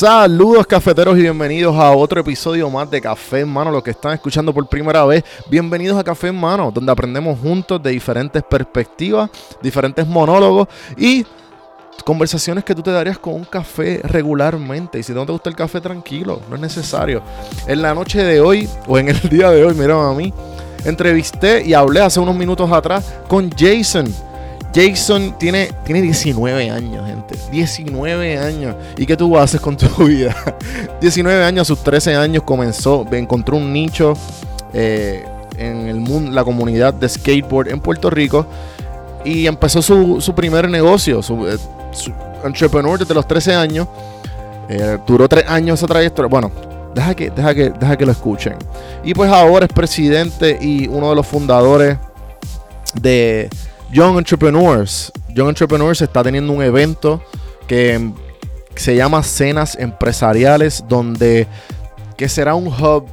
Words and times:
Saludos 0.00 0.66
cafeteros 0.66 1.18
y 1.18 1.20
bienvenidos 1.20 1.76
a 1.76 1.90
otro 1.90 2.22
episodio 2.22 2.70
más 2.70 2.90
de 2.90 3.02
Café 3.02 3.40
en 3.40 3.50
Mano. 3.50 3.70
Los 3.70 3.82
que 3.82 3.90
están 3.90 4.14
escuchando 4.14 4.50
por 4.50 4.66
primera 4.66 5.04
vez, 5.04 5.22
bienvenidos 5.50 5.98
a 5.98 6.02
Café 6.02 6.28
en 6.28 6.40
Mano, 6.40 6.70
donde 6.72 6.90
aprendemos 6.90 7.38
juntos 7.38 7.82
de 7.82 7.90
diferentes 7.90 8.42
perspectivas, 8.42 9.28
diferentes 9.62 10.06
monólogos 10.06 10.68
y 10.96 11.26
conversaciones 12.06 12.64
que 12.64 12.74
tú 12.74 12.80
te 12.82 12.90
darías 12.90 13.18
con 13.18 13.34
un 13.34 13.44
café 13.44 14.00
regularmente. 14.02 14.98
Y 14.98 15.02
si 15.02 15.12
no 15.12 15.26
te 15.26 15.32
gusta 15.32 15.50
el 15.50 15.56
café, 15.56 15.82
tranquilo, 15.82 16.40
no 16.48 16.54
es 16.54 16.62
necesario. 16.62 17.22
En 17.66 17.82
la 17.82 17.92
noche 17.92 18.22
de 18.22 18.40
hoy, 18.40 18.66
o 18.86 18.96
en 18.96 19.10
el 19.10 19.20
día 19.28 19.50
de 19.50 19.66
hoy, 19.66 19.74
miren 19.74 19.98
a 19.98 20.14
mí, 20.14 20.32
entrevisté 20.86 21.62
y 21.62 21.74
hablé 21.74 22.00
hace 22.00 22.20
unos 22.20 22.34
minutos 22.34 22.72
atrás 22.72 23.16
con 23.28 23.50
Jason. 23.50 24.29
Jason 24.74 25.36
tiene, 25.38 25.70
tiene 25.84 26.02
19 26.02 26.70
años, 26.70 27.06
gente. 27.06 27.36
19 27.50 28.38
años. 28.38 28.76
¿Y 28.96 29.06
qué 29.06 29.16
tú 29.16 29.36
haces 29.36 29.60
con 29.60 29.76
tu 29.76 30.04
vida? 30.04 30.34
19 31.00 31.44
años, 31.44 31.62
a 31.62 31.64
sus 31.64 31.82
13 31.82 32.14
años 32.14 32.42
comenzó, 32.44 33.06
encontró 33.10 33.56
un 33.56 33.72
nicho 33.72 34.14
eh, 34.72 35.24
en 35.58 35.88
el 35.88 35.96
mundo, 35.96 36.30
la 36.30 36.44
comunidad 36.44 36.94
de 36.94 37.08
skateboard 37.08 37.68
en 37.68 37.80
Puerto 37.80 38.10
Rico 38.10 38.46
y 39.24 39.46
empezó 39.46 39.82
su, 39.82 40.32
primer 40.34 40.68
negocio, 40.68 41.22
su, 41.22 41.46
eh, 41.48 41.58
entrepreneur 42.44 42.98
desde 42.98 43.14
los 43.14 43.26
13 43.26 43.54
años. 43.54 43.88
Eh, 44.68 44.98
duró 45.06 45.28
3 45.28 45.46
años 45.48 45.80
esa 45.80 45.88
trayectoria. 45.88 46.28
Bueno, 46.28 46.50
deja 46.94 47.14
que, 47.14 47.30
deja, 47.30 47.54
que, 47.54 47.70
deja 47.70 47.96
que 47.96 48.06
lo 48.06 48.12
escuchen. 48.12 48.56
Y 49.04 49.14
pues 49.14 49.30
ahora 49.30 49.66
es 49.66 49.72
presidente 49.72 50.58
y 50.60 50.86
uno 50.86 51.10
de 51.10 51.16
los 51.16 51.26
fundadores 51.26 51.98
de 52.94 53.48
Young 53.92 54.18
Entrepreneurs. 54.18 55.12
Young 55.34 55.48
Entrepreneurs 55.48 56.00
está 56.00 56.22
teniendo 56.22 56.52
un 56.52 56.62
evento 56.62 57.22
que 57.66 58.12
se 58.76 58.96
llama 58.96 59.22
Cenas 59.22 59.76
Empresariales, 59.76 60.84
donde 60.88 61.46
que 62.16 62.28
será 62.28 62.54
un 62.54 62.68
hub 62.68 63.06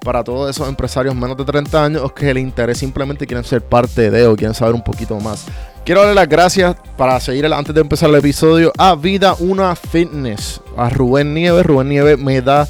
para 0.00 0.22
todos 0.22 0.50
esos 0.50 0.68
empresarios 0.68 1.14
menos 1.14 1.36
de 1.36 1.44
30 1.44 1.84
años 1.84 2.12
que 2.12 2.28
el 2.28 2.38
interés 2.38 2.78
simplemente 2.78 3.26
quieren 3.26 3.44
ser 3.44 3.62
parte 3.62 4.10
de 4.10 4.26
o 4.26 4.36
quieren 4.36 4.54
saber 4.54 4.74
un 4.74 4.84
poquito 4.84 5.18
más. 5.18 5.46
Quiero 5.84 6.00
darle 6.00 6.14
las 6.14 6.28
gracias 6.28 6.76
para 6.96 7.18
seguir 7.20 7.46
antes 7.46 7.74
de 7.74 7.80
empezar 7.80 8.10
el 8.10 8.16
episodio 8.16 8.72
a 8.76 8.94
Vida 8.94 9.34
Una 9.38 9.74
Fitness, 9.74 10.60
a 10.76 10.90
Rubén 10.90 11.32
Nieves. 11.32 11.64
Rubén 11.64 11.88
Nieves 11.88 12.18
me 12.18 12.42
da 12.42 12.68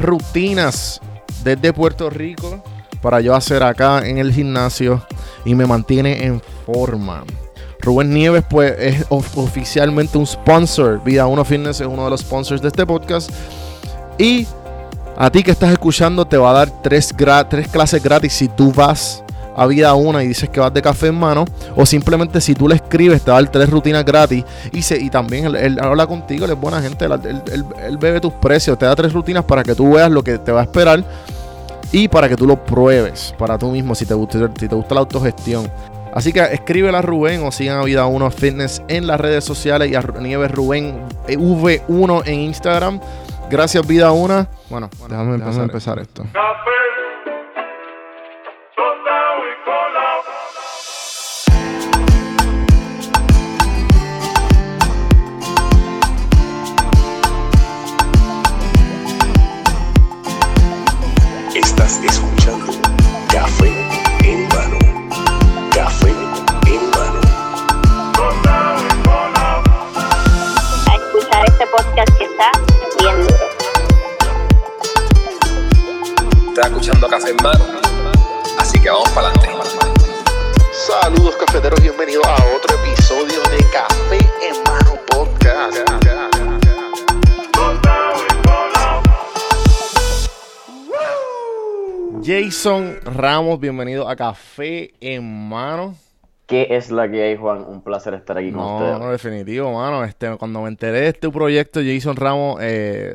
rutinas 0.00 1.00
desde 1.44 1.72
Puerto 1.72 2.10
Rico 2.10 2.62
para 3.00 3.20
yo 3.20 3.34
hacer 3.34 3.62
acá 3.62 4.06
en 4.06 4.18
el 4.18 4.32
gimnasio 4.32 5.02
y 5.44 5.54
me 5.54 5.66
mantiene 5.66 6.24
en 6.24 6.42
forma. 6.66 7.24
Rubén 7.80 8.12
Nieves, 8.12 8.44
pues, 8.48 8.74
es 8.78 9.06
oficialmente 9.08 10.18
un 10.18 10.26
sponsor. 10.26 11.02
Vida 11.04 11.26
Uno 11.26 11.44
Fitness 11.44 11.80
es 11.80 11.86
uno 11.86 12.04
de 12.04 12.10
los 12.10 12.20
sponsors 12.20 12.60
de 12.60 12.68
este 12.68 12.84
podcast. 12.84 13.30
Y 14.18 14.46
a 15.16 15.30
ti 15.30 15.42
que 15.42 15.52
estás 15.52 15.72
escuchando, 15.72 16.24
te 16.26 16.36
va 16.36 16.50
a 16.50 16.52
dar 16.54 16.82
tres, 16.82 17.14
tres 17.48 17.68
clases 17.68 18.02
gratis 18.02 18.32
si 18.32 18.48
tú 18.48 18.72
vas 18.72 19.22
a 19.56 19.66
Vida 19.66 19.94
Una 19.94 20.22
y 20.22 20.28
dices 20.28 20.48
que 20.48 20.60
vas 20.60 20.72
de 20.74 20.82
café 20.82 21.08
en 21.08 21.14
mano. 21.14 21.44
O 21.76 21.86
simplemente 21.86 22.40
si 22.40 22.54
tú 22.54 22.68
le 22.68 22.74
escribes, 22.74 23.22
te 23.22 23.30
va 23.30 23.38
a 23.38 23.42
dar 23.42 23.50
tres 23.50 23.70
rutinas 23.70 24.04
gratis. 24.04 24.44
Y, 24.72 24.82
se, 24.82 24.98
y 24.98 25.08
también 25.08 25.56
él, 25.56 25.78
habla 25.80 26.06
contigo, 26.06 26.44
él 26.44 26.50
es 26.50 26.60
buena 26.60 26.82
gente. 26.82 27.04
Él, 27.04 27.42
él, 27.52 27.96
bebe 27.96 28.20
tus 28.20 28.32
precios, 28.34 28.78
te 28.78 28.86
da 28.86 28.94
tres 28.94 29.12
rutinas 29.12 29.44
para 29.44 29.62
que 29.62 29.74
tú 29.74 29.94
veas 29.94 30.10
lo 30.10 30.22
que 30.22 30.38
te 30.38 30.52
va 30.52 30.60
a 30.60 30.64
esperar 30.64 31.04
y 31.92 32.08
para 32.08 32.28
que 32.28 32.36
tú 32.36 32.46
lo 32.46 32.64
pruebes 32.64 33.34
para 33.38 33.58
tú 33.58 33.70
mismo 33.70 33.94
si 33.94 34.06
te 34.06 34.14
gusta, 34.14 34.50
si 34.58 34.68
te 34.68 34.74
gusta 34.74 34.94
la 34.94 35.00
autogestión. 35.00 35.70
Así 36.14 36.32
que 36.32 36.40
escríbele 36.40 36.96
a 36.96 37.02
Rubén 37.02 37.44
o 37.44 37.52
sigan 37.52 37.78
a 37.78 37.84
Vida 37.84 38.06
1 38.06 38.30
Fitness 38.30 38.82
en 38.88 39.06
las 39.06 39.20
redes 39.20 39.44
sociales 39.44 39.90
y 39.90 39.94
a 39.94 40.00
Nieves 40.00 40.50
Rubén 40.50 41.00
eh, 41.28 41.36
V1 41.36 42.22
en 42.26 42.40
Instagram. 42.40 43.00
Gracias, 43.50 43.86
Vida 43.86 44.12
1. 44.12 44.46
Bueno, 44.68 44.90
déjame, 45.08 45.34
empezar, 45.36 45.62
empezar 45.62 45.98
esto. 45.98 46.24
Escuchando 76.78 77.08
Café 77.08 77.30
en 77.30 77.36
Mano. 77.42 77.64
Así 78.58 78.80
que 78.80 78.90
vamos 78.90 79.08
para 79.10 79.28
adelante. 79.28 79.50
Saludos 80.72 81.36
cafeteros, 81.36 81.80
bienvenidos 81.80 82.26
a 82.26 82.34
otro 82.56 82.76
episodio 82.82 83.42
de 83.50 83.58
Café 83.72 84.18
en 84.42 84.62
Mano 84.64 84.94
Podcast. 85.06 85.76
Jason 92.24 93.00
Ramos, 93.04 93.58
bienvenido 93.58 94.08
a 94.08 94.14
Café 94.14 94.92
en 95.00 95.48
Mano. 95.48 95.96
¿Qué 96.48 96.66
es 96.70 96.90
la 96.90 97.10
que 97.10 97.22
hay, 97.22 97.36
Juan? 97.36 97.62
Un 97.62 97.82
placer 97.82 98.14
estar 98.14 98.38
aquí 98.38 98.50
con 98.50 98.64
ustedes. 98.64 98.98
No, 98.98 99.10
definitivo, 99.10 99.70
mano. 99.70 100.02
Este, 100.02 100.34
cuando 100.38 100.62
me 100.62 100.68
enteré 100.68 101.02
de 101.02 101.08
este 101.08 101.28
proyecto, 101.28 101.80
Jason 101.84 102.16
Ramos, 102.16 102.58
eh, 102.62 103.14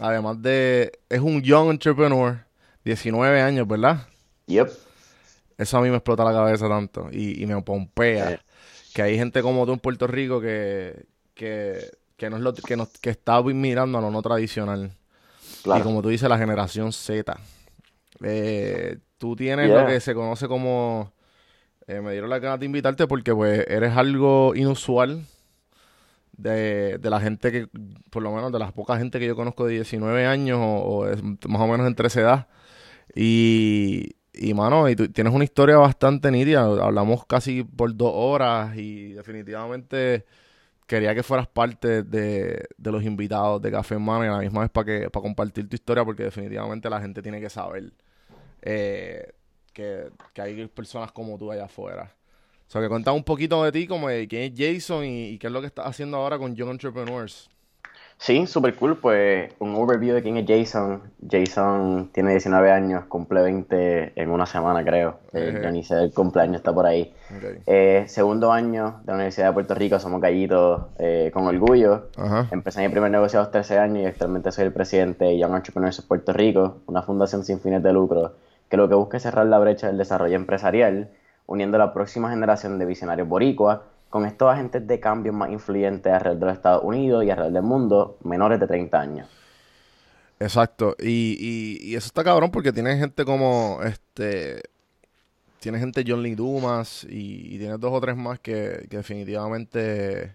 además 0.00 0.40
de... 0.40 0.90
Es 1.10 1.20
un 1.20 1.42
young 1.42 1.68
entrepreneur 1.68 2.38
19 2.82 3.42
años, 3.42 3.68
¿verdad? 3.68 4.06
Yep. 4.46 4.70
Eso 5.58 5.76
a 5.76 5.82
mí 5.82 5.90
me 5.90 5.96
explota 5.96 6.24
la 6.24 6.32
cabeza 6.32 6.66
tanto 6.66 7.10
y, 7.12 7.44
me 7.44 7.60
pompea. 7.60 8.40
Que 8.94 9.02
hay 9.02 9.18
gente 9.18 9.42
como 9.42 9.66
tú 9.66 9.74
en 9.74 9.78
Puerto 9.78 10.06
Rico 10.06 10.40
que, 10.40 11.04
que, 11.34 12.30
no 12.30 12.36
es 12.38 12.42
lo, 12.42 12.54
que, 12.54 12.74
nos, 12.74 12.88
que 12.88 13.10
está 13.10 13.42
mirando 13.42 13.98
a 13.98 14.00
lo 14.00 14.10
no 14.10 14.22
tradicional. 14.22 14.92
Y 15.66 15.80
como 15.82 16.00
tú 16.00 16.08
dices, 16.08 16.26
la 16.26 16.38
generación 16.38 16.90
Z. 16.90 17.38
Eh, 18.24 18.96
tú 19.18 19.36
tienes 19.36 19.68
lo 19.68 19.86
que 19.86 20.00
se 20.00 20.14
conoce 20.14 20.48
como... 20.48 21.12
Eh, 21.92 22.00
me 22.00 22.12
dieron 22.12 22.30
la 22.30 22.38
gana 22.38 22.56
de 22.56 22.64
invitarte 22.64 23.06
porque 23.06 23.34
pues 23.34 23.66
eres 23.68 23.94
algo 23.96 24.54
inusual 24.54 25.26
de, 26.32 26.96
de, 26.98 27.10
la 27.10 27.20
gente 27.20 27.52
que, 27.52 27.68
por 28.10 28.22
lo 28.22 28.32
menos 28.34 28.50
de 28.50 28.58
las 28.58 28.72
pocas 28.72 28.98
gente 28.98 29.18
que 29.18 29.26
yo 29.26 29.36
conozco 29.36 29.66
de 29.66 29.74
19 29.74 30.24
años 30.24 30.58
o, 30.62 31.04
más 31.48 31.60
o 31.60 31.66
menos 31.66 31.86
entre 31.86 32.06
esa 32.06 32.20
edad, 32.20 32.48
y, 33.14 34.16
y 34.32 34.54
mano, 34.54 34.88
y 34.88 34.96
tú 34.96 35.08
tienes 35.08 35.34
una 35.34 35.44
historia 35.44 35.76
bastante 35.76 36.30
nítida. 36.30 36.62
Hablamos 36.62 37.26
casi 37.26 37.62
por 37.62 37.94
dos 37.94 38.12
horas 38.14 38.74
y 38.76 39.12
definitivamente 39.12 40.24
quería 40.86 41.14
que 41.14 41.22
fueras 41.22 41.46
parte 41.46 42.02
de, 42.02 42.68
los 42.78 43.04
invitados 43.04 43.60
de 43.60 43.70
Café 43.70 43.98
Mano 43.98 44.24
y 44.24 44.28
a 44.28 44.32
la 44.32 44.38
misma 44.38 44.62
vez 44.62 44.70
para 44.70 44.86
que 44.86 45.10
para 45.10 45.22
compartir 45.22 45.68
tu 45.68 45.76
historia 45.76 46.04
porque 46.04 46.24
definitivamente 46.24 46.88
la 46.88 47.00
gente 47.00 47.22
tiene 47.22 47.40
que 47.40 47.50
saber 47.50 47.92
eh, 48.62 49.32
que, 49.72 50.10
hay 50.36 50.66
personas 50.66 51.12
como 51.12 51.38
tú 51.38 51.50
allá 51.50 51.64
afuera. 51.64 52.14
O 52.68 52.70
sea, 52.72 52.80
que 52.80 52.88
cuéntame 52.88 53.16
un 53.16 53.24
poquito 53.24 53.62
de 53.64 53.72
ti, 53.72 53.86
como 53.86 54.08
de 54.08 54.26
quién 54.26 54.52
es 54.52 54.52
Jason 54.56 55.04
y, 55.04 55.28
y 55.30 55.38
qué 55.38 55.48
es 55.48 55.52
lo 55.52 55.60
que 55.60 55.66
estás 55.66 55.86
haciendo 55.86 56.16
ahora 56.16 56.38
con 56.38 56.54
Young 56.54 56.70
Entrepreneurs. 56.70 57.50
Sí, 58.22 58.46
súper 58.46 58.76
cool. 58.76 58.96
Pues 58.98 59.52
un 59.58 59.74
overview 59.74 60.14
de 60.14 60.22
quién 60.22 60.36
es 60.36 60.46
Jason. 60.46 61.02
Jason 61.28 62.08
tiene 62.12 62.30
19 62.30 62.70
años, 62.70 63.04
cumple 63.06 63.42
20 63.42 64.12
en 64.14 64.30
una 64.30 64.46
semana, 64.46 64.84
creo. 64.84 65.18
Eh, 65.32 65.58
ya 65.60 65.72
ni 65.72 65.82
sé 65.82 65.96
el 65.96 66.14
cumpleaños, 66.14 66.58
está 66.58 66.72
por 66.72 66.86
ahí. 66.86 67.12
Eh, 67.66 68.04
segundo 68.06 68.52
año 68.52 69.00
de 69.00 69.06
la 69.08 69.14
Universidad 69.14 69.48
de 69.48 69.52
Puerto 69.54 69.74
Rico, 69.74 69.98
somos 69.98 70.20
gallitos 70.20 70.82
eh, 71.00 71.32
con 71.34 71.48
orgullo. 71.48 72.10
Empecé 72.52 72.82
mi 72.82 72.90
primer 72.90 73.10
negocio 73.10 73.40
a 73.40 73.42
los 73.42 73.50
13 73.50 73.78
años 73.78 74.04
y 74.04 74.06
actualmente 74.06 74.52
soy 74.52 74.66
el 74.66 74.72
presidente 74.72 75.24
de 75.24 75.38
Young 75.38 75.56
Entrepreneurs 75.56 75.98
of 75.98 76.04
Puerto 76.04 76.32
Rico, 76.32 76.82
una 76.86 77.02
fundación 77.02 77.42
sin 77.44 77.58
fines 77.58 77.82
de 77.82 77.92
lucro 77.92 78.36
que 78.72 78.78
lo 78.78 78.88
que 78.88 78.94
busca 78.94 79.18
es 79.18 79.22
cerrar 79.22 79.44
la 79.44 79.58
brecha 79.58 79.88
del 79.88 79.98
desarrollo 79.98 80.34
empresarial, 80.34 81.10
uniendo 81.44 81.76
a 81.76 81.78
la 81.78 81.92
próxima 81.92 82.30
generación 82.30 82.78
de 82.78 82.86
visionarios 82.86 83.28
boricuas 83.28 83.80
con 84.08 84.24
estos 84.24 84.50
agentes 84.50 84.86
de 84.86 84.98
cambio 84.98 85.34
más 85.34 85.50
influyentes 85.50 86.10
alrededor 86.10 86.40
de 86.40 86.46
los 86.46 86.54
Estados 86.54 86.82
Unidos 86.82 87.22
y 87.22 87.28
alrededor 87.28 87.52
del 87.52 87.62
mundo, 87.64 88.16
menores 88.24 88.58
de 88.58 88.66
30 88.66 88.98
años. 88.98 89.28
Exacto, 90.40 90.96
y, 90.98 91.82
y, 91.82 91.94
eso 91.94 92.06
está 92.06 92.24
cabrón 92.24 92.50
porque 92.50 92.72
tiene 92.72 92.96
gente 92.96 93.26
como, 93.26 93.80
este, 93.84 94.62
tiene 95.60 95.78
gente 95.78 96.02
John 96.06 96.22
Lee 96.22 96.34
Dumas 96.34 97.06
y, 97.06 97.58
tiene 97.58 97.76
dos 97.76 97.92
o 97.92 98.00
tres 98.00 98.16
más 98.16 98.40
que, 98.40 98.86
definitivamente, 98.88 100.34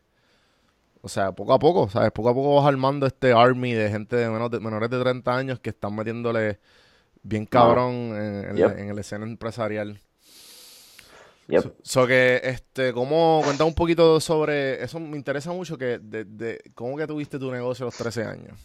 o 1.01 1.09
sea, 1.09 1.31
poco 1.31 1.53
a 1.53 1.57
poco, 1.57 1.89
¿sabes? 1.89 2.11
Poco 2.11 2.29
a 2.29 2.35
poco 2.35 2.53
vas 2.57 2.67
armando 2.67 3.07
este 3.07 3.31
army 3.31 3.73
de 3.73 3.89
gente 3.89 4.15
de 4.15 4.29
menores 4.29 4.91
de 4.91 5.01
30 5.01 5.35
años 5.35 5.59
que 5.59 5.71
están 5.71 5.95
metiéndole 5.95 6.59
bien 7.27 7.45
cabrón 7.45 7.93
en, 7.93 8.57
en, 8.57 8.95
la, 8.95 9.01
escena 9.01 9.25
empresarial. 9.25 9.99
Yep. 11.47 11.75
So, 11.81 12.07
que, 12.07 12.41
este, 12.43 12.93
¿cómo, 12.93 13.41
cuenta 13.43 13.63
un 13.63 13.73
poquito 13.73 14.19
sobre, 14.19 14.83
eso 14.83 14.99
me 14.99 15.15
interesa 15.15 15.51
mucho, 15.51 15.77
que, 15.77 15.99
de, 15.99 16.25
de, 16.25 16.61
¿cómo 16.75 16.97
que 16.97 17.07
tuviste 17.07 17.39
tu 17.39 17.51
negocio 17.51 17.85
a 17.85 17.87
los 17.87 17.97
13 17.97 18.23
años? 18.25 18.59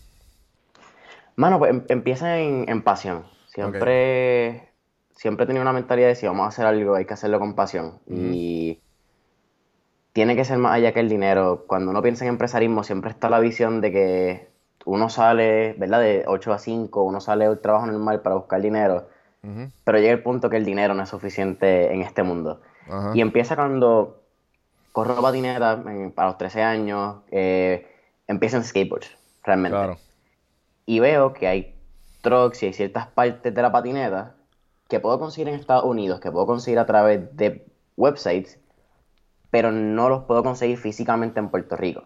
Mano, 1.37 1.59
pues 1.59 1.71
em- 1.71 1.85
empieza 1.89 2.39
en, 2.39 2.69
en 2.69 2.83
pasión. 2.83 3.25
Siempre, 3.47 4.73
siempre 5.15 5.45
he 5.45 5.47
tenido 5.47 5.63
una 5.63 5.73
mentalidad 5.73 6.09
de 6.09 6.15
si 6.15 6.27
vamos 6.27 6.45
a 6.45 6.49
hacer 6.49 6.67
algo, 6.67 6.95
hay 6.95 7.05
que 7.05 7.15
hacerlo 7.15 7.39
con 7.39 7.55
pasión. 7.55 8.01
Y 8.09 8.81
tiene 10.13 10.37
que 10.37 10.45
ser 10.45 10.59
más 10.59 10.75
allá 10.75 10.93
que 10.93 11.01
el 11.01 11.09
dinero. 11.09 11.65
Cuando 11.67 11.91
uno 11.91 12.03
piensa 12.03 12.25
en 12.25 12.31
empresarismo, 12.31 12.83
siempre 12.83 13.11
está 13.11 13.29
la 13.29 13.41
visión 13.41 13.81
de 13.81 13.93
que 13.93 14.52
uno 14.85 15.09
sale, 15.09 15.75
¿verdad? 15.75 16.01
De 16.01 16.25
8 16.27 16.53
a 16.53 16.59
5, 16.59 17.03
uno 17.03 17.21
sale 17.21 17.49
del 17.49 17.61
trabajo 17.61 17.87
normal 17.87 18.21
para 18.21 18.37
buscar 18.37 18.61
dinero, 18.61 19.09
pero 19.85 19.99
llega 19.99 20.13
el 20.13 20.23
punto 20.23 20.49
que 20.49 20.57
el 20.57 20.65
dinero 20.65 20.95
no 20.95 21.03
es 21.03 21.09
suficiente 21.09 21.93
en 21.93 22.03
este 22.03 22.23
mundo. 22.23 22.61
Y 23.15 23.21
empieza 23.21 23.57
cuando 23.57 24.23
corro 24.93 25.21
patineta 25.21 25.83
para 26.15 26.29
los 26.29 26.39
13 26.39 26.63
años, 26.63 27.17
eh, 27.31 27.87
empiezo 28.27 28.57
en 28.59 28.65
skateboard, 28.65 29.05
realmente. 29.43 29.77
Claro. 29.77 29.97
Y 30.85 31.01
veo 31.01 31.33
que 31.33 31.47
hay 31.47 31.75
trucks 32.21 32.63
y 32.63 32.67
hay 32.67 32.73
ciertas 32.73 33.07
partes 33.07 33.55
de 33.55 33.63
la 33.63 33.73
patineta 33.73 34.35
que 34.89 35.01
puedo 35.01 35.19
conseguir 35.19 35.49
en 35.49 35.55
Estados 35.55 35.85
Unidos, 35.85 36.21
que 36.21 36.31
puedo 36.31 36.47
conseguir 36.47 36.79
a 36.79 36.87
través 36.87 37.35
de 37.37 37.67
websites, 37.97 38.59
pero 39.53 39.71
no 39.71 40.09
los 40.09 40.25
puedo 40.25 40.43
conseguir 40.43 40.79
físicamente 40.79 41.39
en 41.39 41.51
Puerto 41.51 41.77
Rico. 41.77 42.05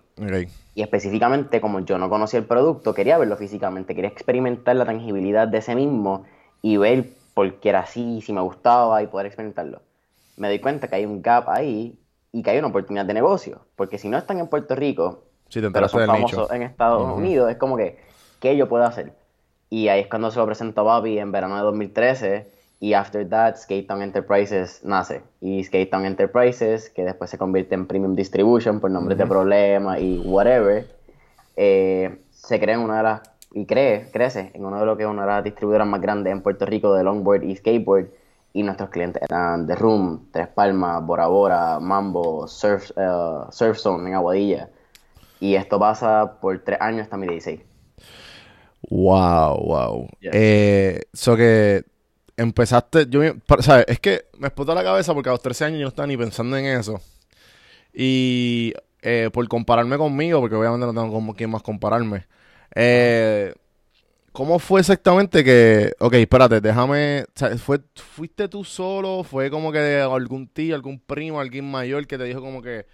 Y 0.75 0.83
específicamente, 0.83 1.61
como 1.61 1.79
yo 1.79 1.97
no 1.97 2.11
conocía 2.11 2.41
el 2.41 2.45
producto, 2.45 2.93
quería 2.93 3.19
verlo 3.19 3.37
físicamente, 3.37 3.95
quería 3.95 4.11
experimentar 4.11 4.75
la 4.75 4.85
tangibilidad 4.85 5.47
de 5.47 5.59
ese 5.59 5.77
mismo 5.77 6.25
y 6.61 6.77
ver 6.77 7.05
por 7.35 7.55
qué 7.61 7.69
era 7.69 7.81
así, 7.81 8.21
si 8.21 8.33
me 8.33 8.41
gustaba 8.41 9.01
y 9.01 9.07
poder 9.07 9.27
experimentarlo. 9.29 9.81
Me 10.37 10.49
doy 10.49 10.59
cuenta 10.59 10.89
que 10.89 10.97
hay 10.97 11.07
un 11.07 11.23
gap 11.23 11.49
ahí 11.49 11.97
y 12.33 12.43
que 12.43 12.51
hay 12.51 12.59
una 12.59 12.67
oportunidad 12.67 13.05
de 13.07 13.15
negocio, 13.15 13.61
porque 13.77 13.99
si 13.99 14.09
no 14.09 14.19
están 14.19 14.39
en 14.41 14.49
Puerto 14.49 14.75
Rico, 14.75 15.23
Sí, 15.49 15.61
te 15.61 15.71
pero 15.71 15.89
son 15.89 16.05
famosos 16.05 16.41
nicho. 16.41 16.53
en 16.53 16.63
Estados. 16.63 17.17
Unidos, 17.17 17.49
es 17.49 17.57
como 17.59 17.77
que, 17.77 17.97
¿qué 18.41 18.57
yo 18.57 18.69
puedo 18.69 18.83
hacer? 18.83 19.13
Y 19.71 19.87
ahí 19.87 20.01
es 20.01 20.09
cuando 20.09 20.33
se 20.33 20.41
lo 20.41 20.47
presento 20.47 20.81
a 20.81 20.99
Bobby 20.99 21.21
en 21.21 21.31
verano 21.31 21.55
de 21.55 21.63
2013 21.63 22.56
y 22.79 22.93
after 22.93 23.27
that 23.29 23.57
Skate 23.57 23.87
Town 23.87 24.03
Enterprises 24.03 24.81
nace. 24.85 25.23
Y 25.41 25.65
Skate 25.65 25.91
Town 25.91 26.05
Enterprises, 26.05 26.91
que 26.91 27.05
después 27.05 27.31
se 27.31 27.39
convierte 27.39 27.75
en 27.75 27.87
Premium 27.87 28.15
Distribution 28.15 28.81
por 28.81 28.91
nombres 28.91 29.17
de 29.19 29.27
problemas 29.27 30.01
y 30.01 30.19
whatever, 30.19 30.87
eh, 31.57 32.19
se 32.31 32.61
crea 32.61 32.75
en 32.75 32.83
una 32.83 32.99
de 32.99 33.03
las, 33.03 33.21
y 33.53 33.65
cree, 33.65 34.11
crece 34.13 34.51
en 34.55 34.65
uno 34.65 34.79
de 34.79 34.87
lo 34.87 34.97
que 34.97 35.05
es 35.05 35.09
una 35.09 35.23
de 35.23 35.29
las 35.29 35.45
distribuidoras 35.45 35.89
más 35.89 36.01
grandes 36.01 36.33
en 36.33 36.43
Puerto 36.43 36.67
Rico 36.67 36.95
de 36.95 37.03
longboard 37.03 37.45
y 37.45 37.57
skateboard. 37.57 38.09
Y 38.53 38.63
nuestros 38.63 38.89
clientes 38.89 39.23
eran 39.23 39.67
The 39.67 39.75
Room, 39.75 40.29
Tres 40.31 40.49
Palmas, 40.49 41.05
Bora 41.05 41.27
Bora, 41.27 41.79
Mambo, 41.79 42.49
Surf, 42.49 42.91
eh, 42.97 43.45
Surf 43.51 43.79
Zone 43.79 44.09
en 44.09 44.15
Aguadilla. 44.15 44.71
Y 45.41 45.57
esto 45.57 45.79
pasa 45.79 46.39
por 46.41 46.59
tres 46.61 46.81
años 46.81 47.03
hasta 47.03 47.19
mi 47.19 47.27
16. 47.27 47.61
Wow, 48.89 49.61
wow. 49.63 50.09
Yeah. 50.21 50.31
Eh, 50.33 51.01
so 51.13 51.37
que 51.37 51.85
empezaste, 52.37 53.07
yo, 53.09 53.21
¿sabes? 53.61 53.87
Es 53.89 54.01
que 54.01 54.27
me 54.39 54.49
explotó 54.49 54.75
la 54.75 54.85
cabeza 54.85 55.15
porque 55.15 55.29
a 55.29 55.33
los 55.33 55.43
13 55.43 55.65
años 55.65 55.79
yo 55.79 55.85
no 55.85 55.89
estaba 55.89 56.07
ni 56.07 56.17
pensando 56.17 56.57
en 56.57 56.67
eso. 56.67 57.01
Y 57.93 58.75
eh, 59.03 59.31
por 59.33 59.47
compararme 59.49 59.97
conmigo, 59.97 60.41
porque 60.41 60.57
obviamente 60.57 60.87
no 60.87 60.93
tengo 60.93 61.13
como 61.13 61.35
quién 61.35 61.51
más 61.51 61.63
compararme. 61.63 62.27
Eh, 62.75 63.55
¿Cómo 64.33 64.59
fue 64.59 64.81
exactamente 64.81 65.43
que, 65.43 65.95
ok, 65.99 66.13
espérate, 66.15 66.61
déjame, 66.61 67.25
fue, 67.65 67.81
fuiste 67.95 68.49
tú 68.49 68.65
solo, 68.65 69.25
fue 69.25 69.51
como 69.51 69.73
que 69.73 70.01
algún 70.01 70.47
tío, 70.47 70.75
algún 70.75 71.01
primo, 71.01 71.41
alguien 71.41 71.71
mayor 71.71 72.07
que 72.07 72.19
te 72.19 72.25
dijo 72.25 72.43
como 72.43 72.61
que, 72.61 72.85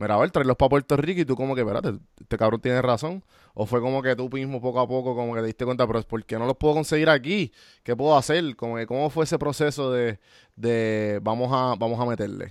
mira, 0.00 0.14
a 0.14 0.18
ver, 0.18 0.30
tráelos 0.32 0.56
para 0.56 0.68
Puerto 0.70 0.96
Rico 0.96 1.20
y 1.20 1.24
tú 1.24 1.36
como 1.36 1.54
que, 1.54 1.60
espérate, 1.60 1.92
este 2.20 2.36
cabrón 2.36 2.60
tiene 2.60 2.82
razón. 2.82 3.22
O 3.54 3.66
fue 3.66 3.80
como 3.80 4.02
que 4.02 4.16
tú 4.16 4.28
mismo 4.30 4.60
poco 4.60 4.80
a 4.80 4.88
poco 4.88 5.14
como 5.14 5.34
que 5.34 5.40
te 5.40 5.46
diste 5.46 5.64
cuenta, 5.64 5.86
pero 5.86 6.02
¿por 6.02 6.24
qué 6.24 6.38
no 6.38 6.46
los 6.46 6.56
puedo 6.56 6.74
conseguir 6.74 7.08
aquí? 7.10 7.52
¿Qué 7.82 7.94
puedo 7.94 8.16
hacer? 8.16 8.56
Como 8.56 8.76
que, 8.76 8.86
¿Cómo 8.86 9.10
fue 9.10 9.24
ese 9.24 9.38
proceso 9.38 9.92
de, 9.92 10.18
de 10.56 11.20
vamos 11.22 11.50
a, 11.52 11.74
vamos 11.78 12.00
a 12.00 12.06
meterle? 12.06 12.50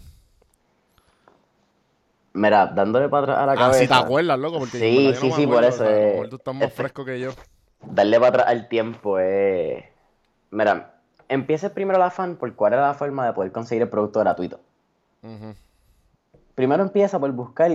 Mira, 2.34 2.68
dándole 2.68 3.10
para 3.10 3.24
atrás 3.24 3.38
a 3.40 3.46
la 3.48 3.52
Ah, 3.54 3.56
cabeza. 3.56 3.80
si 3.82 3.88
te 3.88 3.94
acuerdas, 3.94 4.40
loco, 4.40 4.60
porque 4.60 4.78
Sí, 4.78 5.14
sí, 5.16 5.30
no 5.30 5.36
sí, 5.36 5.48
por 5.48 5.64
eso, 5.64 5.84
o 5.84 5.88
sea, 5.88 5.98
eh, 6.24 6.28
tú 6.30 6.36
estás 6.36 6.54
más 6.54 6.64
este- 6.66 6.76
fresco 6.76 7.04
que 7.04 7.20
yo. 7.20 7.32
Darle 7.82 8.18
para 8.20 8.30
atrás 8.30 8.48
al 8.50 8.68
tiempo 8.68 9.20
es. 9.20 9.84
Mira, 10.52 10.96
empieza 11.28 11.74
primero 11.74 11.98
el 11.98 12.04
afán 12.04 12.36
por 12.36 12.54
cuál 12.56 12.74
era 12.74 12.88
la 12.88 12.94
forma 12.94 13.26
de 13.26 13.34
poder 13.34 13.52
conseguir 13.52 13.82
el 13.84 13.90
producto 13.90 14.20
gratuito. 14.20 14.60
Ujú. 15.24 15.56
Primero 16.60 16.84
empieza 16.84 17.18
por 17.22 17.32
buscar 17.32 17.72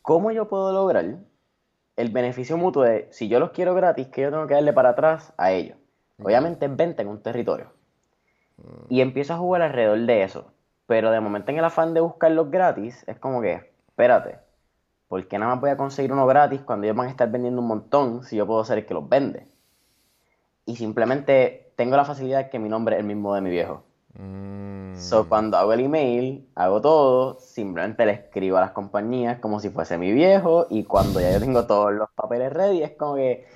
cómo 0.00 0.30
yo 0.30 0.46
puedo 0.46 0.72
lograr 0.72 1.16
el 1.96 2.10
beneficio 2.10 2.56
mutuo 2.56 2.84
de 2.84 3.08
si 3.10 3.26
yo 3.26 3.40
los 3.40 3.50
quiero 3.50 3.74
gratis, 3.74 4.06
que 4.06 4.20
yo 4.20 4.30
tengo 4.30 4.46
que 4.46 4.54
darle 4.54 4.72
para 4.72 4.90
atrás 4.90 5.32
a 5.36 5.50
ellos. 5.50 5.76
Obviamente 6.22 6.66
es 6.66 6.76
venta 6.76 7.02
en 7.02 7.08
un 7.08 7.20
territorio. 7.20 7.72
Y 8.88 9.00
empiezo 9.00 9.34
a 9.34 9.38
jugar 9.38 9.62
alrededor 9.62 9.98
de 9.98 10.22
eso. 10.22 10.52
Pero 10.86 11.10
de 11.10 11.18
momento 11.18 11.50
en 11.50 11.58
el 11.58 11.64
afán 11.64 11.94
de 11.94 12.00
buscarlos 12.00 12.48
gratis, 12.48 13.02
es 13.08 13.18
como 13.18 13.40
que, 13.40 13.72
espérate, 13.88 14.38
¿por 15.08 15.26
qué 15.26 15.36
nada 15.40 15.54
más 15.54 15.60
voy 15.60 15.70
a 15.70 15.76
conseguir 15.76 16.12
uno 16.12 16.28
gratis 16.28 16.60
cuando 16.60 16.84
ellos 16.84 16.96
van 16.96 17.08
a 17.08 17.10
estar 17.10 17.28
vendiendo 17.28 17.60
un 17.60 17.66
montón 17.66 18.22
si 18.22 18.36
yo 18.36 18.46
puedo 18.46 18.64
ser 18.64 18.78
el 18.78 18.86
que 18.86 18.94
los 18.94 19.08
vende? 19.08 19.48
Y 20.64 20.76
simplemente 20.76 21.72
tengo 21.74 21.96
la 21.96 22.04
facilidad 22.04 22.50
que 22.50 22.60
mi 22.60 22.68
nombre 22.68 22.94
es 22.94 23.00
el 23.00 23.06
mismo 23.08 23.34
de 23.34 23.40
mi 23.40 23.50
viejo. 23.50 23.82
Mm. 24.18 24.96
So, 24.96 25.28
cuando 25.28 25.58
hago 25.58 25.72
el 25.72 25.80
email, 25.80 26.48
hago 26.54 26.80
todo, 26.80 27.38
simplemente 27.38 28.06
le 28.06 28.12
escribo 28.12 28.56
a 28.56 28.62
las 28.62 28.70
compañías 28.70 29.38
como 29.40 29.60
si 29.60 29.68
fuese 29.68 29.98
mi 29.98 30.12
viejo 30.12 30.66
y 30.70 30.84
cuando 30.84 31.20
ya 31.20 31.32
yo 31.32 31.40
tengo 31.40 31.66
todos 31.66 31.92
los 31.92 32.10
papeles 32.10 32.52
ready, 32.52 32.82
es 32.82 32.92
como 32.92 33.16
que, 33.16 33.46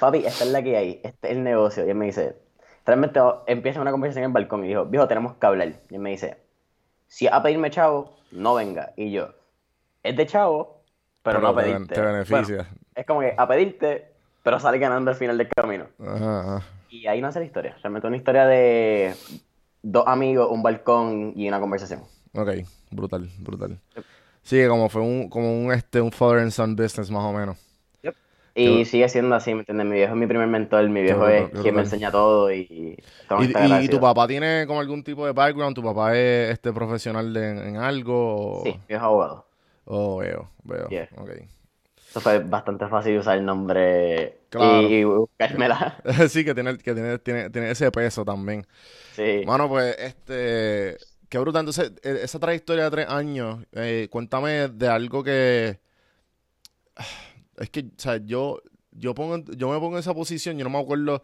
papi, 0.00 0.26
esta 0.26 0.44
es 0.44 0.50
la 0.50 0.62
que 0.62 0.76
hay, 0.76 1.00
este 1.04 1.30
es 1.30 1.36
el 1.36 1.44
negocio. 1.44 1.86
Y 1.86 1.90
él 1.90 1.94
me 1.94 2.06
dice, 2.06 2.36
realmente 2.84 3.20
empieza 3.46 3.80
una 3.80 3.92
conversación 3.92 4.24
en 4.24 4.30
el 4.30 4.34
balcón 4.34 4.64
y 4.64 4.68
dijo, 4.68 4.86
viejo, 4.86 5.06
tenemos 5.06 5.34
que 5.34 5.46
hablar. 5.46 5.68
Y 5.88 5.94
él 5.94 6.00
me 6.00 6.10
dice, 6.10 6.38
si 7.06 7.28
a 7.28 7.42
pedirme 7.42 7.70
chavo, 7.70 8.16
no 8.32 8.54
venga. 8.54 8.92
Y 8.96 9.12
yo, 9.12 9.28
es 10.02 10.16
de 10.16 10.26
chavo, 10.26 10.82
pero, 11.22 11.40
no 11.40 11.48
a 11.48 11.56
te, 11.56 11.62
pedirte. 11.62 11.94
te 11.94 12.00
beneficia. 12.00 12.56
Bueno, 12.56 12.70
es 12.94 13.06
como 13.06 13.20
que 13.20 13.34
a 13.36 13.46
pedirte, 13.46 14.12
pero 14.42 14.58
sale 14.58 14.78
ganando 14.78 15.12
al 15.12 15.16
final 15.16 15.38
del 15.38 15.48
camino. 15.48 15.86
Ajá, 16.00 16.40
ajá. 16.40 16.66
Y 16.90 17.06
ahí 17.06 17.20
nace 17.20 17.38
la 17.38 17.44
historia. 17.44 17.76
Realmente 17.82 18.08
una 18.08 18.16
historia 18.16 18.46
de 18.46 19.14
dos 19.82 20.04
amigos, 20.06 20.48
un 20.50 20.62
balcón 20.62 21.32
y 21.36 21.48
una 21.48 21.60
conversación. 21.60 22.02
Ok, 22.34 22.50
brutal, 22.90 23.28
brutal. 23.40 23.78
Sí, 24.42 24.66
como 24.68 24.88
fue 24.88 25.02
un, 25.02 25.28
como 25.28 25.58
un, 25.58 25.72
este, 25.72 26.00
un 26.00 26.12
father 26.12 26.40
and 26.40 26.50
son 26.50 26.76
business 26.76 27.10
más 27.10 27.24
o 27.24 27.32
menos. 27.32 27.56
Y 28.54 28.78
Qué- 28.80 28.84
sigue 28.86 29.08
siendo 29.08 29.34
así, 29.36 29.54
¿me 29.54 29.60
entiendes? 29.60 29.86
Mi 29.86 29.92
viejo 29.92 30.14
es 30.14 30.18
mi 30.18 30.26
primer 30.26 30.48
mentor, 30.48 30.88
mi 30.88 31.02
viejo 31.02 31.28
es 31.28 31.48
quien 31.50 31.76
me 31.76 31.82
enseña 31.82 32.10
todo 32.10 32.52
y 32.52 32.96
¿Y, 33.38 33.44
y- 33.44 33.84
y 33.84 33.88
tu 33.88 34.00
papá 34.00 34.26
tiene 34.26 34.66
como 34.66 34.80
algún 34.80 35.04
tipo 35.04 35.24
de 35.26 35.32
background? 35.32 35.76
¿Tu 35.76 35.82
papá 35.82 36.16
es 36.16 36.50
este 36.50 36.72
profesional 36.72 37.32
de- 37.32 37.68
en, 37.68 37.76
algo? 37.76 38.60
O, 38.60 38.62
Sí, 38.64 38.70
mi 38.70 38.78
viejo 38.88 39.02
es 39.02 39.02
abogado. 39.02 39.46
Oh, 39.84 40.16
veo, 40.18 40.48
veo. 40.64 40.88
Yeah. 40.88 41.08
Ok. 41.16 41.30
Eso 42.10 42.20
fue 42.20 42.40
bastante 42.40 42.88
fácil 42.88 43.18
usar 43.18 43.38
el 43.38 43.44
nombre 43.44 44.37
Claro. 44.50 44.88
y, 44.88 45.04
buscármela. 45.04 46.02
sí, 46.28 46.44
que 46.44 46.54
tiene, 46.54 46.78
que 46.78 46.94
tiene, 46.94 47.18
tiene, 47.18 47.50
tiene 47.50 47.70
ese 47.70 47.90
peso 47.90 48.24
también. 48.24 48.66
Sí. 49.14 49.42
Mano, 49.46 49.68
pues, 49.68 49.96
este, 49.98 50.96
qué 51.28 51.38
brutal. 51.38 51.60
Entonces, 51.60 51.92
eh, 52.02 52.20
esa 52.22 52.38
trayectoria 52.38 52.84
de 52.84 52.90
tres 52.90 53.08
años, 53.08 53.64
eh, 53.72 54.08
cuéntame 54.10 54.68
de 54.68 54.88
algo 54.88 55.22
que, 55.22 55.80
es 57.58 57.70
que, 57.70 57.80
o 57.80 57.98
sea, 57.98 58.16
yo, 58.24 58.62
yo 58.92 59.14
pongo, 59.14 59.38
yo 59.54 59.68
me 59.68 59.78
pongo 59.78 59.96
en 59.96 60.00
esa 60.00 60.14
posición, 60.14 60.56
yo 60.56 60.64
no 60.64 60.70
me 60.70 60.80
acuerdo 60.80 61.22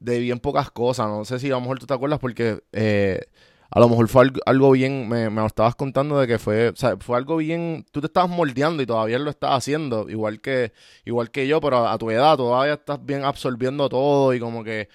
de 0.00 0.18
bien 0.18 0.38
pocas 0.38 0.70
cosas. 0.70 1.08
No 1.08 1.24
sé 1.24 1.38
si 1.38 1.48
a 1.48 1.54
lo 1.54 1.60
mejor 1.60 1.78
tú 1.78 1.86
te 1.86 1.94
acuerdas 1.94 2.18
porque 2.18 2.62
eh, 2.72 3.20
a 3.70 3.80
lo 3.80 3.88
mejor 3.88 4.08
fue 4.08 4.30
algo, 4.46 4.70
bien, 4.72 5.08
me, 5.08 5.28
me 5.30 5.40
lo 5.40 5.46
estabas 5.46 5.74
contando 5.74 6.18
de 6.20 6.26
que 6.26 6.38
fue, 6.38 6.68
o 6.70 6.76
sea, 6.76 6.96
fue 6.98 7.16
algo 7.16 7.36
bien, 7.36 7.84
tú 7.92 8.00
te 8.00 8.06
estabas 8.06 8.30
moldeando 8.30 8.82
y 8.82 8.86
todavía 8.86 9.18
lo 9.18 9.30
estás 9.30 9.50
haciendo, 9.52 10.08
igual 10.08 10.40
que, 10.40 10.72
igual 11.04 11.30
que 11.30 11.46
yo, 11.48 11.60
pero 11.60 11.86
a 11.88 11.98
tu 11.98 12.10
edad 12.10 12.36
todavía 12.36 12.74
estás 12.74 13.04
bien 13.04 13.24
absorbiendo 13.24 13.88
todo 13.88 14.34
y 14.34 14.40
como 14.40 14.64
que, 14.64 14.88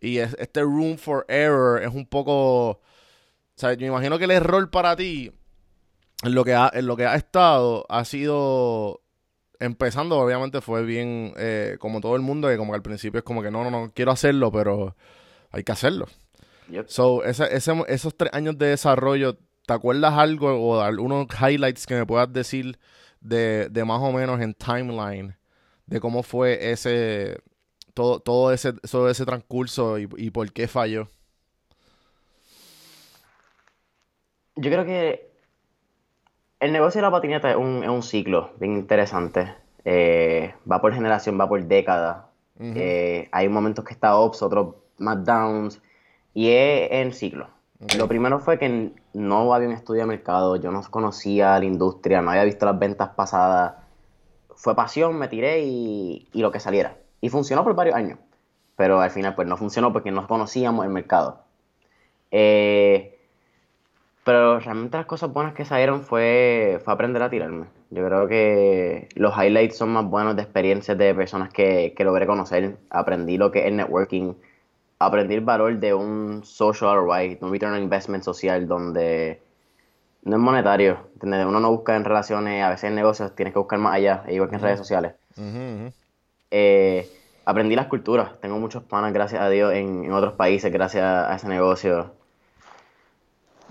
y 0.00 0.18
es- 0.18 0.36
este 0.40 0.62
room 0.62 0.98
for 0.98 1.26
error 1.28 1.82
es 1.82 1.94
un 1.94 2.06
poco, 2.06 2.70
o 2.70 2.80
sea, 3.56 3.72
yo 3.74 3.80
me 3.80 3.86
imagino 3.88 4.18
que 4.18 4.24
el 4.26 4.32
error 4.32 4.70
para 4.70 4.96
ti, 4.96 5.32
en 6.24 6.34
lo 6.34 6.44
que 6.44 6.54
ha, 6.54 6.70
en 6.72 6.86
lo 6.86 6.96
que 6.96 7.06
ha 7.06 7.14
estado, 7.16 7.84
ha 7.88 8.04
sido 8.04 9.02
empezando, 9.60 10.18
obviamente 10.20 10.60
fue 10.62 10.84
bien, 10.84 11.34
eh, 11.38 11.76
como 11.80 12.00
todo 12.00 12.16
el 12.16 12.22
mundo, 12.22 12.48
que 12.48 12.56
como 12.58 12.72
que 12.72 12.76
al 12.76 12.82
principio 12.82 13.18
es 13.18 13.24
como 13.24 13.42
que 13.42 13.50
no, 13.52 13.64
no, 13.64 13.70
no, 13.70 13.92
quiero 13.94 14.12
hacerlo, 14.12 14.52
pero 14.52 14.96
hay 15.52 15.64
que 15.64 15.72
hacerlo. 15.72 16.06
Yup. 16.68 16.86
So, 16.86 17.24
ese, 17.24 17.54
ese- 17.54 17.84
esos 17.88 18.16
tres 18.16 18.32
años 18.32 18.56
de 18.58 18.66
desarrollo, 18.68 19.36
¿te 19.66 19.72
acuerdas 19.74 20.14
algo 20.14 20.52
o 20.54 20.80
algunos 20.80 21.26
highlights 21.40 21.86
que 21.86 21.94
me 21.96 22.06
puedas 22.06 22.32
decir 22.32 22.78
de, 23.20 23.68
de 23.70 23.84
más 23.84 24.00
o 24.00 24.12
menos 24.12 24.40
en 24.40 24.54
timeline 24.54 25.36
de 25.86 26.00
cómo 26.00 26.22
fue 26.22 26.70
ese, 26.72 27.38
todo, 27.94 28.20
todo 28.20 28.52
ese, 28.52 28.72
todo 28.74 29.10
ese 29.10 29.24
transcurso 29.26 29.98
y, 29.98 30.08
y 30.16 30.30
por 30.30 30.52
qué 30.52 30.68
falló? 30.68 31.08
Yo 34.56 34.70
creo 34.70 34.84
que 34.84 35.30
el 36.60 36.72
negocio 36.72 36.98
de 37.00 37.02
la 37.02 37.10
patineta 37.10 37.50
es 37.50 37.56
un, 37.56 37.82
es 37.84 37.90
un 37.90 38.02
ciclo 38.02 38.52
bien 38.58 38.72
interesante. 38.74 39.54
Eh, 39.84 40.54
va 40.70 40.80
por 40.80 40.92
generación, 40.94 41.38
va 41.38 41.48
por 41.48 41.62
década. 41.64 42.30
Eh, 42.74 43.28
hay 43.32 43.48
momentos 43.48 43.84
que 43.84 43.92
está 43.92 44.18
ups, 44.20 44.42
otros 44.42 44.74
más 44.98 45.24
downs. 45.24 45.80
Y 46.36 46.50
es 46.50 46.92
en 46.92 47.14
ciclo. 47.14 47.48
Lo 47.96 48.08
primero 48.08 48.40
fue 48.40 48.58
que 48.58 48.92
no 49.14 49.54
había 49.54 49.68
un 49.68 49.72
estudio 49.72 50.02
de 50.02 50.06
mercado, 50.06 50.56
yo 50.56 50.70
no 50.70 50.82
conocía 50.90 51.58
la 51.58 51.64
industria, 51.64 52.20
no 52.20 52.30
había 52.30 52.44
visto 52.44 52.66
las 52.66 52.78
ventas 52.78 53.08
pasadas. 53.16 53.76
Fue 54.54 54.76
pasión, 54.76 55.18
me 55.18 55.28
tiré 55.28 55.62
y, 55.62 56.28
y 56.34 56.42
lo 56.42 56.52
que 56.52 56.60
saliera. 56.60 56.98
Y 57.22 57.30
funcionó 57.30 57.64
por 57.64 57.74
varios 57.74 57.96
años. 57.96 58.18
Pero 58.76 59.00
al 59.00 59.10
final 59.10 59.34
pues 59.34 59.48
no 59.48 59.56
funcionó 59.56 59.94
porque 59.94 60.10
no 60.10 60.28
conocíamos 60.28 60.84
el 60.84 60.92
mercado. 60.92 61.40
Eh, 62.30 63.18
pero 64.24 64.60
realmente 64.60 64.98
las 64.98 65.06
cosas 65.06 65.32
buenas 65.32 65.54
que 65.54 65.64
salieron 65.64 66.02
fue, 66.02 66.82
fue 66.84 66.92
aprender 66.92 67.22
a 67.22 67.30
tirarme. 67.30 67.64
Yo 67.88 68.04
creo 68.04 68.28
que 68.28 69.08
los 69.14 69.34
highlights 69.38 69.78
son 69.78 69.88
más 69.88 70.04
buenos 70.04 70.36
de 70.36 70.42
experiencias 70.42 70.98
de 70.98 71.14
personas 71.14 71.48
que, 71.48 71.94
que 71.96 72.04
logré 72.04 72.26
conocer. 72.26 72.76
Aprendí 72.90 73.38
lo 73.38 73.50
que 73.50 73.66
es 73.66 73.72
networking. 73.72 74.34
Aprendí 74.98 75.34
el 75.34 75.42
valor 75.42 75.78
de 75.78 75.92
un 75.92 76.42
social 76.44 76.96
ROI, 76.96 77.38
un 77.40 77.52
return 77.52 77.74
on 77.74 77.82
investment 77.82 78.24
social, 78.24 78.66
donde 78.66 79.42
no 80.22 80.36
es 80.36 80.42
monetario. 80.42 81.08
Uno 81.20 81.60
no 81.60 81.70
busca 81.70 81.96
en 81.96 82.04
relaciones, 82.04 82.62
a 82.64 82.70
veces 82.70 82.84
en 82.84 82.94
negocios 82.94 83.34
tienes 83.34 83.52
que 83.52 83.58
buscar 83.58 83.78
más 83.78 83.94
allá, 83.94 84.24
igual 84.28 84.48
que 84.48 84.56
en 84.56 84.62
redes 84.62 84.78
sociales. 84.78 85.12
Eh, 86.50 87.10
aprendí 87.44 87.76
las 87.76 87.86
culturas. 87.88 88.40
Tengo 88.40 88.58
muchos 88.58 88.82
panas, 88.84 89.12
gracias 89.12 89.42
a 89.42 89.48
Dios, 89.50 89.72
en, 89.74 90.04
en 90.04 90.12
otros 90.12 90.34
países, 90.34 90.72
gracias 90.72 91.04
a 91.04 91.34
ese 91.36 91.48
negocio. 91.48 92.14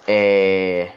Eh, 0.08 0.91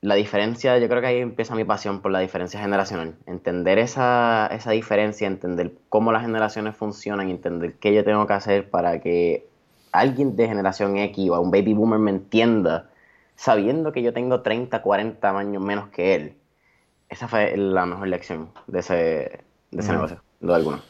la 0.00 0.14
diferencia, 0.14 0.78
yo 0.78 0.88
creo 0.88 1.00
que 1.00 1.06
ahí 1.06 1.18
empieza 1.18 1.54
mi 1.54 1.64
pasión 1.64 2.00
por 2.00 2.12
la 2.12 2.20
diferencia 2.20 2.60
generacional. 2.60 3.16
Entender 3.26 3.78
esa, 3.78 4.48
esa 4.52 4.70
diferencia, 4.70 5.26
entender 5.26 5.72
cómo 5.88 6.12
las 6.12 6.22
generaciones 6.22 6.76
funcionan, 6.76 7.30
entender 7.30 7.74
qué 7.74 7.94
yo 7.94 8.04
tengo 8.04 8.26
que 8.26 8.32
hacer 8.34 8.70
para 8.70 9.00
que 9.00 9.48
alguien 9.92 10.36
de 10.36 10.48
generación 10.48 10.96
X 10.96 11.30
o 11.30 11.40
un 11.40 11.50
baby 11.50 11.74
boomer 11.74 11.98
me 11.98 12.10
entienda, 12.10 12.90
sabiendo 13.34 13.92
que 13.92 14.02
yo 14.02 14.12
tengo 14.12 14.42
30, 14.42 14.82
40 14.82 15.38
años 15.38 15.62
menos 15.62 15.88
que 15.88 16.14
él. 16.14 16.36
Esa 17.08 17.28
fue 17.28 17.56
la 17.56 17.86
mejor 17.86 18.08
lección 18.08 18.50
de 18.66 18.80
ese, 18.80 18.94
de 19.70 19.80
ese 19.80 19.92
negocio, 19.92 20.22
de 20.40 20.54
alguna. 20.54 20.82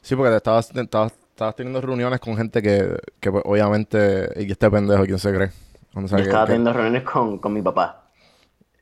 Sí, 0.00 0.16
porque 0.16 0.30
te 0.30 0.36
estabas, 0.36 0.70
estabas, 0.74 1.12
teniendo 1.56 1.80
reuniones 1.80 2.20
con 2.20 2.36
gente 2.36 2.60
que, 2.60 2.98
que 3.20 3.30
pues, 3.32 3.42
obviamente, 3.46 4.28
y 4.36 4.50
este 4.50 4.70
pendejo, 4.70 5.04
¿quién 5.04 5.18
se 5.18 5.32
cree? 5.32 5.50
yo 5.94 6.16
estaba 6.16 6.46
teniendo 6.46 6.72
reuniones 6.72 7.04
con, 7.04 7.52
mi 7.52 7.62
papá. 7.62 8.03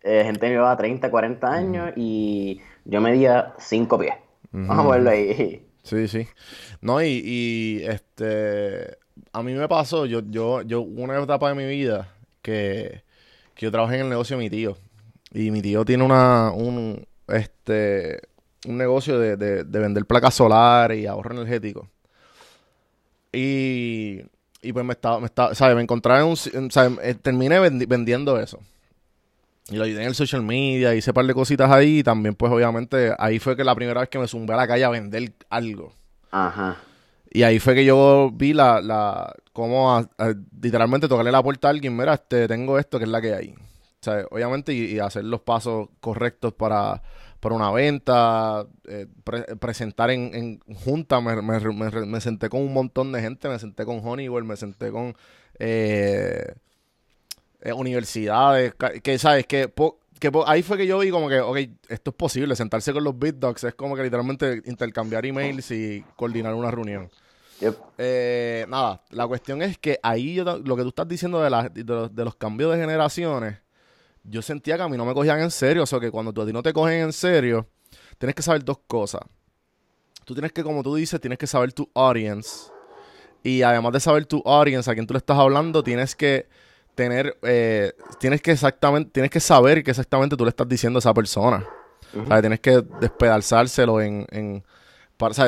Eh, 0.03 0.23
gente 0.25 0.47
me 0.47 0.55
llevaba 0.55 0.77
30, 0.77 1.11
40 1.11 1.53
años 1.53 1.93
y 1.97 2.61
yo 2.85 3.01
medía 3.01 3.55
5 3.59 3.99
pies. 3.99 4.15
Vamos 4.51 4.87
a 4.87 4.91
verlo 4.91 5.11
ahí. 5.11 5.67
Sí, 5.83 6.09
sí. 6.09 6.29
No, 6.81 7.03
y, 7.03 7.83
este 7.85 8.99
a 9.33 9.43
mí 9.43 9.53
me 9.55 9.69
pasó, 9.69 10.07
yo, 10.07 10.21
yo, 10.29 10.63
yo, 10.63 10.81
una 10.83 11.21
etapa 11.21 11.49
de 11.49 11.55
mi 11.55 11.67
vida 11.67 12.15
que, 12.41 13.03
que 13.55 13.67
yo 13.67 13.73
trabajé 13.73 13.97
en 13.97 14.03
el 14.03 14.11
negocio 14.11 14.37
de 14.37 14.43
mi 14.45 14.51
tío. 14.51 14.77
Y 15.33 15.51
mi 15.51 15.63
tío 15.63 15.85
tiene 15.85 16.05
una, 16.05 16.53
un, 16.53 17.07
este, 17.29 18.21
un 18.67 18.79
negocio 18.79 19.19
de, 19.19 19.37
de, 19.37 19.65
de 19.65 19.79
vender 19.79 20.05
placas 20.07 20.35
solares 20.35 20.99
y 20.99 21.07
ahorro 21.07 21.33
energético. 21.33 21.89
Y 23.33 24.23
y 24.63 24.73
pues 24.73 24.85
me 24.85 24.93
estaba, 24.93 25.19
me 25.19 25.27
estaba, 25.27 25.55
¿sabes? 25.57 25.75
Me 25.75 25.83
encontraba 25.83 26.21
en 26.21 26.27
un, 26.27 26.71
¿sabes? 26.71 26.99
Eh, 27.03 27.15
terminé 27.15 27.59
vendiendo 27.59 28.39
eso. 28.39 28.61
Y 29.71 29.77
lo 29.77 29.85
ayudé 29.85 30.03
en 30.03 30.09
el 30.09 30.15
social 30.15 30.43
media, 30.43 30.95
hice 30.95 31.11
un 31.11 31.15
par 31.15 31.27
de 31.27 31.35
cositas 31.35 31.71
ahí 31.71 32.01
y 32.01 32.03
también 32.03 32.35
pues 32.35 32.53
obviamente 32.53 33.15
ahí 33.19 33.39
fue 33.39 33.57
que 33.57 33.65
la 33.65 33.75
primera 33.75 34.01
vez 34.01 34.09
que 34.09 34.19
me 34.19 34.27
zumbé 34.27 34.55
a 34.55 34.57
la 34.57 34.67
calle 34.67 34.85
a 34.85 34.91
vender 34.91 35.33
algo. 35.51 35.95
Ajá. 36.31 36.79
Y 37.31 37.45
ahí 37.45 37.59
fue 37.59 37.75
que 37.75 37.85
yo 37.85 38.31
vi 38.33 38.53
la, 38.53 38.81
la, 38.81 39.35
cómo 39.53 40.07
literalmente 40.61 41.09
tocarle 41.09 41.33
la 41.33 41.43
puerta 41.43 41.69
a 41.69 41.71
alguien, 41.71 41.97
mira, 41.97 42.15
este, 42.15 42.49
tengo 42.49 42.79
esto 42.79 42.99
que 42.99 43.05
es 43.05 43.11
la 43.11 43.23
que 43.23 43.35
hay. 43.35 43.51
O 43.51 44.05
sea, 44.05 44.27
obviamente 44.31 44.75
y 44.75 44.99
hacer 44.99 45.25
los 45.25 45.41
pasos 45.41 45.89
correctos 46.01 46.53
para, 46.53 47.01
para 47.43 47.55
una 47.55 47.71
venta, 47.71 48.67
eh, 48.89 49.07
presentar 49.59 50.11
en, 50.11 50.35
en 50.35 50.77
junta, 50.77 51.21
me, 51.21 51.41
me, 51.43 52.21
senté 52.21 52.49
con 52.49 52.61
un 52.63 52.73
montón 52.73 53.11
de 53.11 53.21
gente, 53.21 53.49
me 53.49 53.59
senté 53.59 53.85
con 53.85 54.01
Honeywell, 54.05 54.45
me 54.45 54.57
senté 54.57 54.91
con 54.91 55.17
eh, 55.59 56.55
eh, 57.63 57.73
universidades, 57.73 58.75
que 59.03 59.19
sabes, 59.19 59.47
que, 59.47 59.73
que 60.21 60.31
ahí 60.47 60.63
fue 60.63 60.77
que 60.77 60.87
yo 60.87 60.99
vi 60.99 61.11
como 61.11 61.29
que, 61.29 61.41
ok, 61.41 61.59
esto 61.89 62.11
es 62.11 62.17
posible, 62.17 62.55
sentarse 62.55 62.93
con 62.93 63.05
los 63.05 63.19
BitDocs 63.19 63.65
es 63.65 63.75
como 63.75 63.97
que 63.97 64.03
literalmente 64.03 64.63
intercambiar 64.67 65.25
emails 65.25 65.71
y 65.71 66.05
coordinar 66.17 66.55
una 66.55 66.71
reunión. 66.71 67.11
nada, 68.69 69.03
la 69.11 69.27
cuestión 69.27 69.63
es 69.63 69.79
que 69.79 69.99
ahí 70.03 70.37
lo 70.37 70.77
que 70.77 70.83
tú 70.83 70.89
estás 70.89 71.09
diciendo 71.09 71.41
de, 71.41 72.11
de 72.11 72.25
los 72.25 72.37
cambios 72.37 72.73
de 72.73 72.79
generaciones, 72.79 73.63
yo 74.25 74.43
sentía 74.43 74.77
que 74.77 74.83
a 74.83 74.89
mí 74.89 74.97
no 74.97 75.05
me 75.05 75.15
cogían 75.15 75.41
en 75.41 75.51
serio. 75.51 75.83
O 75.83 75.87
sea, 75.87 76.01
que 76.01 76.11
cuando 76.11 76.33
tú 76.33 76.43
a 76.43 76.47
ti 76.47 76.53
no 76.53 76.63
te 76.63 76.73
cogen 76.73 77.01
en 77.01 77.13
serio, 77.13 77.67
tienes 78.19 78.35
que 78.35 78.43
saber 78.43 78.65
dos 78.65 78.79
cosas. 78.87 79.23
Tú 80.25 80.35
tienes 80.35 80.53
que, 80.53 80.63
como 80.63 80.83
tú 80.83 80.95
dices, 80.95 81.21
tienes 81.21 81.39
que 81.39 81.47
saber 81.47 81.73
tu 81.73 81.91
audience. 81.95 82.71
Y 83.43 83.63
además 83.63 83.93
de 83.93 84.01
saber 84.01 84.27
tu 84.27 84.41
audience, 84.47 84.89
a 84.89 84.95
quien 84.95 85.07
tú 85.07 85.15
le 85.15 85.19
estás 85.19 85.37
hablando, 85.37 85.83
tienes 85.83 86.15
que 86.15 86.47
tener, 86.95 87.37
eh, 87.43 87.93
tienes 88.19 88.43
que 88.43 88.53
exactamente, 88.53 89.11
tienes 89.11 89.31
que 89.31 89.41
saber 89.41 89.83
que 89.83 89.91
exactamente 89.91 90.37
tú 90.37 90.45
le 90.45 90.51
estás 90.51 90.69
diciendo 90.69 90.99
a 90.99 91.01
esa 91.01 91.15
persona. 91.15 91.67
o 92.15 92.27
sea, 92.27 92.41
tienes 92.41 92.61
que 92.61 92.83
despedazárselo 93.01 94.01
en, 94.01 94.27
en 94.31 94.65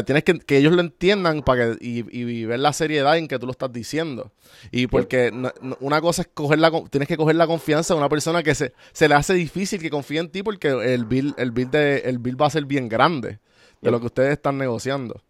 Tienes 0.07 0.23
que, 0.23 0.39
que 0.39 0.59
ellos 0.59 0.73
lo 0.73 0.81
entiendan 0.81 1.43
para 1.43 1.75
que, 1.75 1.79
y, 1.81 2.45
ver 2.45 2.61
la 2.61 2.73
seriedad 2.73 3.19
en 3.19 3.27
que 3.27 3.39
tú 3.39 3.47
lo 3.47 3.53
estás 3.53 3.73
diciendo. 3.73 4.31
Y 4.71 4.87
porque 4.87 5.33
una 5.81 6.01
cosa 6.01 6.23
es 6.23 6.29
coger 6.33 6.61
la, 6.61 6.71
tienes 6.91 7.09
que 7.09 7.17
coger 7.17 7.35
la 7.35 7.47
confianza 7.47 7.95
de 7.95 7.99
una 7.99 8.09
persona 8.09 8.43
que 8.43 8.55
se, 8.55 8.73
se 8.93 9.09
le 9.09 9.15
hace 9.15 9.35
difícil 9.35 9.81
que 9.81 9.91
confíe 9.91 10.21
en 10.21 10.31
ti 10.31 10.43
porque 10.43 10.69
el 10.69 11.05
bill, 11.07 11.35
el 11.39 11.51
bill, 11.51 11.71
de, 11.71 11.99
el 11.99 12.19
bill 12.19 12.41
va 12.41 12.47
a 12.47 12.51
ser 12.51 12.67
bien 12.67 12.89
grande 12.89 13.41
de 13.81 13.91
lo 13.91 13.99
que 13.99 14.07
ustedes 14.07 14.33
están 14.33 14.59
negociando. 14.59 15.23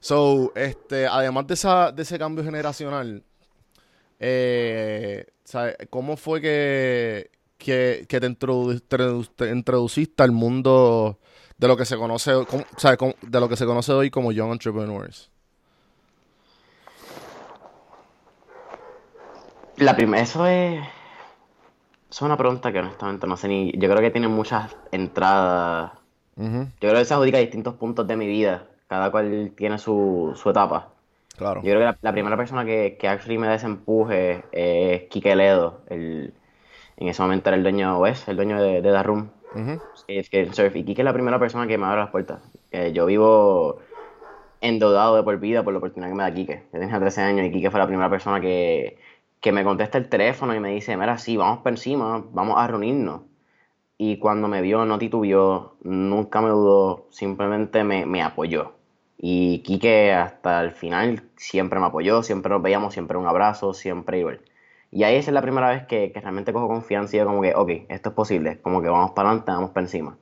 So, 0.00 0.52
este, 0.56 1.06
además 1.06 1.46
de, 1.46 1.54
esa, 1.54 1.92
de 1.92 2.02
ese 2.02 2.18
cambio 2.18 2.42
generacional, 2.42 3.22
eh, 4.20 5.26
¿cómo 5.88 6.16
fue 6.16 6.40
que, 6.40 7.30
que, 7.56 8.06
te, 8.08 8.20
te 8.20 9.50
introduciste 9.50 10.22
al 10.22 10.32
mundo 10.32 11.18
de 11.56 11.68
lo 11.68 11.76
que 11.76 11.84
se 11.84 11.96
conoce, 11.96 12.32
de 12.32 13.40
lo 13.40 13.48
que 13.48 13.56
se 13.56 13.66
conoce 13.66 13.92
hoy 13.92 14.10
como 14.10 14.32
young 14.32 14.52
entrepreneurs? 14.52 15.30
La 19.76 19.96
primera, 19.96 20.22
eso 20.22 20.46
es, 20.46 20.78
es 22.10 22.22
una 22.22 22.36
pregunta 22.36 22.70
que 22.70 22.80
honestamente 22.80 23.26
no 23.26 23.36
sé 23.38 23.48
ni, 23.48 23.72
yo 23.72 23.88
creo 23.88 24.00
que 24.00 24.10
tiene 24.10 24.28
muchas 24.28 24.76
entradas. 24.92 25.92
Yo 26.36 26.66
creo 26.78 26.94
que 26.94 27.04
se 27.04 27.14
adjudica 27.14 27.36
a 27.36 27.40
distintos 27.40 27.74
puntos 27.74 28.06
de 28.06 28.16
mi 28.16 28.26
vida, 28.26 28.66
cada 28.88 29.10
cual 29.10 29.52
tiene 29.56 29.78
su, 29.78 30.32
su 30.34 30.50
etapa. 30.50 30.88
Claro. 31.40 31.62
Yo 31.62 31.72
creo 31.72 31.90
que 31.90 31.98
la, 32.02 32.12
primera 32.12 32.36
persona 32.36 32.66
que, 32.66 32.98
que 33.00 33.08
actually 33.08 33.38
me 33.38 33.46
da 33.46 33.54
ese 33.54 33.64
empuje 33.64 34.44
es 34.52 35.04
Kike 35.08 35.34
Ledo, 35.34 35.80
el, 35.88 36.34
en 36.98 37.08
ese 37.08 37.22
momento 37.22 37.48
era 37.48 37.56
el 37.56 37.62
dueño, 37.62 37.98
o 37.98 38.06
es 38.06 38.28
el 38.28 38.36
dueño 38.36 38.60
de, 38.60 38.82
de 38.82 38.92
The 38.92 39.02
Room. 39.02 39.30
Es 40.06 40.28
que 40.28 40.52
surf. 40.52 40.76
Y 40.76 40.84
Kike 40.84 41.00
es 41.00 41.04
la 41.06 41.14
primera 41.14 41.38
persona 41.38 41.66
que 41.66 41.78
me 41.78 41.86
abre 41.86 42.00
las 42.02 42.10
puertas. 42.10 42.42
yo 42.92 43.06
vivo 43.06 43.78
endeudado 44.60 45.16
de 45.16 45.22
por 45.22 45.40
vida 45.40 45.64
por 45.64 45.72
la 45.72 45.78
oportunidad 45.78 46.10
que 46.10 46.14
me 46.14 46.24
da 46.24 46.34
Kike. 46.34 46.64
Yo 46.74 46.78
tenía 46.78 47.00
13 47.00 47.22
años 47.22 47.46
y 47.46 47.52
Kike 47.52 47.70
fue 47.70 47.80
la 47.80 47.86
primera 47.86 48.10
persona 48.10 48.38
que, 48.38 48.98
que 49.40 49.50
me 49.50 49.64
contesta 49.64 49.96
el 49.96 50.10
teléfono 50.10 50.54
y 50.54 50.60
me 50.60 50.72
dice, 50.72 50.94
mira, 50.98 51.16
sí, 51.16 51.38
vamos 51.38 51.60
por 51.60 51.72
encima, 51.72 52.22
vamos 52.32 52.56
a 52.58 52.66
reunirnos. 52.66 53.22
Y 53.96 54.18
cuando 54.18 54.46
me 54.46 54.60
vio, 54.60 54.84
no 54.84 54.98
titubió, 54.98 55.76
nunca 55.82 56.42
me 56.42 56.50
dudó, 56.50 57.06
simplemente 57.10 57.82
me, 57.82 58.04
me 58.04 58.22
apoyó. 58.22 58.79
Y 59.22 59.62
Kike 59.62 60.14
hasta 60.14 60.62
el 60.62 60.72
final 60.72 61.22
siempre 61.36 61.78
me 61.78 61.86
apoyó, 61.86 62.22
siempre 62.22 62.50
nos 62.50 62.62
veíamos, 62.62 62.94
siempre 62.94 63.18
un 63.18 63.26
abrazo, 63.26 63.74
siempre 63.74 64.18
igual. 64.18 64.40
Y 64.90 65.04
ahí 65.04 65.16
es 65.16 65.28
la 65.28 65.42
primera 65.42 65.68
vez 65.68 65.86
que, 65.86 66.10
realmente 66.14 66.54
cojo 66.54 66.68
confianza 66.68 67.16
y 67.16 67.18
yo 67.18 67.26
como 67.26 67.42
que, 67.42 67.54
ok, 67.54 67.70
esto 67.90 68.08
es 68.08 68.14
posible, 68.14 68.60
como 68.62 68.80
que 68.80 68.88
vamos 68.88 69.10
para 69.10 69.28
adelante, 69.28 69.52
vamos 69.52 69.70
para 69.72 69.84
encima. 69.84 70.16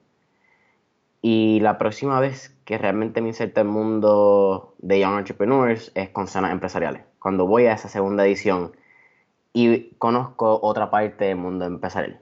Y 1.23 1.61
la 1.61 1.79
próxima 1.79 2.19
vez 2.19 2.57
que 2.65 2.77
realmente 2.77 3.21
me 3.21 3.29
inserto 3.29 3.61
el 3.61 3.69
mundo 3.69 4.75
de 4.79 4.99
Young 4.99 5.19
Entrepreneurs 5.19 5.93
es 5.95 6.09
con 6.11 6.27
cenas 6.27 6.51
empresariales. 6.51 7.03
Cuando 7.21 7.47
voy 7.47 7.67
a 7.67 7.75
esa 7.75 7.89
segunda 7.89 8.27
edición 8.27 8.73
y 9.53 9.91
conozco 9.99 10.59
otra 10.61 10.91
parte 10.91 11.27
del 11.27 11.37
mundo 11.37 11.67
empresarial. 11.67 12.21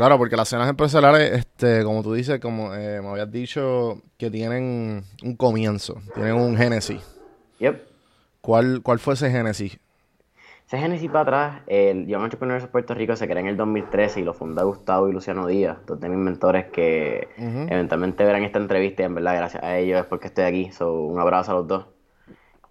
Claro, 0.00 0.16
porque 0.16 0.34
las 0.34 0.48
cenas 0.48 0.66
empresariales, 0.66 1.30
este, 1.30 1.84
como 1.84 2.02
tú 2.02 2.14
dices, 2.14 2.40
como 2.40 2.74
eh, 2.74 3.02
me 3.02 3.08
habías 3.08 3.30
dicho, 3.30 4.00
que 4.16 4.30
tienen 4.30 5.04
un 5.22 5.36
comienzo, 5.36 6.00
tienen 6.14 6.36
un 6.36 6.56
génesis. 6.56 7.02
Yep. 7.58 7.82
¿Cuál, 8.40 8.80
cuál 8.82 8.98
fue 8.98 9.12
ese 9.12 9.30
génesis? 9.30 9.78
Ese 10.66 10.78
Genesis 10.78 11.10
para 11.10 11.20
atrás, 11.20 11.62
el 11.66 12.06
Young 12.06 12.22
Entrepreneurs 12.24 12.62
de 12.62 12.70
Puerto 12.70 12.94
Rico 12.94 13.14
se 13.14 13.26
crea 13.26 13.40
en 13.40 13.48
el 13.48 13.58
2013 13.58 14.20
y 14.20 14.24
lo 14.24 14.32
funda 14.32 14.62
Gustavo 14.62 15.06
y 15.06 15.12
Luciano 15.12 15.46
Díaz, 15.46 15.76
dos 15.86 16.00
de 16.00 16.08
mis 16.08 16.16
mentores 16.16 16.68
que 16.72 17.28
eventualmente 17.36 18.24
verán 18.24 18.44
esta 18.44 18.58
entrevista 18.58 19.02
y 19.02 19.04
en 19.04 19.16
verdad 19.16 19.36
gracias 19.36 19.62
a 19.62 19.76
ellos 19.76 20.00
es 20.00 20.06
porque 20.06 20.28
estoy 20.28 20.44
aquí. 20.44 20.72
So, 20.72 20.94
un 20.94 21.20
abrazo 21.20 21.52
a 21.52 21.54
los 21.56 21.68
dos. 21.68 21.86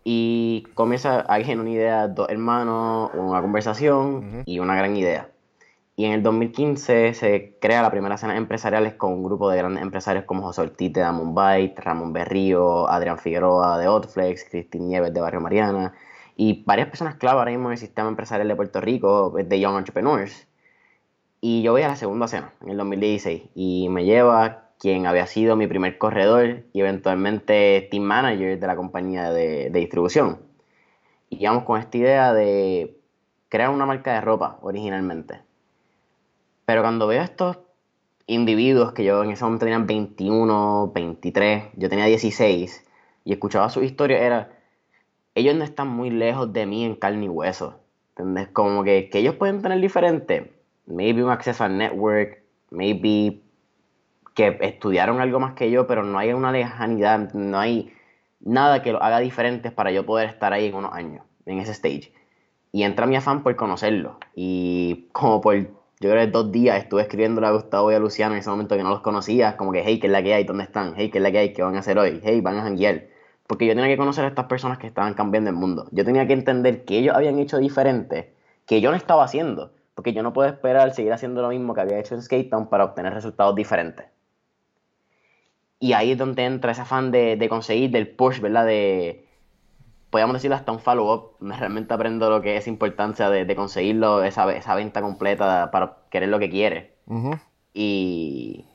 Y 0.03 0.65
comienza 0.73 1.19
alguien 1.19 1.59
una 1.59 1.69
idea, 1.69 2.07
dos 2.07 2.27
hermanos, 2.27 3.11
una 3.13 3.39
conversación 3.39 4.41
y 4.47 4.57
una 4.57 4.75
gran 4.75 4.97
idea. 4.97 5.29
Y 5.99 6.05
en 6.05 6.13
el 6.13 6.23
2015 6.23 7.13
se 7.13 7.57
crea 7.59 7.81
la 7.81 7.91
primera 7.91 8.17
cena 8.17 8.37
empresariales 8.37 8.93
con 8.93 9.11
un 9.11 9.21
grupo 9.21 9.49
de 9.49 9.57
grandes 9.57 9.83
empresarios 9.83 10.23
como 10.23 10.43
José 10.43 10.61
Ortiz 10.61 10.93
de 10.93 11.03
Byte, 11.03 11.77
Ramón 11.77 12.13
Berrío, 12.13 12.89
Adrián 12.89 13.17
Figueroa 13.19 13.77
de 13.77 13.89
Otflex, 13.89 14.45
Cristín 14.49 14.87
Nieves 14.87 15.13
de 15.13 15.19
Barrio 15.19 15.41
Mariana 15.41 15.93
y 16.37 16.63
varias 16.63 16.87
personas 16.87 17.15
clave 17.15 17.39
ahora 17.39 17.51
mismo 17.51 17.67
en 17.67 17.73
el 17.73 17.77
sistema 17.77 18.07
empresarial 18.07 18.47
de 18.47 18.55
Puerto 18.55 18.79
Rico, 18.79 19.31
de 19.31 19.59
Young 19.59 19.77
Entrepreneurs. 19.77 20.47
Y 21.41 21.63
yo 21.63 21.73
voy 21.73 21.81
a 21.81 21.89
la 21.89 21.97
segunda 21.97 22.29
cena 22.29 22.53
en 22.61 22.69
el 22.69 22.77
2016 22.77 23.49
y 23.53 23.89
me 23.89 24.05
lleva 24.05 24.69
quien 24.79 25.05
había 25.05 25.27
sido 25.27 25.57
mi 25.57 25.67
primer 25.67 25.97
corredor 25.97 26.63
y 26.71 26.79
eventualmente 26.79 27.89
team 27.91 28.03
manager 28.03 28.57
de 28.57 28.67
la 28.67 28.77
compañía 28.77 29.31
de, 29.31 29.69
de 29.69 29.79
distribución. 29.79 30.39
Y 31.29 31.45
vamos 31.45 31.65
con 31.65 31.77
esta 31.77 31.97
idea 31.97 32.33
de 32.33 32.97
crear 33.49 33.69
una 33.69 33.85
marca 33.85 34.13
de 34.13 34.21
ropa 34.21 34.59
originalmente 34.61 35.48
pero 36.69 36.83
cuando 36.83 37.07
veo 37.07 37.21
a 37.21 37.23
estos 37.23 37.57
individuos 38.27 38.91
que 38.91 39.03
yo 39.03 39.23
en 39.23 39.31
ese 39.31 39.43
momento 39.43 39.65
tenían 39.65 39.87
21, 39.87 40.91
23, 40.93 41.63
yo 41.75 41.89
tenía 41.89 42.05
16, 42.05 42.85
y 43.25 43.33
escuchaba 43.33 43.71
su 43.71 43.81
historia, 43.81 44.19
era, 44.19 44.51
ellos 45.33 45.55
no 45.55 45.63
están 45.63 45.87
muy 45.87 46.11
lejos 46.11 46.53
de 46.53 46.67
mí 46.67 46.85
en 46.85 46.93
carne 46.93 47.25
y 47.25 47.27
hueso. 47.27 47.79
¿Entendés? 48.09 48.49
Como 48.49 48.83
que, 48.83 49.09
que 49.09 49.17
ellos 49.17 49.33
pueden 49.33 49.63
tener 49.63 49.81
diferente. 49.81 50.53
Maybe 50.85 51.23
un 51.23 51.31
acceso 51.31 51.63
al 51.63 51.75
network, 51.75 52.43
maybe 52.69 53.41
que 54.35 54.59
estudiaron 54.61 55.21
algo 55.21 55.39
más 55.39 55.53
que 55.53 55.71
yo, 55.71 55.87
pero 55.87 56.03
no 56.03 56.19
hay 56.19 56.33
una 56.33 56.51
lejanidad, 56.51 57.33
no 57.33 57.57
hay 57.57 57.91
nada 58.41 58.83
que 58.83 58.91
lo 58.91 59.01
haga 59.01 59.17
diferente 59.17 59.71
para 59.71 59.91
yo 59.91 60.05
poder 60.05 60.29
estar 60.29 60.53
ahí 60.53 60.67
en 60.67 60.75
unos 60.75 60.93
años, 60.93 61.25
en 61.47 61.57
ese 61.57 61.71
stage. 61.71 62.13
Y 62.71 62.83
entra 62.83 63.07
mi 63.07 63.15
afán 63.15 63.41
por 63.41 63.55
conocerlo. 63.55 64.19
Y 64.35 65.07
como 65.13 65.41
por 65.41 65.79
yo 65.99 66.09
creo 66.09 66.25
que 66.25 66.31
dos 66.31 66.51
días 66.51 66.77
estuve 66.77 67.01
escribiéndole 67.01 67.47
a 67.47 67.51
Gustavo 67.51 67.91
y 67.91 67.95
a 67.95 67.99
Luciano 67.99 68.33
en 68.33 68.39
ese 68.39 68.49
momento 68.49 68.77
que 68.77 68.83
no 68.83 68.89
los 68.89 69.01
conocía, 69.01 69.57
como 69.57 69.73
que, 69.73 69.83
hey, 69.85 69.99
¿qué 69.99 70.07
es 70.07 70.13
la 70.13 70.23
que 70.23 70.33
hay? 70.33 70.45
¿Dónde 70.45 70.63
están? 70.63 70.93
Hey, 70.95 71.09
¿qué 71.11 71.17
es 71.17 71.21
la 71.21 71.31
que 71.31 71.39
hay? 71.39 71.53
¿Qué 71.53 71.61
van 71.61 71.75
a 71.75 71.79
hacer 71.79 71.97
hoy? 71.99 72.21
Hey, 72.23 72.39
van 72.39 72.57
a 72.57 72.61
janguear. 72.61 73.07
Porque 73.47 73.65
yo 73.65 73.73
tenía 73.73 73.87
que 73.89 73.97
conocer 73.97 74.23
a 74.23 74.29
estas 74.29 74.45
personas 74.45 74.77
que 74.77 74.87
estaban 74.87 75.13
cambiando 75.13 75.49
el 75.49 75.57
mundo. 75.57 75.87
Yo 75.91 76.05
tenía 76.05 76.25
que 76.25 76.33
entender 76.33 76.85
que 76.85 76.99
ellos 76.99 77.15
habían 77.15 77.37
hecho 77.39 77.57
diferente, 77.57 78.33
que 78.65 78.79
yo 78.79 78.91
no 78.91 78.97
estaba 78.97 79.25
haciendo. 79.25 79.73
Porque 79.93 80.13
yo 80.13 80.23
no 80.23 80.31
puedo 80.31 80.47
esperar 80.47 80.93
seguir 80.93 81.11
haciendo 81.11 81.41
lo 81.41 81.49
mismo 81.49 81.73
que 81.73 81.81
había 81.81 81.99
hecho 81.99 82.15
en 82.15 82.21
Skate 82.21 82.49
Town 82.49 82.69
para 82.69 82.85
obtener 82.85 83.13
resultados 83.13 83.55
diferentes. 83.55 84.05
Y 85.79 85.91
ahí 85.93 86.11
es 86.11 86.17
donde 86.17 86.45
entra 86.45 86.71
ese 86.71 86.81
afán 86.81 87.11
de, 87.11 87.35
de 87.35 87.49
conseguir, 87.49 87.91
del 87.91 88.07
push, 88.07 88.39
¿verdad? 88.39 88.65
De, 88.65 89.28
podríamos 90.09 90.35
decirlo 90.35 90.55
hasta 90.55 90.71
un 90.71 90.79
follow-up. 90.79 91.35
Realmente 91.39 91.93
aprendo 91.93 92.29
lo 92.29 92.41
que 92.41 92.57
es 92.57 92.67
importancia 92.67 93.29
de, 93.29 93.55
conseguirlo, 93.55 94.23
esa, 94.23 94.51
esa, 94.53 94.75
venta 94.75 95.01
completa 95.01 95.69
para 95.71 95.97
querer 96.09 96.29
lo 96.29 96.39
que 96.39 96.49
quiere. 96.49 96.93
y, 97.73 98.65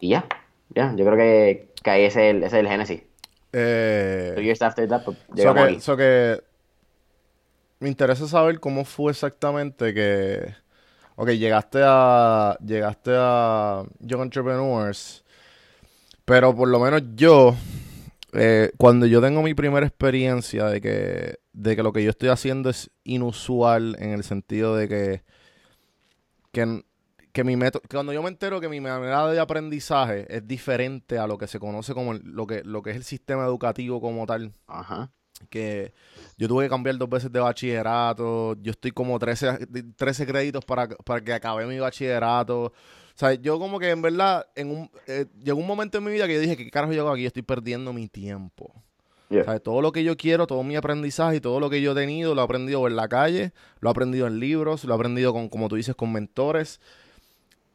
y 0.00 0.08
ya, 0.08 0.26
ya, 0.74 0.94
yo 0.96 1.04
creo 1.04 1.16
que, 1.16 1.72
que 1.82 1.90
ahí 1.90 2.04
es 2.04 2.16
el, 2.16 2.38
ese 2.38 2.46
es 2.46 2.64
el 2.64 2.68
génesis. 2.68 3.02
Eh, 3.52 4.36
years 4.38 4.62
after 4.62 4.88
that, 4.88 5.02
pues, 5.04 5.16
que, 5.34 5.96
que 5.96 6.40
me 7.80 7.88
interesa 7.88 8.26
saber 8.28 8.60
cómo 8.60 8.84
fue 8.84 9.12
exactamente 9.12 9.92
que... 9.94 10.54
Ok, 11.16 11.30
llegaste 11.30 11.80
a... 11.84 12.56
Llegaste 12.64 13.10
a 13.14 13.84
Young 14.00 14.22
Entrepreneurs. 14.22 15.24
Pero 16.24 16.54
por 16.54 16.68
lo 16.68 16.78
menos 16.78 17.02
yo 17.16 17.56
eh, 18.32 18.70
cuando 18.76 19.06
yo 19.06 19.20
tengo 19.20 19.42
mi 19.42 19.54
primera 19.54 19.86
experiencia 19.86 20.66
de 20.66 20.80
que, 20.80 21.38
de 21.52 21.76
que 21.76 21.82
lo 21.82 21.92
que 21.92 22.04
yo 22.04 22.10
estoy 22.10 22.28
haciendo 22.28 22.70
es 22.70 22.90
inusual 23.04 23.96
en 23.98 24.10
el 24.10 24.24
sentido 24.24 24.76
de 24.76 24.88
que, 24.88 25.22
que, 26.52 27.44
mi 27.44 27.56
método, 27.56 27.82
cuando 27.90 28.12
yo 28.12 28.22
me 28.22 28.28
entero 28.28 28.60
que 28.60 28.68
mi 28.68 28.80
manera 28.80 29.26
de 29.28 29.40
aprendizaje 29.40 30.26
es 30.28 30.46
diferente 30.46 31.18
a 31.18 31.26
lo 31.26 31.38
que 31.38 31.46
se 31.46 31.58
conoce 31.58 31.94
como 31.94 32.14
lo, 32.14 32.46
que, 32.46 32.62
lo 32.64 32.82
que 32.82 32.90
es 32.90 32.96
el 32.96 33.04
sistema 33.04 33.44
educativo 33.44 34.00
como 34.00 34.26
tal. 34.26 34.52
Ajá. 34.66 35.10
Que 35.48 35.94
yo 36.36 36.48
tuve 36.48 36.64
que 36.64 36.70
cambiar 36.70 36.98
dos 36.98 37.08
veces 37.08 37.32
de 37.32 37.40
bachillerato, 37.40 38.56
yo 38.60 38.72
estoy 38.72 38.90
como 38.90 39.18
13, 39.18 39.66
13 39.96 40.26
créditos 40.26 40.64
para, 40.64 40.88
para 40.88 41.24
que 41.24 41.32
acabe 41.32 41.66
mi 41.66 41.78
bachillerato. 41.78 42.72
O 43.20 43.26
sea, 43.26 43.34
yo 43.34 43.58
como 43.58 43.78
que 43.78 43.90
en 43.90 44.00
verdad, 44.00 44.46
en 44.54 44.70
un, 44.70 44.90
eh, 45.06 45.26
llegó 45.44 45.60
un 45.60 45.66
momento 45.66 45.98
en 45.98 46.04
mi 46.04 46.10
vida 46.10 46.26
que 46.26 46.32
yo 46.32 46.40
dije, 46.40 46.56
¿qué 46.56 46.70
carajo 46.70 46.94
yo 46.94 47.02
hago 47.02 47.12
aquí? 47.12 47.26
Estoy 47.26 47.42
perdiendo 47.42 47.92
mi 47.92 48.08
tiempo. 48.08 48.72
O 49.30 49.44
sea, 49.44 49.60
todo 49.60 49.82
lo 49.82 49.92
que 49.92 50.02
yo 50.02 50.16
quiero, 50.16 50.46
todo 50.46 50.62
mi 50.62 50.74
aprendizaje 50.74 51.36
y 51.36 51.40
todo 51.40 51.60
lo 51.60 51.68
que 51.68 51.82
yo 51.82 51.92
he 51.92 51.94
tenido, 51.94 52.34
lo 52.34 52.40
he 52.40 52.44
aprendido 52.44 52.86
en 52.86 52.96
la 52.96 53.08
calle, 53.08 53.52
lo 53.80 53.90
he 53.90 53.92
aprendido 53.92 54.26
en 54.26 54.40
libros, 54.40 54.84
lo 54.84 54.94
he 54.94 54.96
aprendido 54.96 55.34
con, 55.34 55.50
como 55.50 55.68
tú 55.68 55.76
dices, 55.76 55.94
con 55.94 56.10
mentores. 56.10 56.80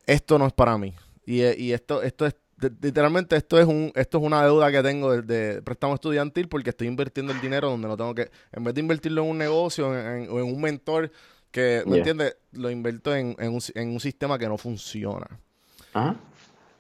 Esto 0.08 0.40
no 0.40 0.48
es 0.48 0.54
para 0.54 0.80
mí. 0.80 0.96
Y, 1.28 1.42
eh, 1.42 1.56
y 1.56 1.74
esto, 1.74 2.02
esto 2.02 2.26
es, 2.26 2.36
literalmente, 2.82 3.36
esto 3.36 3.60
es 3.60 3.68
un, 3.68 3.92
esto 3.94 4.18
es 4.18 4.24
una 4.24 4.44
deuda 4.44 4.72
que 4.72 4.82
tengo 4.82 5.22
de, 5.22 5.62
préstamo 5.62 5.94
estudiantil 5.94 6.48
porque 6.48 6.72
estoy 6.72 6.88
invirtiendo 6.88 7.32
el 7.32 7.40
dinero 7.40 7.70
donde 7.70 7.88
no 7.88 7.96
tengo 7.96 8.16
que, 8.16 8.32
en 8.52 8.64
vez 8.64 8.74
de 8.74 8.82
invertirlo 8.82 9.22
en 9.22 9.30
un 9.30 9.38
negocio 9.38 9.90
o 9.90 9.94
en 9.94 10.44
un 10.44 10.60
mentor, 10.60 11.12
que, 11.56 11.84
¿me 11.86 12.00
entiendes? 12.00 12.36
Lo 12.52 12.70
invierto 12.70 13.16
en, 13.16 13.28
un, 13.40 13.62
en, 13.76 13.90
un, 13.90 14.00
sistema 14.02 14.38
que 14.38 14.46
no 14.46 14.58
funciona. 14.58 15.26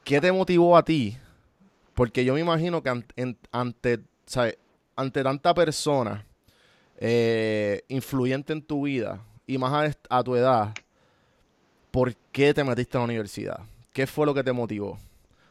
¿Qué 0.03 0.19
te 0.19 0.29
motivó 0.33 0.75
a 0.75 0.83
ti? 0.83 1.17
Porque 1.93 2.25
yo 2.25 2.33
me 2.33 2.41
imagino 2.41 2.83
que 2.83 2.89
ante, 2.89 4.01
ante 4.97 5.23
tanta 5.23 5.53
persona 5.53 6.25
eh, 6.97 7.83
influyente 7.87 8.51
en 8.51 8.61
tu 8.61 8.83
vida 8.83 9.23
y 9.47 9.57
más 9.57 9.95
a, 10.09 10.23
tu 10.23 10.35
edad, 10.35 10.73
¿por 11.89 12.13
qué 12.33 12.53
te 12.53 12.61
metiste 12.65 12.97
a 12.97 12.99
la 12.99 13.05
universidad? 13.05 13.61
¿Qué 13.93 14.05
fue 14.05 14.25
lo 14.25 14.33
que 14.33 14.43
te 14.43 14.51
motivó? 14.51 14.99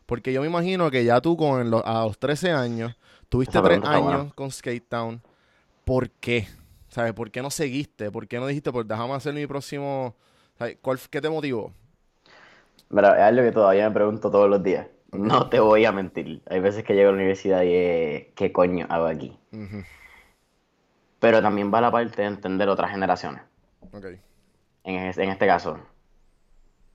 Porque 0.05 0.35
yo 0.35 0.43
me 0.43 0.49
imagino 0.49 0.91
que 0.91 1.03
ya 1.03 1.19
tú 1.23 1.35
con 1.35 1.73
a 1.83 2.05
los 2.05 2.19
13 2.19 2.51
años, 2.51 2.95
tuviste 3.31 3.59
tres 3.63 3.83
años 3.85 4.35
con 4.35 4.51
Skate 4.51 4.87
Town. 4.87 5.23
¿Por 5.87 6.11
qué? 6.11 6.47
¿Sabes? 6.95 7.13
¿Por 7.13 7.33
qué 7.33 7.43
no 7.43 7.51
seguiste? 7.51 8.13
¿Por 8.13 8.29
qué 8.29 8.39
no 8.39 8.47
dijiste, 8.47 8.71
pues 8.71 8.87
déjame 8.87 9.15
hacer 9.15 9.35
mi 9.35 9.49
próximo... 9.49 10.15
¿Cuál, 10.81 11.01
¿Qué 11.11 11.21
te 11.21 11.29
motivó? 11.29 11.73
Mira, 12.89 13.17
es 13.17 13.23
algo 13.23 13.43
que 13.43 13.51
todavía 13.51 13.89
me 13.89 13.95
pregunto 13.97 14.31
todos 14.31 14.49
los 14.49 14.63
días. 14.63 14.87
No 15.11 15.49
te 15.49 15.59
voy 15.59 15.85
a 15.87 15.91
mentir. 15.91 16.41
Hay 16.49 16.61
veces 16.61 16.85
que 16.85 16.95
llego 16.95 17.09
a 17.09 17.11
la 17.11 17.17
universidad 17.17 17.63
y 17.63 17.75
es, 17.75 18.27
¿qué 18.37 18.53
coño 18.53 18.87
hago 18.89 19.07
aquí? 19.07 19.37
Pero 21.19 21.43
también 21.43 21.75
va 21.75 21.81
la 21.81 21.91
parte 21.91 22.23
de 22.23 22.29
entender 22.29 22.69
otras 22.69 22.93
generaciones. 22.93 23.43
Okay. 23.93 24.21
En, 24.85 24.95
en 24.95 25.31
este 25.31 25.47
caso, 25.49 25.81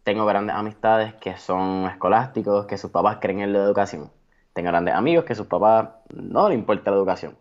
tengo 0.06 0.26
grandes 0.26 0.56
amistades 0.56 1.14
que 1.16 1.36
son 1.36 1.88
escolásticos, 1.88 2.68
que 2.68 2.78
sus 2.78 2.90
papás 2.90 3.18
creen 3.20 3.42
en 3.42 3.52
la 3.52 3.60
educación. 3.60 4.10
Tengo 4.54 4.70
grandes 4.70 4.94
amigos 4.94 5.26
que 5.26 5.36
sus 5.36 5.48
papás 5.48 5.90
no 6.14 6.48
le 6.48 6.56
importa 6.56 6.90
la 6.90 6.96
educación. 6.96 7.38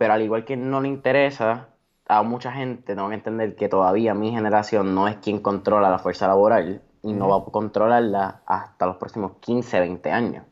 Pero 0.00 0.14
al 0.14 0.22
igual 0.22 0.46
que 0.46 0.56
no 0.56 0.80
le 0.80 0.88
interesa 0.88 1.68
a 2.08 2.22
mucha 2.22 2.52
gente, 2.52 2.94
tengo 2.94 3.10
que 3.10 3.16
entender 3.16 3.54
que 3.54 3.68
todavía 3.68 4.14
mi 4.14 4.30
generación 4.30 4.94
no 4.94 5.08
es 5.08 5.16
quien 5.16 5.40
controla 5.40 5.90
la 5.90 5.98
fuerza 5.98 6.26
laboral 6.26 6.80
y 7.02 7.12
no 7.12 7.28
va 7.28 7.36
a 7.36 7.44
controlarla 7.44 8.40
hasta 8.46 8.86
los 8.86 8.96
próximos 8.96 9.32
15, 9.40 9.78
20 9.78 10.10
años. 10.10 10.46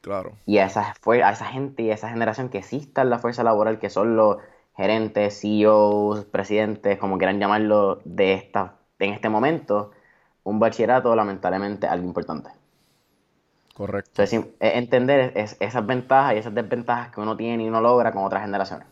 Claro. 0.00 0.32
Y 0.46 0.56
a 0.56 0.64
esa, 0.64 0.94
a 0.94 1.30
esa 1.30 1.44
gente 1.44 1.82
y 1.82 1.90
a 1.90 1.94
esa 1.94 2.08
generación 2.08 2.48
que 2.48 2.56
exista 2.56 3.02
en 3.02 3.10
la 3.10 3.18
fuerza 3.18 3.44
laboral, 3.44 3.78
que 3.78 3.90
son 3.90 4.16
los 4.16 4.38
gerentes, 4.74 5.42
CEOs, 5.42 6.24
presidentes, 6.24 6.96
como 6.96 7.18
quieran 7.18 7.38
llamarlo, 7.38 8.00
de 8.06 8.32
esta, 8.32 8.76
en 8.98 9.12
este 9.12 9.28
momento, 9.28 9.90
un 10.42 10.58
bachillerato 10.58 11.14
lamentablemente 11.14 11.84
es 11.84 11.92
algo 11.92 12.06
importante. 12.06 12.48
Correcto. 13.76 14.22
Entonces, 14.22 14.54
entender 14.58 15.34
esas 15.36 15.86
ventajas 15.86 16.34
y 16.34 16.38
esas 16.38 16.54
desventajas 16.54 17.12
que 17.12 17.20
uno 17.20 17.36
tiene 17.36 17.64
y 17.64 17.68
uno 17.68 17.82
logra 17.82 18.10
con 18.10 18.24
otras 18.24 18.40
generaciones. 18.40 18.88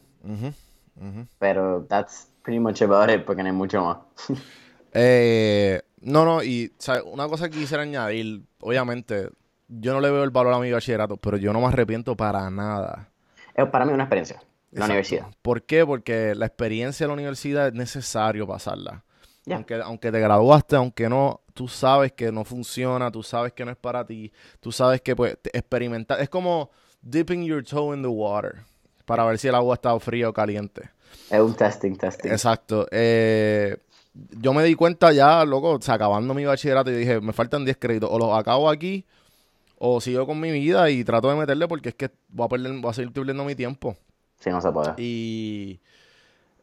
Pero 1.39 1.87
that's 1.89 2.29
pretty 2.43 2.61
much 2.61 2.83
about 2.83 3.09
it, 3.09 3.25
porque 3.25 3.43
no 3.43 3.49
hay 3.49 3.55
mucho 3.55 3.83
más. 3.83 3.99
eh, 4.93 5.81
no, 6.03 6.27
no, 6.27 6.43
y 6.43 6.71
una 7.07 7.27
cosa 7.29 7.49
que 7.49 7.57
quisiera 7.57 7.85
añadir, 7.85 8.43
obviamente, 8.61 9.31
yo 9.69 9.95
no 9.95 10.03
le 10.03 10.11
veo 10.11 10.23
el 10.23 10.29
valor 10.29 10.53
a 10.53 10.59
mi 10.59 10.71
bachillerato, 10.71 11.17
pero 11.17 11.39
yo 11.39 11.55
no 11.55 11.63
me 11.63 11.69
arrepiento 11.69 12.15
para 12.15 12.51
nada. 12.51 13.09
Es 13.55 13.67
para 13.71 13.87
mí 13.87 13.93
una 13.95 14.03
experiencia, 14.03 14.43
la 14.71 14.85
universidad. 14.85 15.29
¿Por 15.41 15.63
qué? 15.63 15.87
Porque 15.87 16.35
la 16.35 16.45
experiencia 16.45 17.05
de 17.05 17.09
la 17.09 17.15
universidad 17.15 17.69
es 17.69 17.73
necesario 17.73 18.47
pasarla. 18.47 19.03
Aunque, 19.51 19.77
aunque 19.77 20.13
te 20.13 20.21
graduaste, 20.21 20.77
aunque 20.77 21.09
no, 21.09 21.41
tú 21.55 21.69
sabes 21.69 22.13
que 22.13 22.31
no 22.31 22.45
funciona, 22.45 23.11
tú 23.11 23.23
sabes 23.23 23.53
que 23.53 23.65
no 23.65 23.71
es 23.71 23.77
para 23.77 24.05
ti, 24.05 24.33
tú 24.61 24.73
sabes 24.73 25.01
que 25.01 25.17
pues 25.17 25.39
experimentar, 25.53 26.21
es 26.21 26.29
como 26.29 26.71
dipping 27.01 27.45
your 27.45 27.65
toe 27.65 27.95
in 27.95 28.03
the 28.03 28.09
water. 28.09 28.65
para 29.07 29.25
ver 29.25 29.39
si 29.39 29.49
el 29.49 29.55
agua 29.55 29.75
está 29.75 29.99
fría 30.01 30.29
o 30.29 30.33
caliente. 30.33 30.91
Es 31.31 31.41
un 31.41 31.55
testing, 31.55 31.97
testing. 31.97 32.31
Exacto. 32.31 32.87
Eh, 32.91 33.77
yo 34.41 34.53
me 34.53 34.65
di 34.65 34.75
cuenta 34.75 35.13
ya, 35.13 35.45
loco, 35.45 35.73
o 35.73 35.81
sea, 35.81 35.95
acabando 35.95 36.35
mi 36.35 36.45
bachillerato 36.45 36.91
y 36.91 36.95
dije, 36.95 37.21
me 37.21 37.33
faltan 37.33 37.65
10 37.65 37.77
créditos, 37.79 38.09
o 38.11 38.19
los 38.19 38.33
acabo 38.33 38.71
aquí, 38.71 39.05
o 39.79 40.01
sigo 40.01 40.27
con 40.27 40.41
mi 40.41 40.51
vida 40.51 40.89
y 40.91 41.05
trato 41.05 41.29
de 41.29 41.37
meterle 41.37 41.69
porque 41.69 41.91
es 41.91 41.95
que 41.95 42.11
voy 42.29 42.47
a, 42.47 42.49
perder, 42.49 42.73
voy 42.81 42.91
a 42.91 42.95
seguir 42.95 43.13
perdiendo 43.13 43.45
mi 43.45 43.55
tiempo. 43.55 43.97
Sí, 44.41 44.51
no 44.51 44.61
se 44.61 44.71
puede. 44.73 44.95
Y 44.99 45.81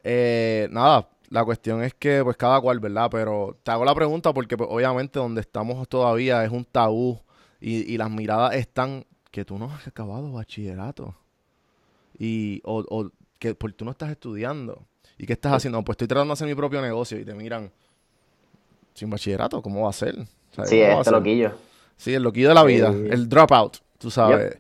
eh, 0.04 0.68
nada, 0.72 1.08
la 1.32 1.46
cuestión 1.46 1.82
es 1.82 1.94
que 1.94 2.24
pues 2.24 2.36
cada 2.36 2.60
cual, 2.60 2.80
¿verdad? 2.80 3.08
Pero 3.10 3.58
te 3.64 3.72
hago 3.72 3.86
la 3.86 3.96
pregunta 3.96 4.34
porque 4.34 4.58
pues, 4.58 4.70
obviamente 4.72 5.18
donde 5.18 5.42
estamos 5.42 5.88
todavía 5.88 6.44
es 6.44 6.52
un 6.52 6.66
tabú 6.66 7.20
y, 7.62 7.92
y 7.92 7.98
las 7.98 8.12
miradas 8.12 8.54
están 8.54 9.06
que 9.32 9.46
tú 9.46 9.58
no 9.58 9.74
has 9.74 9.88
acabado 9.88 10.30
bachillerato. 10.34 11.16
Y, 12.20 12.62
o, 12.66 12.84
o 12.90 13.10
que 13.40 13.56
porque 13.56 13.78
tú 13.78 13.86
no 13.86 13.92
estás 13.92 14.12
estudiando. 14.12 14.86
¿Y 15.18 15.26
qué 15.26 15.34
estás 15.34 15.54
haciendo? 15.54 15.82
Pues 15.84 15.96
estoy 15.96 16.08
tratando 16.08 16.32
de 16.32 16.34
hacer 16.34 16.48
mi 16.48 16.56
propio 16.56 16.82
negocio 16.82 17.18
y 17.18 17.24
te 17.24 17.34
miran 17.34 17.72
sin 18.94 19.10
bachillerato, 19.10 19.62
¿cómo 19.62 19.84
va 19.84 19.90
a 19.90 19.94
ser? 19.94 20.16
sí, 20.66 20.82
este 20.82 21.12
loquillo. 21.12 21.54
Sí, 21.96 22.14
el 22.14 22.24
loquillo 22.24 22.50
de 22.50 22.56
la 22.56 22.64
vida, 22.66 22.90
el 22.90 23.30
dropout, 23.30 23.78
tú 23.98 24.12
sabes. 24.12 24.58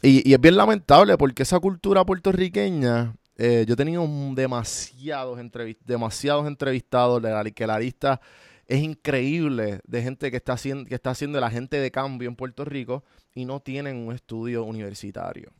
Y, 0.00 0.28
y, 0.28 0.32
es 0.32 0.40
bien 0.40 0.56
lamentable 0.56 1.18
porque 1.18 1.42
esa 1.42 1.60
cultura 1.60 2.04
puertorriqueña, 2.04 3.14
eh, 3.36 3.64
yo 3.66 3.74
he 3.74 3.76
tenido 3.76 4.06
demasiados, 4.34 5.38
demasiados 5.84 6.46
entrevistados, 6.46 7.22
de 7.22 7.52
que 7.52 7.66
la 7.66 7.78
lista 7.78 8.20
es 8.66 8.82
increíble 8.82 9.80
de 9.84 10.02
gente 10.02 10.30
que 10.30 10.36
está, 10.36 10.54
haciendo, 10.54 10.88
que 10.88 10.94
está 10.94 11.10
haciendo 11.10 11.40
la 11.40 11.50
gente 11.50 11.78
de 11.78 11.90
cambio 11.90 12.28
en 12.28 12.36
Puerto 12.36 12.64
Rico 12.64 13.04
y 13.34 13.44
no 13.44 13.60
tienen 13.60 13.96
un 13.96 14.14
estudio 14.14 14.64
universitario. 14.64 15.50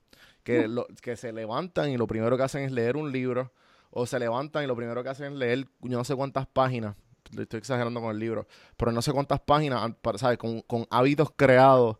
Que, 0.43 0.67
lo, 0.67 0.87
que 1.01 1.17
se 1.17 1.33
levantan 1.33 1.91
y 1.91 1.97
lo 1.97 2.07
primero 2.07 2.37
que 2.37 2.43
hacen 2.43 2.65
es 2.65 2.73
leer 2.73 2.97
un 2.97 3.13
libro 3.13 3.53
o 3.91 4.07
se 4.07 4.19
levantan 4.19 4.65
y 4.65 4.67
lo 4.67 4.75
primero 4.75 5.03
que 5.03 5.09
hacen 5.09 5.33
es 5.33 5.39
leer 5.39 5.69
yo 5.81 5.99
no 5.99 6.05
sé 6.05 6.17
cuántas 6.17 6.47
páginas, 6.47 6.97
estoy 7.39 7.59
exagerando 7.59 8.01
con 8.01 8.11
el 8.11 8.19
libro, 8.19 8.49
pero 8.77 8.91
no 8.91 9.03
sé 9.03 9.13
cuántas 9.13 9.41
páginas, 9.41 9.93
¿sabes? 10.17 10.39
Con, 10.39 10.63
con 10.63 10.87
hábitos 10.91 11.31
creados 11.37 11.97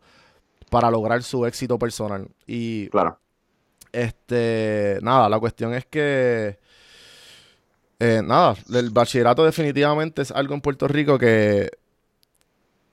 para 0.71 0.91
lograr 0.91 1.23
su 1.23 1.47
éxito 1.47 1.79
personal. 1.79 2.29
Y 2.47 2.89
claro. 2.89 3.19
Este, 3.93 4.99
nada, 5.03 5.29
la 5.29 5.39
cuestión 5.39 5.75
es 5.75 5.85
que 5.87 6.59
eh, 7.99 8.23
nada, 8.25 8.57
el 8.73 8.91
bachillerato 8.91 9.45
definitivamente 9.45 10.23
es 10.23 10.31
algo 10.31 10.55
en 10.55 10.61
Puerto 10.61 10.89
Rico 10.89 11.19
que 11.19 11.71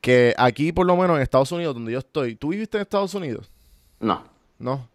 que 0.02 0.34
aquí 0.38 0.72
por 0.72 0.86
lo 0.86 0.96
menos 0.96 1.18
en 1.18 1.24
Estados 1.24 1.52
Unidos 1.52 1.74
donde 1.74 1.92
yo 1.92 2.00
estoy, 2.00 2.36
¿tú 2.36 2.50
viviste 2.50 2.78
en 2.78 2.82
Estados 2.82 3.14
Unidos? 3.14 3.52
No. 4.00 4.24
No. 4.58 4.88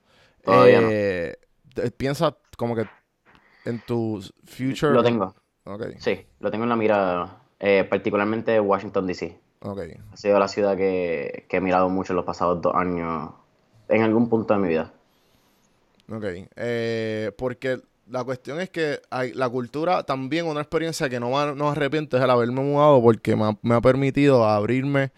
Todavía 0.45 0.81
eh, 0.83 1.37
Piensa 1.97 2.37
como 2.57 2.77
que 2.77 2.87
en 3.65 3.81
tu 3.81 4.23
future. 4.45 4.93
Lo 4.93 5.03
tengo. 5.03 5.35
Okay. 5.65 5.95
Sí, 5.99 6.27
lo 6.41 6.51
tengo 6.51 6.65
en 6.65 6.69
la 6.69 6.77
mira, 6.77 7.39
eh, 7.59 7.85
particularmente 7.85 8.61
Washington, 8.61 9.07
D.C. 9.07 9.39
Okay. 9.61 9.97
Ha 10.13 10.17
sido 10.17 10.39
la 10.39 10.47
ciudad 10.47 10.77
que, 10.77 11.47
que, 11.49 11.57
he 11.57 11.61
mirado 11.61 11.89
mucho 11.89 12.13
en 12.13 12.19
los 12.19 12.25
pasados 12.27 12.61
dos 12.61 12.75
años, 12.75 13.31
en 13.89 14.03
algún 14.03 14.29
punto 14.29 14.53
de 14.55 14.61
mi 14.61 14.69
vida. 14.69 14.93
Ok, 16.11 16.25
eh, 16.57 17.33
porque 17.37 17.81
la 18.09 18.25
cuestión 18.25 18.61
es 18.61 18.71
que 18.71 19.01
hay, 19.11 19.33
la 19.33 19.49
cultura 19.49 20.03
también, 20.03 20.47
una 20.47 20.61
experiencia 20.61 21.09
que 21.09 21.19
no, 21.19 21.55
no 21.55 21.71
arrepiento 21.71 22.17
es 22.17 22.23
el 22.23 22.31
haberme 22.31 22.61
mudado 22.61 23.01
porque 23.03 23.37
me 23.37 23.45
ha, 23.45 23.59
me 23.63 23.75
ha 23.75 23.81
permitido 23.81 24.45
abrirme 24.45 25.13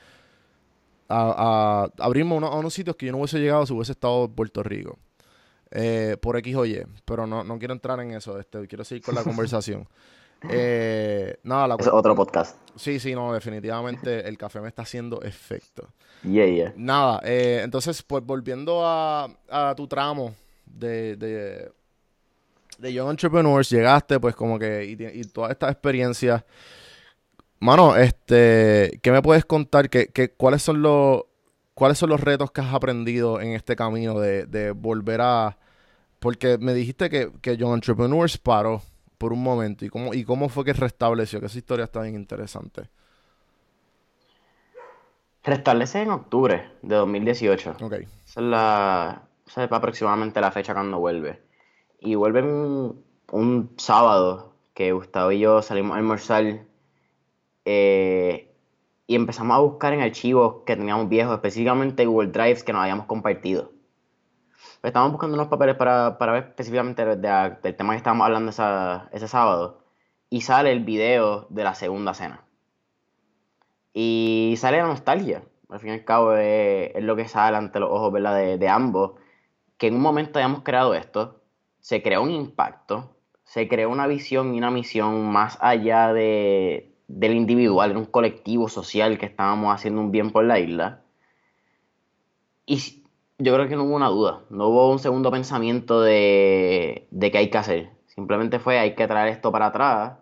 a, 1.08 1.88
a 1.98 2.04
abrirme 2.04 2.36
a 2.36 2.50
unos 2.56 2.74
sitios 2.74 2.96
que 2.96 3.06
yo 3.06 3.12
no 3.12 3.18
hubiese 3.18 3.38
llegado 3.38 3.66
si 3.66 3.72
hubiese 3.72 3.92
estado 3.92 4.24
en 4.24 4.32
Puerto 4.32 4.62
Rico. 4.62 4.98
Eh, 5.72 6.16
por 6.20 6.36
X 6.36 6.54
o 6.54 6.64
Y, 6.64 6.80
pero 7.04 7.26
no, 7.26 7.42
no 7.42 7.58
quiero 7.58 7.74
entrar 7.74 7.98
en 8.00 8.12
eso, 8.12 8.38
este, 8.38 8.66
quiero 8.68 8.84
seguir 8.84 9.02
con 9.02 9.14
la 9.14 9.24
conversación. 9.24 9.88
Eh, 10.48 11.38
nada, 11.42 11.66
la 11.66 11.76
es 11.78 11.88
otro 11.88 12.14
podcast. 12.14 12.56
Sí, 12.76 13.00
sí, 13.00 13.14
no, 13.14 13.32
definitivamente 13.32 14.28
el 14.28 14.38
café 14.38 14.60
me 14.60 14.68
está 14.68 14.82
haciendo 14.82 15.22
efecto. 15.22 15.88
Yeah, 16.22 16.46
yeah. 16.46 16.72
Nada, 16.76 17.20
eh, 17.24 17.62
entonces, 17.64 18.02
pues 18.02 18.24
volviendo 18.24 18.86
a, 18.86 19.28
a 19.50 19.74
tu 19.74 19.88
tramo 19.88 20.34
de, 20.66 21.16
de, 21.16 21.72
de, 22.78 22.92
Young 22.92 23.10
Entrepreneurs, 23.10 23.70
llegaste, 23.70 24.20
pues 24.20 24.34
como 24.36 24.58
que, 24.58 24.84
y, 24.84 25.20
y 25.20 25.24
todas 25.24 25.52
estas 25.52 25.72
experiencias. 25.72 26.44
Mano, 27.58 27.96
este, 27.96 28.98
¿qué 29.02 29.10
me 29.10 29.22
puedes 29.22 29.44
contar? 29.44 29.88
¿Qué, 29.88 30.08
qué, 30.08 30.30
cuáles 30.30 30.62
son 30.62 30.82
los 30.82 31.24
¿cuáles 31.76 31.98
son 31.98 32.08
los 32.08 32.22
retos 32.22 32.50
que 32.52 32.62
has 32.62 32.72
aprendido 32.72 33.38
en 33.38 33.52
este 33.52 33.76
camino 33.76 34.18
de, 34.18 34.46
de 34.46 34.70
volver 34.70 35.20
a... 35.20 35.58
Porque 36.20 36.56
me 36.56 36.72
dijiste 36.72 37.10
que, 37.10 37.30
que 37.42 37.58
Young 37.58 37.74
Entrepreneurs 37.74 38.38
paró 38.38 38.80
por 39.18 39.34
un 39.34 39.42
momento. 39.42 39.84
¿Y 39.84 39.90
cómo, 39.90 40.14
¿Y 40.14 40.24
cómo 40.24 40.48
fue 40.48 40.64
que 40.64 40.72
restableció? 40.72 41.38
Que 41.38 41.46
esa 41.46 41.58
historia 41.58 41.84
está 41.84 42.00
bien 42.00 42.14
interesante. 42.14 42.88
Restablece 45.44 46.00
en 46.00 46.12
octubre 46.12 46.70
de 46.80 46.94
2018. 46.94 47.76
Ok. 47.82 47.92
Esa 47.92 48.06
es 48.24 48.36
la... 48.46 49.22
Es 49.46 49.58
aproximadamente 49.58 50.40
la 50.40 50.50
fecha 50.50 50.74
cuando 50.74 50.98
vuelve. 50.98 51.42
Y 52.00 52.14
vuelve 52.14 52.42
un, 52.42 53.04
un 53.30 53.70
sábado 53.76 54.54
que 54.74 54.92
Gustavo 54.92 55.32
y 55.32 55.40
yo 55.40 55.62
salimos 55.62 55.94
a 55.94 55.98
almorzar. 55.98 56.64
Eh, 57.64 58.52
y 59.06 59.14
empezamos 59.14 59.56
a 59.56 59.60
buscar 59.60 59.92
en 59.92 60.02
archivos 60.02 60.62
que 60.66 60.76
teníamos 60.76 61.08
viejos, 61.08 61.34
específicamente 61.34 62.06
Google 62.06 62.30
Drives 62.30 62.64
que 62.64 62.72
nos 62.72 62.82
habíamos 62.82 63.06
compartido. 63.06 63.72
Estábamos 64.82 65.12
buscando 65.12 65.34
unos 65.34 65.48
papeles 65.48 65.76
para, 65.76 66.18
para 66.18 66.32
ver 66.32 66.44
específicamente 66.48 67.04
del 67.04 67.76
tema 67.76 67.92
que 67.92 67.96
estábamos 67.96 68.26
hablando 68.26 68.50
esa, 68.50 69.08
ese 69.12 69.26
sábado 69.26 69.80
y 70.28 70.42
sale 70.42 70.72
el 70.72 70.84
video 70.84 71.46
de 71.50 71.64
la 71.64 71.74
segunda 71.74 72.14
cena. 72.14 72.44
Y 73.92 74.54
sale 74.58 74.78
la 74.78 74.86
nostalgia. 74.86 75.42
Al 75.68 75.80
fin 75.80 75.90
y 75.90 75.92
al 75.92 76.04
cabo 76.04 76.34
es, 76.34 76.94
es 76.94 77.02
lo 77.02 77.16
que 77.16 77.26
sale 77.26 77.56
ante 77.56 77.80
los 77.80 77.90
ojos 77.90 78.12
¿verdad? 78.12 78.36
De, 78.36 78.58
de 78.58 78.68
ambos. 78.68 79.12
Que 79.78 79.88
en 79.88 79.94
un 79.94 80.02
momento 80.02 80.38
hayamos 80.38 80.62
creado 80.62 80.94
esto, 80.94 81.42
se 81.80 82.02
creó 82.02 82.22
un 82.22 82.30
impacto, 82.30 83.16
se 83.44 83.68
creó 83.68 83.90
una 83.90 84.06
visión 84.06 84.54
y 84.54 84.58
una 84.58 84.70
misión 84.70 85.30
más 85.30 85.58
allá 85.60 86.12
de, 86.12 86.96
del 87.08 87.34
individual, 87.34 87.90
era 87.90 87.98
un 87.98 88.06
colectivo 88.06 88.68
social 88.68 89.18
que 89.18 89.26
estábamos 89.26 89.74
haciendo 89.74 90.00
un 90.00 90.10
bien 90.10 90.30
por 90.30 90.44
la 90.44 90.58
isla. 90.58 91.02
Y 92.66 93.04
yo 93.38 93.54
creo 93.54 93.68
que 93.68 93.76
no 93.76 93.84
hubo 93.84 93.94
una 93.94 94.08
duda, 94.08 94.42
no 94.50 94.68
hubo 94.68 94.90
un 94.90 94.98
segundo 94.98 95.30
pensamiento 95.30 96.00
de, 96.00 97.06
de 97.10 97.30
qué 97.30 97.38
hay 97.38 97.50
que 97.50 97.58
hacer. 97.58 97.90
Simplemente 98.06 98.58
fue 98.58 98.78
hay 98.78 98.94
que 98.94 99.06
traer 99.06 99.28
esto 99.28 99.52
para 99.52 99.66
atrás. 99.66 100.18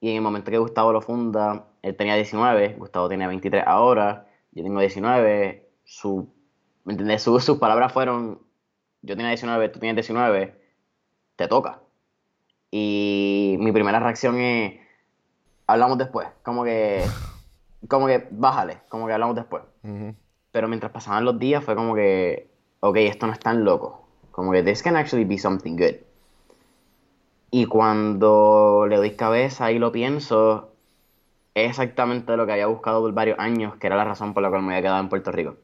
Y 0.00 0.10
en 0.10 0.16
el 0.16 0.22
momento 0.22 0.50
que 0.50 0.58
Gustavo 0.58 0.92
lo 0.92 1.00
funda, 1.00 1.68
él 1.82 1.96
tenía 1.96 2.16
19, 2.16 2.74
Gustavo 2.78 3.08
tiene 3.08 3.26
23 3.26 3.64
ahora, 3.66 4.28
yo 4.52 4.62
tengo 4.62 4.80
19. 4.80 5.70
Su, 5.84 6.28
¿Me 6.84 7.18
sus 7.18 7.58
palabras 7.58 7.92
fueron, 7.92 8.40
yo 9.06 9.16
tenía 9.16 9.28
19, 9.28 9.68
tú 9.68 9.78
tienes 9.78 9.94
19, 9.94 10.60
te 11.36 11.48
toca. 11.48 11.80
Y 12.72 13.56
mi 13.60 13.70
primera 13.70 14.00
reacción 14.00 14.38
es, 14.40 14.80
hablamos 15.68 15.96
después. 15.96 16.26
Como 16.42 16.64
que, 16.64 17.04
como 17.88 18.08
que, 18.08 18.26
bájale, 18.32 18.78
como 18.88 19.06
que 19.06 19.12
hablamos 19.12 19.36
después. 19.36 19.62
Pero 20.50 20.68
mientras 20.68 20.90
pasaban 20.90 21.24
los 21.24 21.38
días 21.38 21.64
fue 21.64 21.76
como 21.76 21.94
que, 21.94 22.50
ok, 22.80 22.96
esto 22.96 23.26
no 23.28 23.32
es 23.32 23.38
tan 23.38 23.64
loco. 23.64 24.08
Como 24.32 24.50
que 24.50 24.64
this 24.64 24.82
can 24.82 24.96
actually 24.96 25.24
be 25.24 25.38
something 25.38 25.76
good. 25.76 25.96
Y 27.52 27.66
cuando 27.66 28.86
le 28.88 28.96
doy 28.96 29.12
cabeza 29.12 29.70
y 29.70 29.78
lo 29.78 29.92
pienso, 29.92 30.72
es 31.54 31.70
exactamente 31.70 32.36
lo 32.36 32.44
que 32.44 32.52
había 32.52 32.66
buscado 32.66 33.00
por 33.00 33.12
varios 33.12 33.38
años, 33.38 33.76
que 33.76 33.86
era 33.86 33.96
la 33.96 34.04
razón 34.04 34.34
por 34.34 34.42
la 34.42 34.50
cual 34.50 34.62
me 34.62 34.74
había 34.74 34.82
quedado 34.82 35.00
en 35.00 35.08
Puerto 35.08 35.30
Rico. 35.30 35.56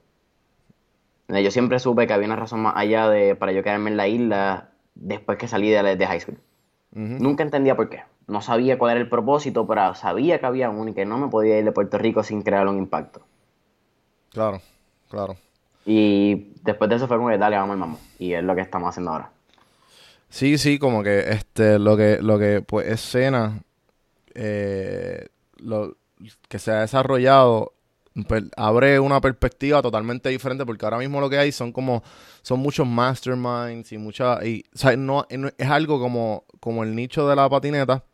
Yo 1.29 1.51
siempre 1.51 1.79
supe 1.79 2.07
que 2.07 2.13
había 2.13 2.27
una 2.27 2.37
razón 2.37 2.61
más 2.61 2.75
allá 2.77 3.09
de 3.09 3.35
para 3.37 3.53
yo 3.53 3.63
quedarme 3.63 3.91
en 3.91 3.97
la 3.97 4.09
isla 4.09 4.71
después 4.95 5.39
que 5.39 5.49
salí 5.49 5.71
de, 5.71 5.97
de 5.97 6.07
high 6.07 6.21
school. 6.21 6.39
Nunca 6.95 7.43
entendía 7.43 7.75
por 7.75 7.89
qué 7.89 8.03
no 8.27 8.41
sabía 8.41 8.79
cuál 8.79 8.93
era 8.93 9.01
el 9.01 9.09
propósito, 9.09 9.67
pero 9.67 9.95
sabía 9.95 10.39
que 10.39 10.47
había 10.47 10.71
uno 10.71 10.91
y 10.91 10.95
que 10.95 11.05
no 11.05 11.19
me 11.19 11.29
podía 11.29 11.59
ir 11.59 11.65
de 11.65 11.73
Puerto 11.73 11.99
Rico 11.99 12.23
sin 12.23 12.43
crear 12.43 12.67
un 12.67 12.79
impacto. 12.79 13.23
Claro, 14.31 14.61
claro. 15.11 15.37
Y 15.85 16.55
después 16.63 16.89
de 16.89 16.97
eso 16.97 17.09
fue 17.09 17.17
como 17.17 17.29
que 17.29 17.39
dale, 17.39 17.57
vamos, 17.57 17.79
vamos. 17.79 18.01
Y 18.19 18.33
es 18.33 18.43
lo 18.43 18.55
que 18.55 18.63
estamos 18.63 18.89
haciendo 18.89 19.11
ahora. 19.11 19.31
Sí, 20.29 20.57
sí, 20.57 20.79
como 20.79 21.03
que 21.03 21.31
este, 21.31 21.79
lo 21.79 21.97
que, 21.97 22.19
lo 22.23 22.39
que 22.39 22.63
pues 22.63 22.87
escena 22.89 23.61
eh, 24.35 25.29
lo 25.57 25.97
que 26.49 26.59
se 26.59 26.71
ha 26.71 26.81
desarrollado 26.81 27.75
abre 28.57 29.01
una 29.01 29.21
perspectiva 29.21 29.81
totalmente 29.81 30.29
diferente 30.29 30.67
porque 30.67 30.85
ahora 30.85 30.99
mismo 30.99 31.21
lo 31.21 31.31
que 31.31 31.39
hay 31.39 31.51
son 31.53 31.73
como 31.73 32.03
son 32.43 32.61
muchos 32.61 32.87
masterminds 32.87 33.93
y 33.93 33.99
mucha 33.99 34.45
y 34.45 34.65
o 34.75 34.79
sea, 34.79 34.97
no, 34.97 35.27
es 35.31 35.69
algo 35.69 35.99
como 35.99 36.45
como 36.61 36.83
el 36.85 36.95
nicho 36.95 37.27
de 37.27 37.37
la 37.37 37.49
patineta 37.49 38.05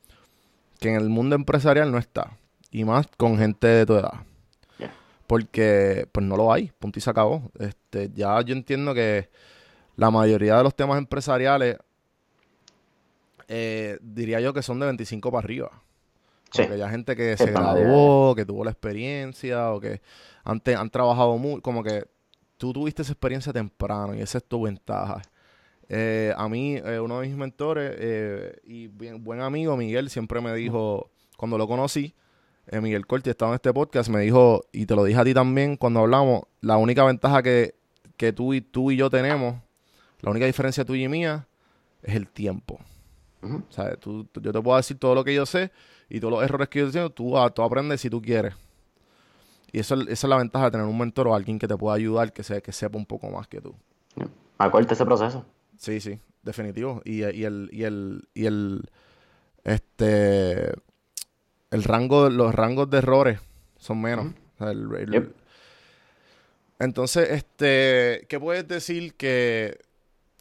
que 0.79 0.89
en 0.91 0.97
el 0.97 1.09
mundo 1.09 1.37
empresarial 1.37 1.91
no 1.91 1.99
está. 1.99 2.37
Y 2.71 2.85
más 2.85 3.07
con 3.17 3.39
gente 3.39 3.67
de 3.67 3.87
tu 3.87 3.95
edad. 3.95 4.15
Porque 5.27 6.09
pues 6.11 6.25
no 6.25 6.37
lo 6.37 6.53
hay, 6.53 6.73
punto 6.79 6.99
y 6.99 7.03
se 7.03 7.11
acabó. 7.11 7.51
Este, 7.59 8.11
ya 8.15 8.41
yo 8.41 8.55
entiendo 8.55 8.95
que 8.95 9.29
la 9.97 10.11
mayoría 10.11 10.57
de 10.57 10.63
los 10.63 10.75
temas 10.75 10.97
empresariales, 10.97 11.77
eh, 13.47 13.99
diría 14.01 14.41
yo 14.41 14.55
que 14.55 14.63
son 14.63 14.81
de 14.81 14.87
25 14.87 15.31
para 15.31 15.45
arriba. 15.45 15.83
Porque 16.53 16.83
hay 16.83 16.91
gente 16.91 17.15
que 17.15 17.37
se 17.37 17.51
graduó, 17.51 18.35
que 18.35 18.45
tuvo 18.45 18.65
la 18.65 18.71
experiencia 18.71 19.73
o 19.73 19.81
que 19.81 20.01
antes 20.45 20.77
han 20.77 20.91
trabajado 20.91 21.37
mucho, 21.37 21.63
como 21.63 21.83
que 21.83 22.07
tú 22.57 22.73
tuviste 22.73 23.03
esa 23.03 23.13
experiencia 23.13 23.53
temprano 23.53 24.15
y 24.15 24.21
esa 24.21 24.39
es 24.39 24.45
tu 24.45 24.63
ventaja. 24.63 25.23
Eh, 25.89 26.35
a 26.37 26.49
mí, 26.49 26.77
eh, 26.77 27.01
uno 27.01 27.21
de 27.21 27.29
mis 27.29 27.37
mentores 27.37 27.95
eh, 27.99 28.57
y 28.65 28.89
bien, 28.89 29.25
buen 29.25 29.41
amigo, 29.41 29.77
Miguel, 29.77 30.11
siempre 30.11 30.41
me 30.41 30.55
dijo, 30.55 31.11
cuando 31.37 31.57
lo 31.57 31.67
conocí, 31.67 32.15
Miguel 32.71 33.07
Corti 33.07 33.31
estaba 33.31 33.53
en 33.53 33.55
este 33.55 33.73
podcast, 33.73 34.11
me 34.11 34.21
dijo, 34.21 34.63
y 34.73 34.85
te 34.85 34.95
lo 34.95 35.05
dije 35.05 35.19
a 35.19 35.25
ti 35.25 35.33
también 35.33 35.79
cuando 35.79 36.01
hablamos, 36.01 36.43
la 36.61 36.77
única 36.77 37.03
ventaja 37.05 37.43
que, 37.43 37.75
tú, 38.35 38.53
y, 38.53 38.61
tú 38.61 38.91
y 38.91 38.97
yo 38.97 39.09
tenemos, 39.09 39.57
la 40.21 40.31
única 40.31 40.45
diferencia 40.45 40.85
tuya 40.85 41.05
y 41.05 41.09
mía, 41.09 41.49
es 42.03 42.15
el 42.15 42.29
tiempo. 42.29 42.79
o 43.43 43.73
sea, 43.73 43.97
tú, 43.97 44.29
yo 44.43 44.53
te 44.53 44.61
puedo 44.61 44.77
decir 44.77 44.99
todo 44.99 45.15
lo 45.15 45.25
que 45.25 45.35
yo 45.35 45.47
sé 45.47 45.71
y 46.09 46.21
todos 46.21 46.33
los 46.33 46.43
errores 46.43 46.69
que 46.69 46.81
yo 46.81 46.91
tengo, 46.91 47.11
tú, 47.11 47.35
tú 47.55 47.63
aprendes 47.63 48.01
si 48.01 48.11
tú 48.11 48.23
quieres. 48.23 48.55
Y 49.71 49.81
eso, 49.81 49.95
esa 49.95 50.13
es 50.13 50.25
la 50.25 50.37
ventaja 50.37 50.67
de 50.67 50.71
tener 50.73 50.87
un 50.87 50.97
mentor 50.97 51.29
o 51.29 51.35
alguien 51.35 51.59
que 51.59 51.69
te 51.69 51.77
pueda 51.77 51.95
ayudar, 51.97 52.33
que, 52.33 52.43
se, 52.43 52.63
que 52.63 52.73
sepa 52.73 52.97
un 52.97 53.05
poco 53.05 53.29
más 53.31 53.47
que 53.47 53.61
tú. 53.61 53.75
Acorte 54.57 54.95
ese 54.95 55.05
proceso. 55.05 55.45
Sí, 55.77 56.01
sí, 56.01 56.19
definitivo. 56.43 57.03
Y, 57.05 57.19
y, 57.19 57.45
el, 57.45 57.69
y 57.71 57.85
el, 57.85 58.29
y 58.33 58.47
el, 58.47 58.89
este, 59.65 60.73
el 61.71 61.85
rango, 61.85 62.31
los 62.31 62.55
rangos 62.55 62.89
de 62.89 62.99
errores 62.99 63.41
son 63.77 64.01
menos. 64.01 64.33
Entonces, 66.79 67.31
este, 67.31 68.27
¿qué 68.29 68.41
puedes 68.41 68.67
decir 68.67 69.15
que, 69.15 69.79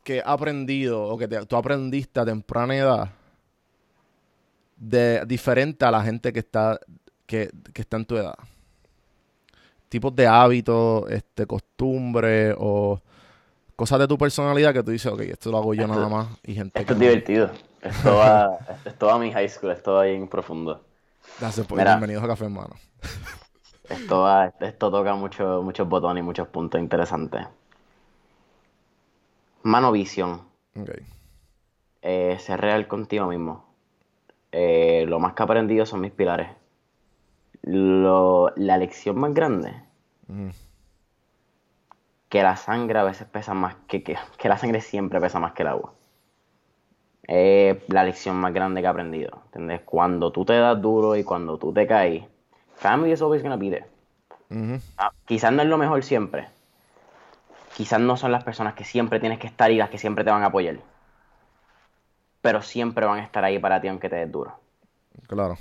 que 0.03 0.23
aprendido 0.25 1.03
o 1.03 1.17
que 1.17 1.27
tú 1.27 1.55
aprendiste 1.57 2.19
a 2.19 2.25
temprana 2.25 2.75
edad 2.75 3.11
de 4.77 5.25
diferente 5.25 5.85
a 5.85 5.91
la 5.91 6.01
gente 6.03 6.31
que 6.31 6.39
está, 6.39 6.79
que, 7.25 7.51
que 7.73 7.81
está 7.81 7.97
en 7.97 8.05
tu 8.05 8.15
edad? 8.15 8.35
tipos 9.89 10.15
de 10.15 10.27
hábitos, 10.27 11.09
este, 11.09 11.45
costumbres 11.45 12.55
o 12.57 12.99
cosas 13.75 13.99
de 13.99 14.07
tu 14.07 14.17
personalidad 14.17 14.73
que 14.73 14.83
tú 14.83 14.91
dices, 14.91 15.11
ok, 15.11 15.21
esto 15.21 15.51
lo 15.51 15.57
hago 15.57 15.73
yo 15.73 15.87
nada 15.87 16.09
más. 16.09 16.27
Y 16.43 16.55
gente 16.55 16.79
esto 16.79 16.93
es 16.93 16.99
divertido. 16.99 17.51
Esto 17.81 18.15
va, 18.15 18.57
esto 18.85 19.09
a 19.09 19.19
mi 19.19 19.31
high 19.31 19.49
school, 19.49 19.71
esto 19.71 19.93
va 19.93 20.03
bien 20.03 20.27
profundo. 20.27 20.83
Gracias 21.39 21.65
por 21.67 21.77
bienvenidos 21.77 22.23
a 22.23 22.27
Café 22.27 22.45
Hermano. 22.45 22.75
Esto 23.89 24.21
va, 24.21 24.51
esto 24.59 24.91
toca 24.91 25.15
mucho, 25.15 25.61
muchos 25.61 25.87
botones 25.87 26.21
y 26.21 26.25
muchos 26.25 26.47
puntos 26.47 26.81
interesantes. 26.81 27.47
Mano 29.63 29.91
visión. 29.91 30.41
Okay. 30.75 31.05
Eh, 32.01 32.37
ser 32.39 32.59
real 32.59 32.87
contigo 32.87 33.27
mismo. 33.27 33.66
Eh, 34.59 35.05
lo 35.07 35.19
más 35.19 35.33
que 35.33 35.43
he 35.43 35.45
aprendido 35.45 35.85
son 35.85 36.01
mis 36.01 36.11
pilares 36.11 36.47
lo, 37.67 38.53
la 38.55 38.77
lección 38.77 39.19
más 39.19 39.33
grande, 39.33 39.73
que 42.29 42.43
la 42.43 42.55
sangre 42.55 42.99
a 42.99 43.03
veces 43.03 43.27
pesa 43.27 43.53
más 43.53 43.75
que, 43.87 44.03
que, 44.03 44.49
la 44.49 44.57
sangre 44.57 44.81
siempre 44.81 45.19
pesa 45.19 45.39
más 45.39 45.53
que 45.53 45.63
el 45.63 45.69
agua. 45.69 45.93
Es 47.23 47.77
la 47.89 48.05
lección 48.05 48.37
más 48.37 48.53
grande 48.53 48.79
que 48.79 48.87
he 48.87 48.89
aprendido. 48.89 49.41
¿Entendés? 49.47 49.81
Cuando 49.81 50.31
tú 50.31 50.45
te 50.45 50.57
das 50.57 50.81
duro 50.81 51.17
y 51.17 51.25
cuando 51.25 51.57
tú 51.57 51.73
te 51.73 51.85
caes, 51.85 52.23
family 52.75 53.11
is 53.11 53.21
always 53.21 53.43
gonna 53.43 53.57
be 53.57 53.69
there. 53.69 53.85
Ah, 54.97 55.11
quizás 55.25 55.51
no 55.51 55.61
es 55.61 55.67
lo 55.67 55.77
mejor 55.77 56.03
siempre. 56.03 56.47
Quizás 57.75 57.99
no 57.99 58.15
son 58.15 58.31
las 58.31 58.45
personas 58.45 58.75
que 58.75 58.85
siempre 58.85 59.19
tienes 59.19 59.39
que 59.39 59.47
estar 59.47 59.69
y 59.71 59.77
las 59.77 59.89
que 59.89 59.97
siempre 59.97 60.23
te 60.23 60.31
van 60.31 60.43
a 60.43 60.47
apoyar. 60.47 60.77
Pero 62.47 62.61
siempre 62.61 63.05
van 63.05 63.19
a 63.19 63.23
estar 63.23 63.43
ahí 63.43 63.59
para 63.59 63.81
ti 63.81 63.89
aunque 63.89 64.07
te 64.07 64.15
des 64.15 64.31
duro. 64.31 64.53
Claro. 65.27 65.57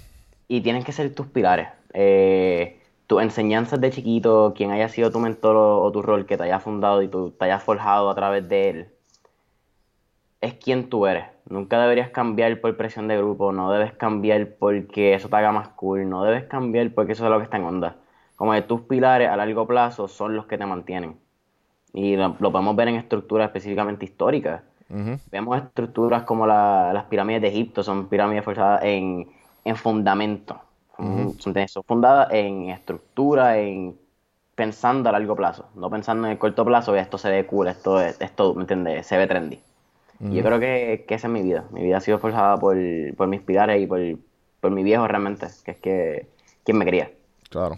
Y 0.46 0.60
tienen 0.60 0.84
que 0.84 0.92
ser 0.92 1.12
tus 1.12 1.26
pilares 1.26 1.66
eh, 1.98 2.78
tus 3.06 3.22
enseñanzas 3.22 3.80
de 3.80 3.90
chiquito, 3.90 4.52
quien 4.54 4.70
haya 4.70 4.88
sido 4.88 5.10
tu 5.10 5.18
mentor 5.18 5.56
o, 5.56 5.90
tu 5.90 6.02
rol 6.02 6.26
que 6.26 6.36
te 6.36 6.44
haya 6.44 6.60
fundado 6.60 7.02
y 7.02 7.08
tú, 7.08 7.30
te 7.30 7.46
haya 7.46 7.58
forjado 7.58 8.10
a 8.10 8.14
través 8.14 8.46
de 8.48 8.68
él, 8.68 8.88
es 10.42 10.54
quien 10.54 10.90
tú 10.90 11.06
eres. 11.06 11.24
Nunca 11.48 11.80
deberías 11.80 12.10
cambiar 12.10 12.60
por 12.60 12.76
presión 12.76 13.08
de 13.08 13.16
grupo, 13.16 13.50
no 13.52 13.72
debes 13.72 13.92
cambiar 13.94 14.56
porque 14.58 15.14
eso 15.14 15.28
te 15.28 15.36
haga 15.36 15.52
más 15.52 15.68
cool, 15.70 16.08
no 16.08 16.22
debes 16.22 16.44
cambiar 16.44 16.90
porque 16.92 17.12
eso 17.12 17.24
es 17.24 17.30
lo 17.30 17.38
que 17.38 17.44
está 17.44 17.56
en 17.56 17.64
onda. 17.64 17.96
Como 18.36 18.52
de 18.52 18.62
tus 18.62 18.82
pilares 18.82 19.30
a 19.30 19.36
largo 19.36 19.66
plazo 19.66 20.06
son 20.06 20.36
los 20.36 20.46
que 20.46 20.58
te 20.58 20.66
mantienen. 20.66 21.16
Y 21.94 22.16
lo, 22.16 22.36
podemos 22.36 22.76
ver 22.76 22.88
en 22.88 22.96
estructuras 22.96 23.46
específicamente 23.46 24.04
históricas. 24.04 24.62
Vemos 24.88 25.58
estructuras 25.58 26.22
como 26.22 26.46
las 26.46 27.04
pirámides 27.04 27.42
de 27.42 27.48
Egipto, 27.48 27.82
son 27.82 28.08
pirámides 28.08 28.44
forzadas 28.44 28.82
en, 28.84 29.28
en 29.64 29.76
fundamento. 29.76 30.60
Son 30.96 31.84
fundadas 31.84 32.32
en 32.32 32.70
estructura, 32.70 33.58
en 33.58 33.98
pensando 34.56 35.10
a 35.10 35.12
largo 35.12 35.36
plazo, 35.36 35.66
no 35.74 35.90
pensando 35.90 36.26
en 36.26 36.32
el 36.32 36.38
corto 36.38 36.64
plazo, 36.64 36.96
esto 36.96 37.18
se 37.18 37.30
ve 37.30 37.46
cool, 37.46 37.68
esto, 37.68 38.00
esto 38.00 38.54
¿me 38.54 38.62
entiendes? 38.62 39.06
Se 39.06 39.18
ve 39.18 39.26
trendy. 39.26 39.60
Y 40.18 40.36
yo 40.36 40.42
creo 40.42 40.58
que, 40.58 41.04
que, 41.06 41.14
esa 41.14 41.26
es 41.26 41.32
mi 41.32 41.42
vida. 41.42 41.66
Mi 41.70 41.82
vida 41.82 41.98
ha 41.98 42.00
sido 42.00 42.18
forzada 42.18 42.56
por, 42.56 42.74
por 43.16 43.28
mis 43.28 43.42
pilares 43.42 43.82
y 43.82 43.86
por, 43.86 44.00
por 44.60 44.70
mi 44.70 44.82
viejo 44.82 45.06
realmente, 45.06 45.46
que 45.62 45.72
es 45.72 45.76
que 45.76 46.26
quien 46.64 46.78
me 46.78 46.86
quería. 46.86 47.10
Claro, 47.50 47.76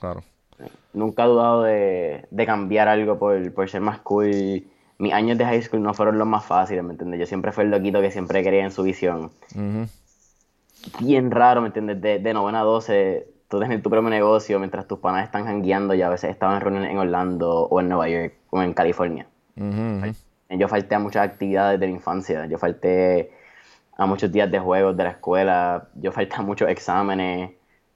claro. 0.00 0.22
Nunca 0.94 1.24
he 1.24 1.28
dudado 1.28 1.62
de, 1.64 2.26
de 2.30 2.46
cambiar 2.46 2.88
algo 2.88 3.18
por, 3.18 3.52
por, 3.52 3.68
ser 3.68 3.82
más 3.82 3.98
cool. 3.98 4.64
Mis 4.98 5.12
años 5.12 5.38
de 5.38 5.44
high 5.44 5.62
school 5.62 5.82
no 5.82 5.94
fueron 5.94 6.18
los 6.18 6.26
más 6.26 6.44
fáciles, 6.44 6.82
¿me 6.84 6.92
entiendes? 6.92 7.20
Yo 7.20 7.26
siempre 7.26 7.52
fui 7.52 7.64
el 7.64 7.70
loquito 7.70 8.00
que 8.00 8.10
siempre 8.10 8.42
quería 8.42 8.64
en 8.64 8.70
su 8.72 8.82
visión 8.82 9.30
bien 11.00 11.30
raro, 11.30 11.60
¿me 11.60 11.68
entiendes? 11.68 12.00
De, 12.00 12.18
de 12.18 12.34
novena 12.34 12.60
a 12.60 12.64
12, 12.64 13.28
tú 13.48 13.58
tienes 13.58 13.82
tu 13.82 13.90
propio 13.90 14.10
negocio 14.10 14.58
mientras 14.58 14.86
tus 14.86 14.98
panas 14.98 15.24
están 15.24 15.44
jangueando 15.44 15.94
y 15.94 16.02
a 16.02 16.08
veces 16.08 16.30
estaban 16.30 16.56
en 16.56 16.60
reuniones 16.62 16.90
en 16.90 16.98
Orlando 16.98 17.62
o 17.64 17.80
en 17.80 17.88
Nueva 17.88 18.08
York 18.08 18.34
o 18.50 18.62
en 18.62 18.74
California. 18.74 19.26
Yo 20.50 20.68
falté 20.68 20.94
a 20.94 20.98
muchas 20.98 21.24
actividades 21.24 21.78
de 21.78 21.86
mi 21.86 21.94
infancia, 21.94 22.46
yo 22.46 22.58
falté 22.58 23.32
a 23.96 24.06
muchos 24.06 24.32
días 24.32 24.50
de 24.50 24.58
juegos 24.58 24.96
de 24.96 25.04
la 25.04 25.10
escuela, 25.10 25.88
yo 25.94 26.10
falté 26.12 26.36
a 26.36 26.42
muchos 26.42 26.68
exámenes. 26.68 27.50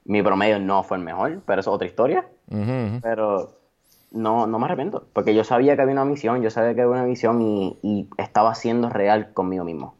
Mi 0.05 0.21
promedio 0.21 0.59
no 0.59 0.83
fue 0.83 0.97
el 0.97 1.03
mejor, 1.03 1.41
pero 1.45 1.61
eso 1.61 1.71
es 1.71 1.75
otra 1.75 1.87
historia. 1.87 2.25
Pero 3.01 3.57
no, 4.13 4.47
no 4.47 4.59
me 4.59 4.65
arrepiento, 4.65 5.07
porque 5.13 5.35
yo 5.35 5.43
sabía 5.43 5.75
que 5.75 5.81
había 5.81 5.93
una 5.93 6.05
misión, 6.05 6.41
yo 6.41 6.49
sabía 6.49 6.73
que 6.73 6.81
había 6.81 6.93
una 6.93 7.03
misión 7.03 7.41
y, 7.41 7.77
y 7.81 8.09
estaba 8.17 8.55
siendo 8.55 8.89
real 8.89 9.33
conmigo 9.33 9.65
mismo. 9.65 9.95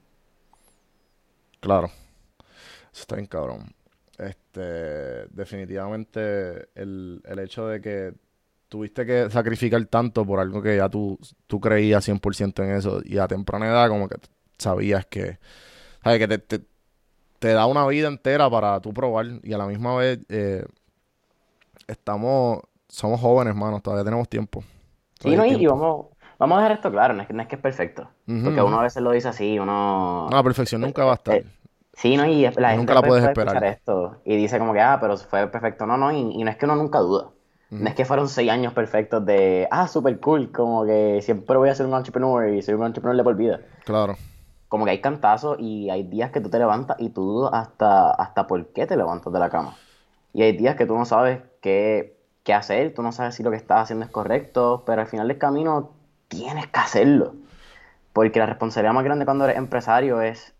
Claro. 1.60 1.90
Está 2.94 3.16
bien 3.16 3.28
cabrón. 3.28 3.74
Este, 4.18 5.26
definitivamente 5.30 6.70
el, 6.76 7.22
el 7.26 7.40
hecho 7.40 7.68
de 7.68 7.82
que 7.82 8.14
tuviste 8.70 9.06
que 9.06 9.30
sacrificar 9.30 9.86
tanto 9.86 10.26
por 10.26 10.40
algo 10.40 10.62
que 10.62 10.78
ya 10.78 10.90
tú, 10.90 11.20
tú 11.48 11.60
creías 11.60 12.08
100% 12.08 12.64
en 12.64 12.76
eso 12.76 13.02
y 13.04 13.18
a 13.18 13.28
temprana 13.28 13.68
edad 13.68 13.88
como 13.88 14.08
que 14.08 14.16
sabías 14.58 15.06
que, 15.06 15.38
¿sabes? 16.04 16.20
que 16.20 16.28
te, 16.40 16.60
te, 17.40 17.48
da 17.50 17.66
una 17.66 17.86
vida 17.88 18.08
entera 18.08 18.50
para 18.50 18.80
tú 18.82 18.94
probar 18.94 19.28
y 19.44 19.54
a 19.54 19.58
la 19.58 19.68
misma 19.68 19.96
vez 19.96 20.20
eh, 20.30 20.66
estamos, 21.88 22.62
somos 22.94 23.20
jóvenes, 23.20 23.54
hermano, 23.54 23.80
todavía 23.80 24.06
tenemos 24.06 24.30
tiempo. 24.30 24.64
sí, 25.20 25.36
no, 25.36 25.46
y 25.46 25.66
vamos, 25.66 26.08
vamos 26.38 26.58
a 26.58 26.62
dejar 26.62 26.78
esto 26.78 26.92
claro, 26.92 27.14
no 27.16 27.22
es 27.24 27.28
que, 27.28 27.34
no 27.34 27.42
es, 27.42 27.48
que 27.48 27.56
es 27.56 27.62
perfecto, 27.62 28.08
porque 28.26 28.62
uno 28.62 28.80
a 28.80 28.84
veces 28.84 29.02
lo 29.02 29.12
dice 29.12 29.30
así, 29.30 29.58
uno... 29.58 30.28
No, 30.30 30.38
la 30.38 30.44
perfección 30.44 30.82
nunca 30.82 31.04
va 31.04 31.14
a 31.14 31.16
estar. 31.16 31.36
Eh, 31.36 31.46
Sí, 31.96 32.18
¿no? 32.18 32.26
Y 32.26 32.42
la 32.42 32.70
gente 32.70 32.78
nunca 32.78 32.96
la 32.96 33.04
puedes 33.04 33.24
esperar. 33.24 33.64
esto 33.64 34.18
y 34.26 34.36
dice 34.36 34.58
como 34.58 34.74
que, 34.74 34.82
ah, 34.82 34.98
pero 35.00 35.16
fue 35.16 35.48
perfecto. 35.48 35.86
No, 35.86 35.96
no, 35.96 36.12
y, 36.12 36.44
no 36.44 36.50
es 36.50 36.58
que 36.58 36.66
uno 36.66 36.76
nunca 36.76 37.00
duda. 37.00 37.30
No 37.70 37.90
es 37.90 37.96
que 37.96 38.06
fueron 38.06 38.30
seis 38.30 38.52
años 38.52 38.74
perfectos 38.74 39.26
de, 39.26 39.68
ah, 39.72 39.88
super 39.88 40.20
cool, 40.20 40.52
como 40.52 40.86
que 40.86 41.20
siempre 41.24 41.58
voy 41.58 41.70
a 41.70 41.76
ser 41.76 41.88
un 41.88 41.96
entrepreneur 41.96 42.50
y 42.50 42.62
soy 42.62 42.76
un 42.76 42.86
entrepreneur 42.86 43.18
de 43.18 43.24
por 43.24 43.36
vida. 43.36 43.62
Claro. 43.84 44.16
Como 44.70 44.86
que 44.86 44.92
hay 44.92 45.02
cantazos 45.02 45.58
y 45.60 45.90
hay 45.90 46.04
días 46.04 46.30
que 46.30 46.40
tú 46.40 46.50
te 46.50 46.60
levantas 46.60 46.98
y 47.00 47.10
tú 47.10 47.24
dudas 47.24 47.52
hasta, 47.54 48.12
hasta 48.12 48.46
por 48.46 48.68
qué 48.74 48.86
te 48.86 48.96
levantas 48.96 49.34
de 49.34 49.40
la 49.40 49.50
cama. 49.50 49.76
Y 50.34 50.44
hay 50.44 50.56
días 50.56 50.76
que 50.76 50.86
tú 50.86 50.96
no 50.96 51.06
sabes 51.06 51.42
qué, 51.62 52.16
qué 52.44 52.54
hacer, 52.54 52.94
tú 52.94 53.02
no 53.02 53.12
sabes 53.12 53.36
si 53.36 53.44
lo 53.44 53.52
que 53.52 53.58
estás 53.58 53.84
haciendo 53.84 54.06
es 54.06 54.12
correcto, 54.12 54.84
pero 54.86 55.02
al 55.02 55.08
final 55.08 55.28
del 55.28 55.38
camino 55.38 55.92
tienes 56.28 56.68
que 56.68 56.80
hacerlo. 56.80 57.36
Porque 58.12 58.40
la 58.40 58.46
responsabilidad 58.46 58.94
más 58.94 59.04
grande 59.04 59.26
cuando 59.26 59.46
eres 59.46 59.58
empresario 59.58 60.22
es 60.22 60.54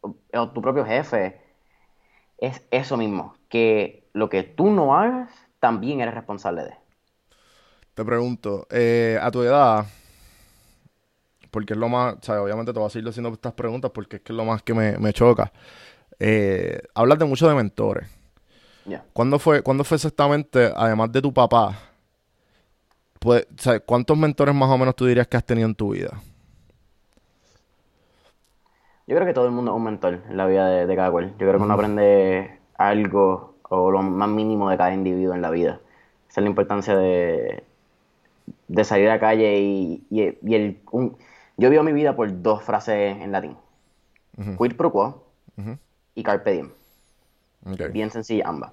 tu 0.00 0.62
propio 0.62 0.84
jefe, 0.84 1.40
es 2.38 2.62
eso 2.70 2.96
mismo, 2.96 3.34
que 3.48 4.08
lo 4.12 4.28
que 4.28 4.42
tú 4.42 4.70
no 4.70 4.96
hagas, 4.96 5.30
también 5.60 6.00
eres 6.00 6.14
responsable 6.14 6.64
de. 6.64 6.74
Te 7.94 8.04
pregunto, 8.04 8.66
eh, 8.70 9.18
a 9.20 9.30
tu 9.30 9.42
edad, 9.42 9.86
porque 11.50 11.74
es 11.74 11.78
lo 11.78 11.88
más, 11.88 12.28
o 12.28 12.42
obviamente 12.42 12.72
te 12.72 12.78
voy 12.78 12.86
a 12.86 12.90
seguir 12.90 13.08
haciendo 13.08 13.30
estas 13.30 13.52
preguntas 13.52 13.90
porque 13.92 14.16
es 14.16 14.22
que 14.22 14.32
es 14.32 14.36
lo 14.36 14.44
más 14.44 14.62
que 14.62 14.74
me, 14.74 15.12
choca. 15.12 15.52
Eh, 16.18 16.80
hablas 16.94 17.18
de 17.18 17.26
mucho 17.26 17.48
de 17.48 17.54
mentores. 17.54 18.08
¿Cuándo, 19.12 19.38
fue, 19.38 19.62
¿Cuándo 19.62 19.84
fue 19.84 19.96
exactamente, 19.96 20.72
además 20.74 21.12
de 21.12 21.22
tu 21.22 21.32
papá, 21.32 21.78
pues, 23.18 23.46
¿cuántos 23.86 24.16
mentores 24.16 24.54
más 24.54 24.68
o 24.68 24.78
menos 24.78 24.96
tú 24.96 25.06
dirías 25.06 25.28
que 25.28 25.36
has 25.36 25.44
tenido 25.44 25.68
en 25.68 25.74
tu 25.74 25.90
vida? 25.90 26.20
Yo 29.06 29.16
creo 29.16 29.26
que 29.26 29.34
todo 29.34 29.46
el 29.46 29.52
mundo 29.52 29.72
es 29.72 29.76
un 29.76 29.84
mentor 29.84 30.22
en 30.28 30.36
la 30.36 30.46
vida 30.46 30.86
de, 30.86 30.96
cada 30.96 31.10
cual. 31.10 31.30
Yo 31.32 31.46
creo 31.46 31.58
que 31.58 31.62
uno 31.62 31.74
aprende 31.74 32.58
algo 32.76 33.56
o 33.68 33.90
lo 33.90 34.02
más 34.02 34.28
mínimo 34.28 34.70
de 34.70 34.76
cada 34.76 34.92
individuo 34.92 35.34
en 35.34 35.42
la 35.42 35.50
vida. 35.50 35.80
Esa 36.28 36.40
es 36.40 36.44
la 36.44 36.50
importancia 36.50 36.96
de, 36.96 37.62
de 38.68 38.84
salir 38.84 39.08
a 39.08 39.14
la 39.14 39.20
calle 39.20 39.58
y, 39.60 40.04
el... 40.10 40.80
yo 41.56 41.70
vivo 41.70 41.82
mi 41.82 41.92
vida 41.92 42.16
por 42.16 42.42
dos 42.42 42.62
frases 42.62 43.16
en 43.20 43.32
latín. 43.32 43.56
Quid 44.58 44.76
pro 44.76 44.90
quo 44.90 45.26
y 46.14 46.22
carpe 46.22 46.52
diem. 46.52 46.70
Bien 47.92 48.10
sencilla 48.10 48.48
ambas. 48.48 48.72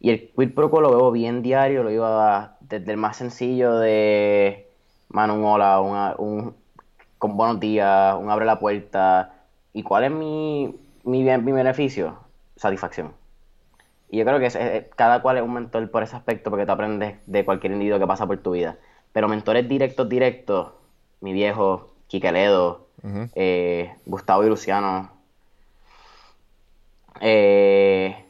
Y 0.00 0.10
el 0.10 0.30
quid 0.30 0.54
pro 0.54 0.70
quo 0.70 0.80
lo 0.80 0.90
veo 0.90 1.12
bien 1.12 1.42
diario, 1.42 1.82
lo 1.82 1.90
iba 1.90 2.56
desde 2.60 2.90
el 2.90 2.98
más 2.98 3.16
sencillo 3.16 3.78
de, 3.78 4.68
mano, 5.08 5.34
un 5.34 5.44
hola, 5.44 5.80
un, 5.80 6.54
con 7.18 7.36
buenos 7.36 7.60
días, 7.60 8.16
un 8.18 8.28
abre 8.30 8.44
la 8.44 8.58
puerta. 8.58 9.34
¿Y 9.72 9.82
cuál 9.84 10.04
es 10.04 10.10
mi, 10.10 10.74
mi, 11.04 11.22
mi 11.22 11.52
beneficio? 11.52 12.18
Satisfacción. 12.56 13.12
Y 14.10 14.18
yo 14.18 14.24
creo 14.26 14.38
que 14.40 14.90
cada 14.94 15.22
cual 15.22 15.38
es 15.38 15.42
un 15.42 15.54
mentor 15.54 15.90
por 15.90 16.02
ese 16.02 16.16
aspecto 16.16 16.50
porque 16.50 16.66
tú 16.66 16.72
aprendes 16.72 17.16
de 17.26 17.44
cualquier 17.44 17.72
individuo 17.72 17.98
que 17.98 18.06
pasa 18.06 18.26
por 18.26 18.36
tu 18.38 18.50
vida. 18.50 18.76
Pero 19.12 19.28
mentores 19.28 19.68
directos, 19.68 20.08
directos, 20.08 20.72
mi 21.20 21.32
viejo, 21.32 21.92
Quiqueledo, 22.08 22.88
eh, 23.34 23.94
Gustavo 24.04 24.44
y 24.44 24.48
Luciano, 24.48 25.10
eh, 27.20 28.24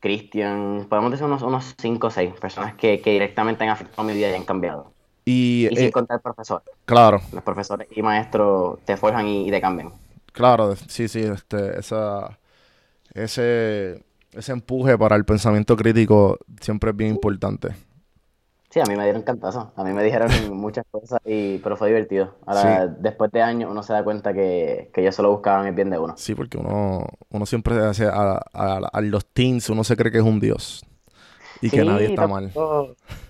Cristian, 0.00 0.86
podemos 0.88 1.12
decir 1.12 1.26
unos, 1.26 1.42
unos 1.42 1.74
cinco 1.78 2.08
o 2.08 2.10
seis 2.10 2.32
personas 2.38 2.74
que, 2.74 3.00
directamente 3.04 3.64
han 3.64 3.70
afectado 3.70 4.04
mi 4.04 4.14
vida 4.14 4.30
y 4.30 4.34
han 4.34 4.44
cambiado. 4.44 4.92
Y, 5.24 5.68
sin 5.74 5.86
eh, 5.86 5.90
contar 5.90 6.20
profesores. 6.20 6.68
Claro. 6.84 7.20
Los 7.32 7.42
profesores 7.42 7.88
y 7.90 8.02
maestros 8.02 8.80
te 8.84 8.96
forjan 8.96 9.26
y, 9.26 9.50
te 9.50 9.60
cambian. 9.60 9.92
Claro, 10.32 10.76
sí, 10.76 11.08
sí, 11.08 11.20
este, 11.20 11.78
esa, 11.78 12.38
ese, 13.14 14.04
ese 14.32 14.52
empuje 14.52 14.98
para 14.98 15.16
el 15.16 15.24
pensamiento 15.24 15.76
crítico 15.76 16.38
siempre 16.60 16.90
es 16.90 16.96
bien 16.96 17.10
importante. 17.10 17.68
Sí, 18.74 18.80
a 18.80 18.86
mí 18.86 18.96
me 18.96 19.04
dieron 19.04 19.22
cantazo. 19.22 19.72
A 19.76 19.84
mí 19.84 19.92
me 19.92 20.02
dijeron 20.02 20.28
muchas 20.50 20.84
cosas, 20.90 21.20
y, 21.24 21.58
pero 21.58 21.76
fue 21.76 21.86
divertido. 21.86 22.34
Ahora, 22.44 22.88
después 22.88 23.30
de 23.30 23.40
años, 23.40 23.70
uno 23.70 23.84
se 23.84 23.92
da 23.92 24.02
cuenta 24.02 24.34
que, 24.34 24.90
que 24.92 25.00
ellos 25.00 25.14
solo 25.14 25.30
buscaban 25.30 25.68
el 25.68 25.74
bien 25.74 25.90
de 25.90 25.98
uno. 26.00 26.14
Sí, 26.16 26.34
porque 26.34 26.58
uno, 26.58 27.06
uno 27.30 27.46
siempre 27.46 27.76
hace 27.86 28.06
a, 28.06 28.42
a, 28.52 29.00
los 29.00 29.26
teens, 29.26 29.70
uno 29.70 29.84
se 29.84 29.96
cree 29.96 30.10
que 30.10 30.18
es 30.18 30.24
un 30.24 30.40
dios. 30.40 30.84
Y 31.60 31.70
que 31.70 31.84
nadie 31.84 32.06
está 32.06 32.26
mal. 32.26 32.50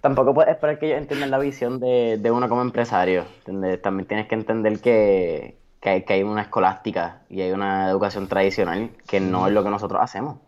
Tampoco 0.00 0.32
puedes 0.32 0.50
esperar 0.50 0.78
que 0.78 0.86
ellos 0.86 0.98
entiendan 0.98 1.30
la 1.30 1.38
visión 1.38 1.78
de, 1.78 2.16
de 2.18 2.30
uno 2.30 2.48
como 2.48 2.62
empresario. 2.62 3.26
También 3.44 4.08
tienes 4.08 4.26
que 4.26 4.36
entender 4.36 4.80
que, 4.80 5.58
que, 5.78 5.90
hay, 5.90 6.04
que 6.04 6.14
hay 6.14 6.22
una 6.22 6.40
escolástica 6.40 7.20
y 7.28 7.42
hay 7.42 7.52
una 7.52 7.90
educación 7.90 8.28
tradicional 8.28 8.92
que 9.06 9.20
no 9.20 9.46
es 9.46 9.52
lo 9.52 9.62
que 9.62 9.68
nosotros 9.68 10.00
hacemos. 10.02 10.38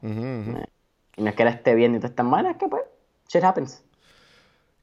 Eh, 0.00 0.64
y 1.16 1.22
no 1.22 1.28
es 1.28 1.34
que 1.34 1.42
él 1.42 1.48
esté 1.48 1.74
bien 1.74 1.96
y 1.96 1.98
tú 1.98 2.06
estás 2.06 2.24
mal, 2.24 2.46
es 2.46 2.56
que 2.56 2.68
pues, 2.68 2.84
shit 3.28 3.42
happens 3.42 3.83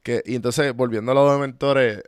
y 0.03 0.35
entonces, 0.35 0.75
volviendo 0.75 1.11
a 1.11 1.15
lo 1.15 1.31
de 1.31 1.39
mentores, 1.39 2.03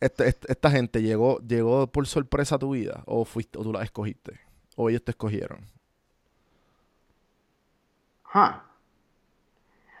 este, 0.00 0.28
este, 0.28 0.52
esta 0.52 0.70
gente 0.70 1.02
llegó, 1.02 1.38
llegó 1.40 1.86
por 1.86 2.06
sorpresa 2.06 2.56
a 2.56 2.58
tu 2.58 2.70
vida, 2.70 3.02
o 3.06 3.24
fuiste, 3.24 3.58
o 3.58 3.62
tú 3.62 3.72
la 3.72 3.82
escogiste, 3.82 4.40
o 4.76 4.90
ellos 4.90 5.04
te 5.04 5.12
escogieron. 5.12 5.60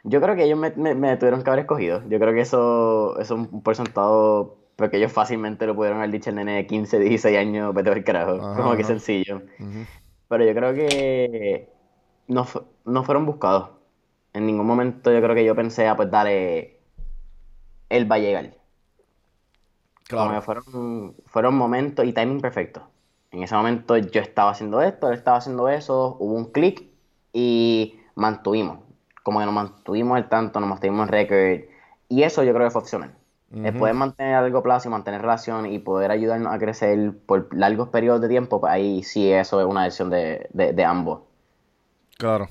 Yo 0.04 0.20
creo 0.20 0.34
que 0.34 0.44
ellos 0.44 0.58
me, 0.58 0.70
tuvieron 0.72 1.42
que 1.42 1.50
haber 1.50 1.60
escogido. 1.60 2.02
Yo 2.08 2.18
creo 2.18 2.34
que 2.34 2.40
eso, 2.40 3.18
es 3.20 3.30
un 3.30 3.62
porcentado 3.62 4.58
porque 4.74 4.96
ellos 4.96 5.12
fácilmente 5.12 5.66
lo 5.66 5.76
pudieron 5.76 5.98
haber 5.98 6.10
dicho 6.10 6.30
el 6.30 6.36
nene 6.36 6.56
de 6.56 6.66
15, 6.66 6.98
16 6.98 7.38
años, 7.38 7.72
vete 7.74 7.90
al 7.90 8.02
carajo. 8.02 8.38
Como 8.56 8.74
que 8.76 8.84
sencillo. 8.84 9.42
Pero 10.28 10.44
yo 10.44 10.54
creo 10.54 10.74
que 10.74 11.68
no, 12.26 12.46
no 12.84 13.04
fueron 13.04 13.26
buscados. 13.26 13.70
En 14.34 14.46
ningún 14.46 14.66
momento 14.66 15.12
yo 15.12 15.20
creo 15.20 15.34
que 15.34 15.44
yo 15.44 15.54
pensé, 15.54 15.86
ah, 15.88 15.96
pues 15.96 16.10
dale, 16.10 16.78
él 17.88 18.10
va 18.10 18.16
a 18.16 18.18
llegar. 18.18 18.54
Claro. 20.04 20.42
fueron, 20.42 21.14
fueron 21.26 21.54
momentos 21.54 22.04
y 22.04 22.12
timing 22.12 22.40
perfecto. 22.40 22.88
En 23.30 23.42
ese 23.42 23.54
momento 23.54 23.96
yo 23.96 24.20
estaba 24.20 24.50
haciendo 24.50 24.82
esto, 24.82 25.08
él 25.08 25.14
estaba 25.14 25.38
haciendo 25.38 25.68
eso, 25.68 26.16
hubo 26.18 26.34
un 26.34 26.52
clic 26.52 26.84
y 27.32 27.98
mantuvimos. 28.14 28.80
Como 29.22 29.38
que 29.38 29.46
nos 29.46 29.54
mantuvimos 29.54 30.18
el 30.18 30.28
tanto, 30.28 30.60
nos 30.60 30.68
mantuvimos 30.68 31.08
en 31.08 31.12
record. 31.12 31.70
Y 32.08 32.24
eso 32.24 32.42
yo 32.42 32.52
creo 32.52 32.66
que 32.66 32.72
fue 32.72 32.82
opcional. 32.82 33.14
poder 33.78 33.94
mantener 33.94 34.34
a 34.34 34.42
largo 34.42 34.62
plazo 34.62 34.88
y 34.88 34.90
mantener 34.90 35.22
relación 35.22 35.66
y 35.66 35.78
poder 35.78 36.10
ayudarnos 36.10 36.52
a 36.52 36.58
crecer 36.58 37.14
por 37.26 37.54
largos 37.54 37.88
periodos 37.88 38.20
de 38.20 38.28
tiempo, 38.28 38.60
pues 38.60 38.72
ahí 38.72 39.02
sí 39.02 39.32
eso 39.32 39.60
es 39.60 39.66
una 39.66 39.84
decisión 39.84 40.10
de, 40.10 40.48
de 40.52 40.84
ambos. 40.84 41.20
Claro. 42.18 42.48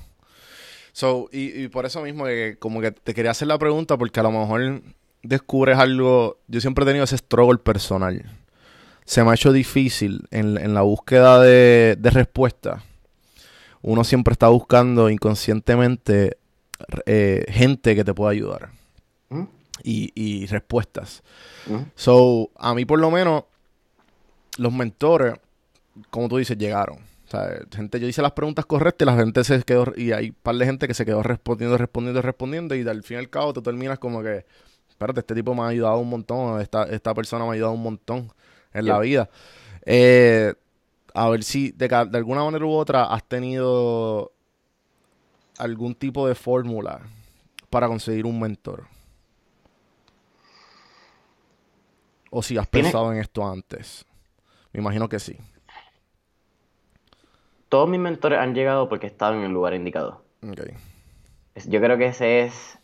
So, 0.92 1.28
y, 1.32 1.68
por 1.68 1.86
eso 1.86 2.02
mismo, 2.02 2.26
que 2.26 2.56
como 2.58 2.80
que 2.80 2.92
te 2.92 3.14
quería 3.14 3.30
hacer 3.30 3.48
la 3.48 3.58
pregunta, 3.58 3.96
porque 3.96 4.20
a 4.20 4.22
lo 4.22 4.30
mejor 4.30 4.82
descubres 5.22 5.78
algo. 5.78 6.38
Yo 6.48 6.60
siempre 6.60 6.84
he 6.84 6.86
tenido 6.86 7.04
ese 7.04 7.16
struggle 7.16 7.58
personal. 7.58 8.38
Se 9.04 9.24
me 9.24 9.30
ha 9.30 9.34
hecho 9.34 9.52
difícil 9.52 10.26
en, 10.30 10.74
la 10.74 10.82
búsqueda 10.82 11.40
de, 11.40 11.96
de 11.98 12.10
respuesta. 12.10 12.84
Uno 13.80 14.04
siempre 14.04 14.32
está 14.32 14.48
buscando 14.48 15.10
inconscientemente 15.10 16.36
eh, 17.06 17.46
gente 17.48 17.96
que 17.96 18.04
te 18.04 18.14
pueda 18.14 18.30
ayudar. 18.30 18.70
¿Mm? 19.30 19.44
Y, 19.82 20.12
y, 20.14 20.46
respuestas. 20.46 21.22
¿Mm? 21.66 21.90
So, 21.96 22.50
a 22.56 22.74
mí 22.74 22.84
por 22.84 23.00
lo 23.00 23.10
menos, 23.10 23.44
los 24.58 24.72
mentores, 24.72 25.34
como 26.10 26.28
tú 26.28 26.36
dices, 26.36 26.56
llegaron 26.58 27.11
gente, 27.74 28.00
yo 28.00 28.06
hice 28.06 28.22
las 28.22 28.32
preguntas 28.32 28.66
correctas 28.66 29.06
y 29.06 29.10
la 29.10 29.16
gente 29.16 29.44
se 29.44 29.62
quedó, 29.62 29.92
y 29.96 30.12
hay 30.12 30.30
un 30.30 30.36
par 30.42 30.56
de 30.56 30.66
gente 30.66 30.86
que 30.86 30.94
se 30.94 31.04
quedó 31.04 31.22
respondiendo, 31.22 31.78
respondiendo, 31.78 32.22
respondiendo, 32.22 32.74
y 32.74 32.86
al 32.86 33.02
fin 33.02 33.16
y 33.16 33.20
al 33.20 33.30
cabo 33.30 33.52
te 33.52 33.62
terminas 33.62 33.98
como 33.98 34.22
que, 34.22 34.44
espérate, 34.88 35.20
este 35.20 35.34
tipo 35.34 35.54
me 35.54 35.62
ha 35.62 35.68
ayudado 35.68 35.98
un 35.98 36.08
montón, 36.08 36.60
esta, 36.60 36.84
esta 36.84 37.14
persona 37.14 37.44
me 37.44 37.50
ha 37.50 37.54
ayudado 37.54 37.72
un 37.72 37.82
montón 37.82 38.32
en 38.72 38.86
la 38.86 38.98
vida. 39.00 39.28
Eh, 39.84 40.54
a 41.14 41.28
ver 41.28 41.42
si 41.42 41.72
de, 41.72 41.88
de 41.88 42.18
alguna 42.18 42.44
manera 42.44 42.64
u 42.64 42.70
otra 42.70 43.04
has 43.04 43.24
tenido 43.24 44.32
algún 45.58 45.94
tipo 45.94 46.26
de 46.26 46.34
fórmula 46.34 47.00
para 47.68 47.88
conseguir 47.88 48.26
un 48.26 48.40
mentor. 48.40 48.86
O 52.30 52.42
si 52.42 52.56
has 52.56 52.66
pensado 52.66 53.12
en 53.12 53.18
esto 53.18 53.46
antes. 53.46 54.06
Me 54.72 54.80
imagino 54.80 55.06
que 55.06 55.18
sí 55.18 55.36
todos 57.72 57.88
mis 57.88 58.00
mentores 58.00 58.38
han 58.38 58.54
llegado 58.54 58.86
porque 58.90 59.06
he 59.06 59.08
estado 59.08 59.32
en 59.32 59.44
el 59.44 59.50
lugar 59.50 59.72
indicado. 59.72 60.20
Yo 61.64 61.80
creo 61.80 61.96
que 61.96 62.04
ese 62.04 62.42
es 62.42 62.78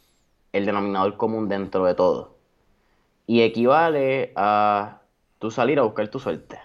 el 0.55 0.65
denominador 0.65 1.19
común 1.19 1.47
dentro 1.47 1.85
de 1.85 1.95
todo. 1.95 2.39
Y 3.27 3.43
equivale 3.43 4.33
a 4.35 5.03
tú 5.39 5.51
salir 5.51 5.79
a 5.79 5.83
buscar 5.83 6.09
tu 6.09 6.19
suerte. 6.19 6.59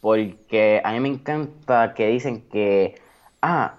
Porque 0.00 0.80
a 0.82 0.92
mí 0.92 1.00
me 1.00 1.08
encanta 1.08 1.92
que 1.92 2.06
dicen 2.06 2.48
que, 2.48 2.98
ah, 3.42 3.74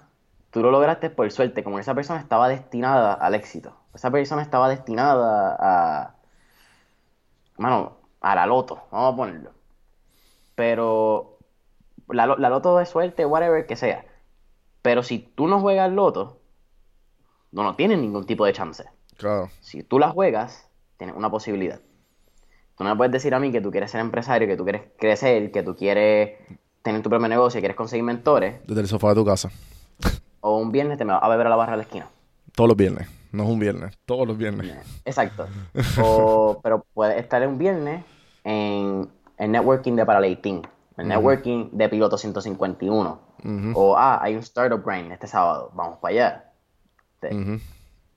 tú 0.52 0.62
lo 0.62 0.70
lograste 0.70 1.10
por 1.10 1.32
suerte, 1.32 1.64
como 1.64 1.80
esa 1.80 1.96
persona 1.96 2.20
estaba 2.20 2.48
destinada 2.48 3.14
al 3.14 3.34
éxito. 3.34 3.76
Esa 3.96 4.12
persona 4.12 4.44
estaba 4.44 4.70
destinada 4.70 5.58
a, 5.60 6.16
bueno, 7.58 7.98
a 8.22 8.36
la 8.36 8.46
loto, 8.46 8.84
vamos 8.92 9.14
a 9.14 9.18
ponerlo. 9.18 9.52
Pero 10.54 11.37
la, 12.10 12.26
loto 12.26 12.78
de 12.78 12.86
suerte, 12.86 13.26
whatever 13.26 13.66
que 13.66 13.76
sea. 13.76 14.06
Pero 14.82 15.04
si 15.04 15.20
tú 15.20 15.48
no 15.48 15.60
juegas 15.60 15.92
loto, 15.92 16.40
no, 17.52 17.64
no 17.64 17.76
tienes 17.76 18.00
ningún 18.00 18.26
tipo 18.26 18.46
de 18.46 18.54
chance. 18.54 18.86
Claro. 19.18 19.50
Si 19.60 19.84
tú 19.84 20.00
la 20.00 20.10
juegas, 20.10 20.70
tienes 20.98 21.16
una 21.16 21.30
posibilidad. 21.30 21.80
Tú 22.78 22.84
no 22.84 22.92
me 22.92 22.96
puedes 22.96 23.12
decir 23.12 23.34
a 23.34 23.40
mí 23.40 23.52
que 23.52 23.62
tú 23.62 23.72
quieres 23.72 23.92
ser 23.92 24.02
empresario, 24.02 24.48
que 24.48 24.56
tú 24.56 24.64
quieres 24.64 24.84
crecer, 24.98 25.52
que 25.52 25.64
tú 25.64 25.76
quieres 25.76 26.38
tener 26.84 27.02
tu 27.02 27.10
propio 27.10 27.28
negocio, 27.28 27.58
que 27.58 27.62
quieres 27.62 27.78
conseguir 27.78 28.04
mentores. 28.04 28.62
Desde 28.68 28.82
el 28.82 28.88
sofá 28.88 29.10
de 29.10 29.16
tu 29.16 29.26
casa. 29.26 29.50
O 30.42 30.58
un 30.58 30.72
viernes 30.72 30.98
te 30.98 31.06
me 31.06 31.14
vas 31.14 31.24
a 31.24 31.28
beber 31.28 31.48
a 31.48 31.50
la 31.50 31.56
barra 31.56 31.72
de 31.72 31.78
la 31.78 31.84
esquina. 31.84 32.08
Todos 32.56 32.70
los 32.70 32.78
viernes. 32.78 33.10
No 33.32 33.44
es 33.44 33.50
un 33.50 33.60
viernes. 33.60 33.98
Todos 34.06 34.28
los 34.28 34.38
viernes. 34.38 34.78
Exacto. 35.04 35.48
O, 36.02 36.60
pero 36.64 36.86
puedes 36.94 37.20
estar 37.20 37.46
un 37.48 37.58
viernes 37.58 38.06
en, 38.44 39.10
en 39.38 39.52
networking 39.52 39.96
de 39.96 40.06
Paraleitín 40.06 40.62
el 40.98 41.08
networking 41.08 41.70
de 41.72 41.90
piloto 41.90 42.18
151. 42.18 43.22
O, 43.76 43.96
ah, 43.98 44.20
hay 44.22 44.34
un 44.34 44.40
startup 44.40 44.84
grind 44.84 45.12
este 45.12 45.28
sábado, 45.28 45.72
vamos 45.74 46.00
para 46.00 46.14
allá. 46.14 46.52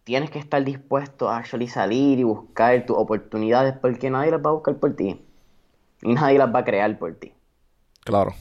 Tienes 0.05 0.31
que 0.31 0.39
estar 0.39 0.65
dispuesto 0.65 1.29
a 1.29 1.39
actually 1.39 1.69
salir 1.69 2.19
y 2.19 2.25
buscar 2.25 2.85
tus 2.87 2.97
oportunidades 2.97 3.75
porque 3.81 4.11
nadie 4.11 4.31
las 4.31 4.45
va 4.45 4.51
a 4.51 4.55
buscar 4.55 4.77
por 4.77 4.97
ti. 4.97 5.25
Y 6.03 6.15
nadie 6.15 6.39
las 6.39 6.53
va 6.53 6.61
a 6.61 6.65
crear 6.65 6.99
por 6.99 7.15
ti. 7.15 7.33
Claro. 8.03 8.35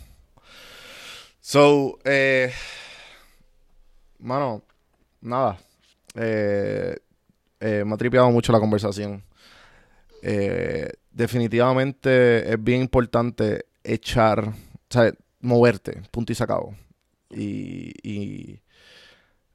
So, 1.41 1.99
eh, 2.05 2.51
mano, 4.19 4.63
nada. 5.21 5.57
Eh, 6.15 6.97
eh, 7.59 7.83
me 7.85 7.93
ha 7.93 7.97
tripeado 7.97 8.31
mucho 8.31 8.51
la 8.51 8.59
conversación. 8.59 9.23
Eh, 10.21 10.91
definitivamente 11.11 12.53
es 12.53 12.63
bien 12.63 12.81
importante 12.81 13.65
echar, 13.93 14.53
sea, 14.89 15.11
moverte, 15.41 16.01
punto 16.11 16.31
y 16.31 16.35
sacado. 16.35 16.75
Y, 17.29 17.93
y 18.03 18.61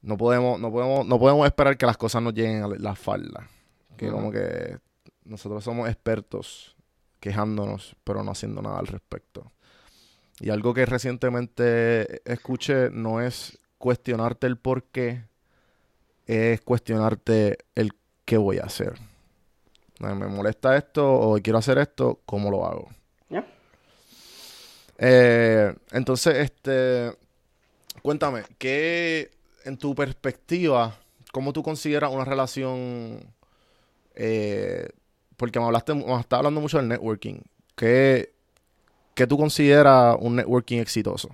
no 0.01 0.17
podemos, 0.17 0.59
no 0.59 0.71
podemos, 0.71 1.05
no 1.05 1.19
podemos 1.19 1.45
esperar 1.45 1.77
que 1.77 1.85
las 1.85 1.97
cosas 1.97 2.21
nos 2.21 2.33
lleguen 2.33 2.63
a 2.63 2.67
la 2.67 2.95
falda. 2.95 3.49
Que 3.97 4.09
como 4.11 4.31
que 4.31 4.77
nosotros 5.23 5.63
somos 5.63 5.87
expertos 5.87 6.75
quejándonos, 7.19 7.95
pero 8.03 8.23
no 8.23 8.31
haciendo 8.31 8.61
nada 8.61 8.77
al 8.77 8.87
respecto. 8.87 9.51
Y 10.39 10.49
algo 10.49 10.73
que 10.73 10.85
recientemente 10.85 12.21
escuché 12.29 12.89
no 12.91 13.21
es 13.21 13.57
cuestionarte 13.77 14.47
el 14.47 14.57
por 14.57 14.83
qué, 14.83 15.23
es 16.25 16.61
cuestionarte 16.61 17.57
el 17.73 17.93
qué 18.25 18.37
voy 18.37 18.59
a 18.59 18.65
hacer. 18.65 18.93
Me 19.99 20.13
molesta 20.13 20.75
esto 20.75 21.09
o 21.09 21.39
quiero 21.41 21.59
hacer 21.59 21.77
esto, 21.77 22.19
¿cómo 22.25 22.51
lo 22.51 22.65
hago? 22.65 22.89
Eh, 24.97 25.73
entonces, 25.91 26.35
este, 26.37 27.11
cuéntame, 28.01 28.43
¿qué 28.57 29.31
en 29.65 29.77
tu 29.77 29.95
perspectiva, 29.95 30.97
cómo 31.31 31.53
tú 31.53 31.63
consideras 31.63 32.11
una 32.11 32.25
relación? 32.25 33.19
Eh, 34.15 34.89
porque 35.37 35.59
me 35.59 35.65
hablaste, 35.65 35.93
estás 35.93 36.37
hablando 36.37 36.61
mucho 36.61 36.77
del 36.77 36.87
networking. 36.87 37.39
¿Qué, 37.75 38.33
¿Qué 39.15 39.27
tú 39.27 39.37
consideras 39.37 40.17
un 40.19 40.37
networking 40.37 40.79
exitoso? 40.79 41.29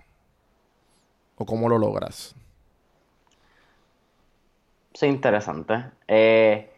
¿O 1.36 1.45
cómo 1.45 1.68
lo 1.70 1.78
logras? 1.78 2.36
Sí, 4.93 5.05
interesante. 5.07 5.91
Eh, 6.07 6.71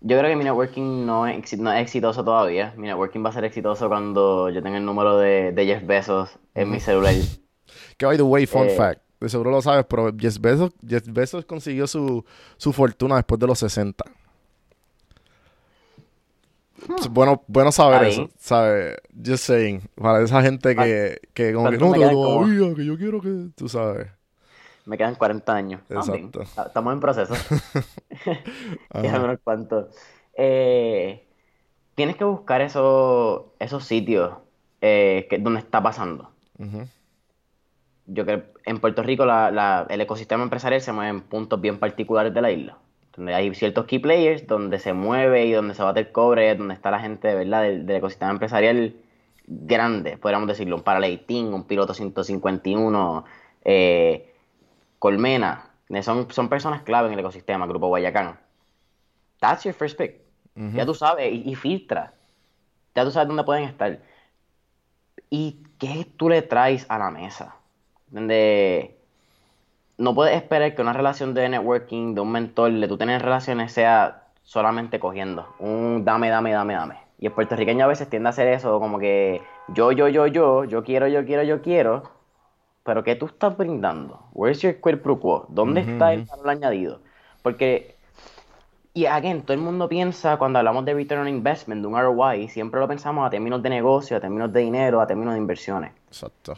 yo 0.00 0.18
creo 0.18 0.30
que 0.30 0.36
mi 0.36 0.44
networking 0.44 1.06
no 1.06 1.26
es, 1.26 1.52
exitoso 1.76 2.24
todavía. 2.24 2.74
Mi 2.76 2.86
networking 2.86 3.24
va 3.24 3.30
a 3.30 3.32
ser 3.32 3.44
exitoso 3.44 3.88
cuando 3.88 4.50
yo 4.50 4.62
tenga 4.62 4.78
el 4.78 4.84
número 4.84 5.18
de, 5.18 5.52
Jeff 5.56 5.86
Bezos 5.86 6.30
en 6.54 6.70
mi 6.70 6.80
celular. 6.80 7.14
que 7.96 8.06
by 8.06 8.16
the 8.16 8.22
way, 8.22 8.46
fun 8.46 8.68
eh, 8.68 8.70
fact. 8.70 9.02
De 9.20 9.28
seguro 9.28 9.50
lo 9.50 9.60
sabes, 9.60 9.84
pero 9.88 10.12
Jeff 10.16 10.38
Bezos, 10.40 10.72
Jeff 10.86 11.04
Bezos 11.08 11.44
consiguió 11.44 11.86
su, 11.86 12.24
su 12.56 12.72
fortuna 12.72 13.16
después 13.16 13.40
de 13.40 13.46
los 13.48 13.58
60 13.58 14.04
bueno, 17.10 17.42
bueno 17.46 17.72
saber 17.72 18.08
eso, 18.08 18.30
¿sabes? 18.38 18.96
Just 19.24 19.44
saying. 19.44 19.82
Para 19.94 20.22
esa 20.22 20.42
gente 20.42 20.74
que, 20.74 21.20
que 21.34 21.52
como 21.52 21.70
que 21.70 21.78
no, 21.78 21.92
todavía, 21.92 22.74
que 22.74 22.84
yo 22.84 22.96
quiero 22.96 23.20
que, 23.20 23.48
tú 23.56 23.68
sabes. 23.68 24.08
Me 24.88 24.96
quedan 24.96 25.14
40 25.14 25.54
años. 25.54 25.82
Ah. 25.90 26.02
Estamos 26.66 26.92
en 26.92 27.00
proceso. 27.00 27.34
Déjame 28.94 29.28
ver 29.28 29.40
cuánto. 29.44 29.88
Eh, 30.34 31.26
tienes 31.94 32.16
que 32.16 32.24
buscar 32.24 32.60
esos, 32.60 33.42
esos 33.58 33.84
sitios 33.84 34.32
eh, 34.80 35.26
que, 35.28 35.38
donde 35.38 35.60
está 35.60 35.82
pasando. 35.82 36.30
Yo 38.06 38.24
creo 38.24 38.42
en 38.64 38.80
Puerto 38.80 39.02
Rico 39.02 39.24
la, 39.24 39.50
la, 39.50 39.86
el 39.90 40.00
ecosistema 40.00 40.42
empresarial 40.42 40.80
se 40.80 40.92
mueve 40.92 41.10
en 41.10 41.20
puntos 41.20 41.60
bien 41.60 41.78
particulares 41.78 42.32
de 42.34 42.42
la 42.42 42.50
isla 42.50 42.78
donde 43.18 43.34
hay 43.34 43.52
ciertos 43.52 43.84
key 43.86 43.98
players, 43.98 44.46
donde 44.46 44.78
se 44.78 44.92
mueve 44.92 45.44
y 45.46 45.52
donde 45.52 45.74
se 45.74 45.82
bate 45.82 46.00
el 46.00 46.12
cobre, 46.12 46.54
donde 46.54 46.74
está 46.74 46.92
la 46.92 47.00
gente 47.00 47.34
¿verdad? 47.34 47.62
Del, 47.62 47.90
ecosistema 47.90 48.30
empresarial 48.30 48.94
grande, 49.48 50.16
podríamos 50.16 50.46
decirlo, 50.46 50.76
un 50.76 50.82
Paraleitín, 50.82 51.52
un 51.52 51.64
Piloto 51.64 51.94
151, 51.94 53.24
eh, 53.64 54.27
Colmena, 54.98 55.70
son, 56.02 56.30
son 56.30 56.48
personas 56.48 56.82
clave 56.82 57.08
en 57.08 57.14
el 57.14 57.20
ecosistema, 57.20 57.66
Grupo 57.66 57.88
Guayacán. 57.88 58.38
That's 59.40 59.64
your 59.64 59.74
first 59.74 59.96
pick. 59.96 60.20
Ya 60.74 60.84
tú 60.84 60.92
sabes, 60.92 61.32
y, 61.32 61.48
y, 61.48 61.54
filtra. 61.54 62.14
Ya 62.92 63.04
tú 63.04 63.12
sabes 63.12 63.28
dónde 63.28 63.44
pueden 63.44 63.62
estar. 63.62 64.00
¿Y 65.30 65.62
qué 65.78 66.04
tú 66.16 66.28
le 66.28 66.42
traes 66.42 66.84
a 66.88 66.98
la 66.98 67.12
mesa? 67.12 67.54
Donde 68.08 68.98
no 69.98 70.14
puedes 70.14 70.34
esperar 70.34 70.74
que 70.74 70.82
una 70.82 70.92
relación 70.92 71.34
de 71.34 71.48
networking, 71.48 72.14
de 72.14 72.20
un 72.20 72.32
mentor, 72.32 72.72
de 72.72 72.88
tú 72.88 72.96
tener 72.96 73.22
relaciones, 73.22 73.72
sea 73.72 74.28
solamente 74.42 74.98
cogiendo. 74.98 75.46
Un 75.58 76.04
dame, 76.04 76.30
dame, 76.30 76.52
dame, 76.52 76.74
dame. 76.74 76.96
Y 77.18 77.26
el 77.26 77.32
puertorriqueño 77.32 77.84
a 77.84 77.88
veces 77.88 78.08
tiende 78.08 78.28
a 78.28 78.30
hacer 78.30 78.48
eso, 78.48 78.78
como 78.80 78.98
que 78.98 79.42
yo, 79.68 79.92
yo, 79.92 80.08
yo, 80.08 80.26
yo, 80.26 80.64
yo 80.64 80.84
quiero, 80.84 81.08
yo 81.08 81.24
quiero, 81.26 81.42
yo 81.42 81.60
quiero. 81.60 82.17
Pero 82.88 83.04
¿qué 83.04 83.16
tú 83.16 83.26
estás 83.26 83.54
brindando? 83.54 84.18
Where's 84.32 84.62
your 84.62 84.80
quid 84.80 84.96
pro 84.96 85.20
quo? 85.20 85.44
¿Dónde 85.50 85.82
está 85.82 86.14
el 86.14 86.22
valor 86.22 86.48
añadido? 86.48 87.00
Porque, 87.42 87.96
y 88.94 89.04
again, 89.04 89.42
todo 89.42 89.52
el 89.52 89.60
mundo 89.60 89.90
piensa 89.90 90.38
cuando 90.38 90.58
hablamos 90.58 90.86
de 90.86 90.94
return 90.94 91.20
on 91.20 91.28
investment, 91.28 91.82
de 91.82 91.86
un 91.86 92.00
ROI, 92.00 92.48
siempre 92.48 92.80
lo 92.80 92.88
pensamos 92.88 93.26
a 93.26 93.28
términos 93.28 93.62
de 93.62 93.68
negocio, 93.68 94.16
a 94.16 94.20
términos 94.20 94.50
de 94.54 94.60
dinero, 94.60 95.02
a 95.02 95.06
términos 95.06 95.34
de 95.34 95.38
inversiones. 95.38 95.92
Exacto 96.06 96.56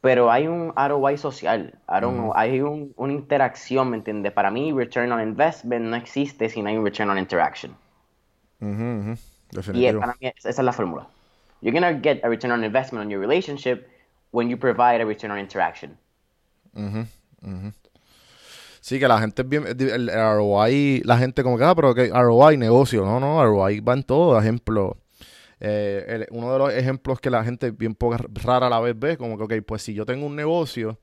pero 0.00 0.30
hay 0.30 0.46
un 0.46 0.72
ROI 0.76 1.18
social, 1.18 1.74
hay 1.86 2.60
un, 2.60 2.92
una 2.96 3.12
interacción, 3.12 3.90
¿me 3.90 3.96
entiendes? 3.96 4.32
Para 4.32 4.48
mí, 4.50 4.72
return 4.72 5.10
on 5.10 5.20
investment 5.20 5.86
no 5.86 5.96
existe 5.96 6.48
si 6.48 6.62
no 6.62 6.68
hay 6.68 6.76
un 6.76 6.84
return 6.84 7.10
on 7.10 7.18
interaction. 7.18 7.74
Y 8.60 9.92
para 9.92 10.14
mí 10.20 10.32
esa 10.36 10.50
es 10.50 10.58
la 10.58 10.72
fórmula. 10.72 11.08
You're 11.60 11.78
going 11.78 11.82
to 11.82 12.00
get 12.00 12.24
a 12.24 12.28
return 12.28 12.52
on 12.52 12.62
investment 12.62 13.06
on 13.06 13.10
your 13.10 13.20
relationship 13.20 13.88
when 14.30 14.48
you 14.48 14.58
provide 14.58 15.00
a 15.00 15.04
return 15.04 15.30
on 15.30 15.38
interaction. 15.38 15.96
Sí, 18.80 18.98
que 18.98 19.08
la 19.08 19.20
gente 19.20 19.42
es 19.42 19.48
bien, 19.48 19.64
el 19.66 20.08
ROI, 20.08 21.02
la 21.04 21.18
gente 21.18 21.42
como 21.42 21.58
que, 21.58 21.64
ah, 21.64 21.74
pero 21.74 21.94
que 21.94 22.08
ROI, 22.08 22.56
negocio, 22.56 23.04
no, 23.04 23.20
no, 23.20 23.44
ROI 23.44 23.80
va 23.80 23.94
en 23.94 24.02
todo, 24.02 24.38
ejemplo 24.38 24.96
eh, 25.60 26.26
uno 26.30 26.52
de 26.52 26.58
los 26.58 26.72
ejemplos 26.72 27.20
que 27.20 27.30
la 27.30 27.42
gente 27.44 27.70
bien 27.70 27.94
poca, 27.94 28.18
rara 28.44 28.68
a 28.68 28.70
la 28.70 28.80
vez 28.80 28.98
ve, 28.98 29.16
como 29.16 29.36
que, 29.36 29.44
ok, 29.44 29.64
pues 29.66 29.82
si 29.82 29.94
yo 29.94 30.06
tengo 30.06 30.26
un 30.26 30.36
negocio, 30.36 31.00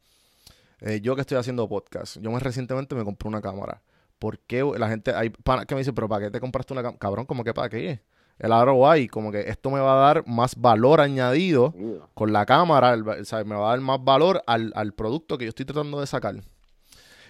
eh, 0.82 1.02
yo 1.02 1.16
que 1.16 1.22
estoy 1.22 1.38
haciendo 1.38 1.68
podcast, 1.68 2.18
yo 2.22 2.32
más 2.32 2.42
recientemente 2.42 2.96
me 2.96 3.04
compré 3.04 3.28
una 3.28 3.42
cámara. 3.42 3.82
¿Por 4.20 4.40
qué 4.40 4.64
la 4.78 4.88
gente, 4.88 5.14
hay 5.14 5.30
para 5.30 5.66
que 5.66 5.76
me 5.76 5.82
dice, 5.82 5.92
pero 5.94 6.08
¿para 6.08 6.26
qué 6.26 6.32
te 6.32 6.40
compraste 6.40 6.74
una 6.74 6.82
cámara? 6.82 7.00
Cabrón, 7.00 7.26
como 7.26 7.44
que 7.44 7.54
para 7.54 7.70
qué? 7.70 8.02
El 8.38 8.52
ROI, 8.52 9.08
como 9.08 9.32
que 9.32 9.50
esto 9.50 9.72
me 9.72 9.80
va 9.80 9.94
a 9.94 10.14
dar 10.14 10.28
más 10.28 10.56
valor 10.58 11.00
añadido 11.00 11.74
con 12.14 12.34
la 12.34 12.46
cámara, 12.46 12.96
o 12.96 13.26
sea, 13.26 13.44
me 13.44 13.56
va 13.56 13.68
a 13.68 13.70
dar 13.72 13.82
más 13.82 14.04
valor 14.04 14.44
al, 14.46 14.74
al 14.76 14.94
producto 14.94 15.38
que 15.38 15.46
yo 15.46 15.50
estoy 15.50 15.66
tratando 15.66 16.02
de 16.02 16.08
sacar. 16.08 16.36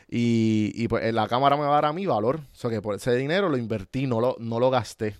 Y, 0.07 0.71
y, 0.75 0.87
pues 0.87 1.11
la 1.13 1.27
cámara 1.27 1.57
me 1.57 1.63
va 1.63 1.69
a 1.69 1.75
dar 1.75 1.85
a 1.85 1.93
mí 1.93 2.05
valor. 2.05 2.37
O 2.37 2.55
sea 2.55 2.69
que 2.69 2.81
por 2.81 2.95
ese 2.95 3.15
dinero 3.15 3.49
lo 3.49 3.57
invertí, 3.57 4.07
no 4.07 4.19
lo, 4.19 4.35
no 4.39 4.59
lo 4.59 4.69
gasté. 4.69 5.17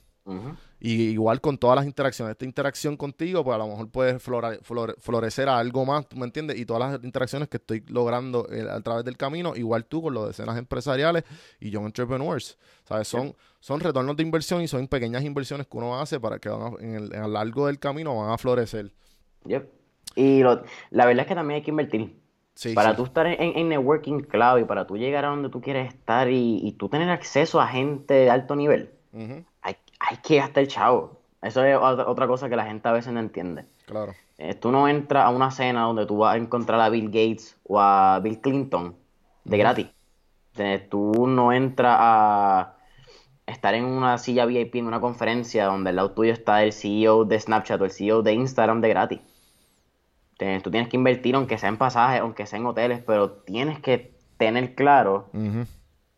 Y 0.88 1.10
igual 1.10 1.42
con 1.42 1.58
todas 1.58 1.78
las 1.78 1.88
interacciones, 1.88 2.34
esta 2.34 2.46
interacción 2.46 2.96
contigo, 2.96 3.44
pues 3.44 3.56
a 3.56 3.58
lo 3.58 3.68
mejor 3.68 3.90
puede 3.90 4.20
florecer 4.20 5.50
a 5.50 5.58
algo 5.58 5.84
más, 5.84 6.08
¿tú 6.08 6.16
me 6.16 6.26
entiendes? 6.26 6.60
Y 6.60 6.66
todas 6.68 6.92
las 6.92 7.04
interacciones 7.04 7.50
que 7.50 7.58
estoy 7.58 7.84
logrando 7.88 8.48
eh, 8.52 8.68
a 8.70 8.80
través 8.82 9.04
del 9.04 9.18
camino, 9.18 9.56
igual 9.56 9.86
tú 9.86 10.04
con 10.04 10.14
los 10.14 10.30
escenas 10.30 10.60
empresariales 10.60 11.24
y 11.60 11.72
Young 11.72 11.88
Entrepreneurs, 11.88 12.60
¿sabes? 12.84 13.08
Son, 13.08 13.34
son 13.60 13.80
retornos 13.80 14.16
de 14.16 14.22
inversión 14.22 14.62
y 14.62 14.68
son 14.68 14.88
pequeñas 14.88 15.24
inversiones 15.24 15.66
que 15.66 15.76
uno 15.76 16.00
hace 16.00 16.20
para 16.20 16.38
que 16.38 16.50
en, 16.50 16.94
el, 16.94 17.16
a 17.16 17.22
lo 17.22 17.30
largo 17.30 17.66
del 17.66 17.80
camino 17.80 18.16
van 18.18 18.30
a 18.30 18.38
florecer. 18.38 18.92
Y 20.16 20.44
la 20.44 21.06
verdad 21.08 21.22
es 21.22 21.26
que 21.26 21.34
también 21.34 21.56
hay 21.56 21.64
que 21.64 21.72
invertir. 21.72 22.16
para 22.76 22.96
tú 22.96 23.06
estar 23.06 23.26
en, 23.26 23.70
networking 23.70 24.20
clave 24.20 24.62
y 24.62 24.66
para 24.66 24.86
tú 24.86 24.98
llegar 24.98 25.26
a 25.26 25.30
donde 25.30 25.50
tú 25.50 25.62
quieres 25.62 25.92
estar 25.92 26.30
y, 26.30 26.76
tú 26.78 26.90
tener 26.90 27.10
acceso 27.10 27.60
a 27.60 27.66
gente 27.66 28.14
de 28.14 28.30
alto 28.30 28.56
nivel, 28.56 28.92
hay, 29.14 29.46
hay 30.00 30.18
que 30.18 30.38
gastar 30.38 30.64
el 30.64 30.70
chavo. 30.70 31.20
Eso 31.41 31.64
es 31.64 31.78
otra 31.78 32.28
cosa 32.28 32.50
que 32.50 32.56
la 32.56 32.66
gente 32.66 32.88
a 32.88 32.91
veces 32.91 33.14
no 33.14 33.20
entiende. 33.20 33.66
Claro. 33.86 34.14
Eh, 34.38 34.54
tú 34.56 34.72
no 34.72 34.88
entras 34.88 35.26
a 35.26 35.30
una 35.30 35.52
cena 35.52 35.84
donde 35.84 36.06
tú 36.06 36.18
vas 36.18 36.36
a 36.36 36.38
encontrar 36.38 36.80
a 36.82 36.89
Bill 36.89 37.06
Gates 37.06 37.58
o 37.64 37.80
a 37.80 38.20
Bill 38.20 38.41
Clinton 38.41 38.96
de 39.43 39.58
gratis. 39.58 39.88
tú 40.89 41.28
no 41.28 41.54
entras 41.54 41.98
a 42.00 42.76
estar 43.46 43.76
en 43.76 43.86
una 43.86 44.18
silla 44.18 44.46
VIP 44.46 44.76
en 44.76 44.88
una 44.88 45.00
conferencia 45.00 45.66
donde 45.66 45.91
al 45.91 45.98
lado 45.98 46.12
tuyo 46.12 46.34
está 46.34 46.64
el 46.64 46.74
CEO 46.74 47.26
de 47.26 47.39
Snapchat 47.39 47.80
o 47.80 47.86
el 47.86 47.91
CEO 47.91 48.24
de 48.24 48.34
Instagram 48.34 48.82
de 48.82 48.89
gratis. 48.89 49.20
tú 50.64 50.72
tienes 50.72 50.89
que 50.89 50.98
invertir 50.98 51.36
aunque 51.36 51.58
sea 51.58 51.70
en 51.70 51.78
pasajes, 51.78 52.22
aunque 52.22 52.46
sea 52.46 52.60
en 52.60 52.66
hoteles, 52.66 53.02
pero 53.06 53.32
tienes 53.32 53.80
que 53.80 54.16
tener 54.38 54.76
claro 54.76 55.30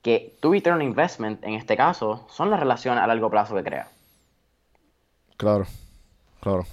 que 0.02 0.38
tu 0.40 0.52
return 0.52 0.82
investment, 0.82 1.44
en 1.44 1.54
este 1.54 1.76
caso, 1.76 2.28
son 2.30 2.50
las 2.50 2.60
relaciones 2.60 3.04
a 3.04 3.08
largo 3.08 3.30
plazo 3.30 3.56
que 3.56 3.64
crea. 3.64 3.90
Claro, 5.38 5.66
claro. 6.40 6.66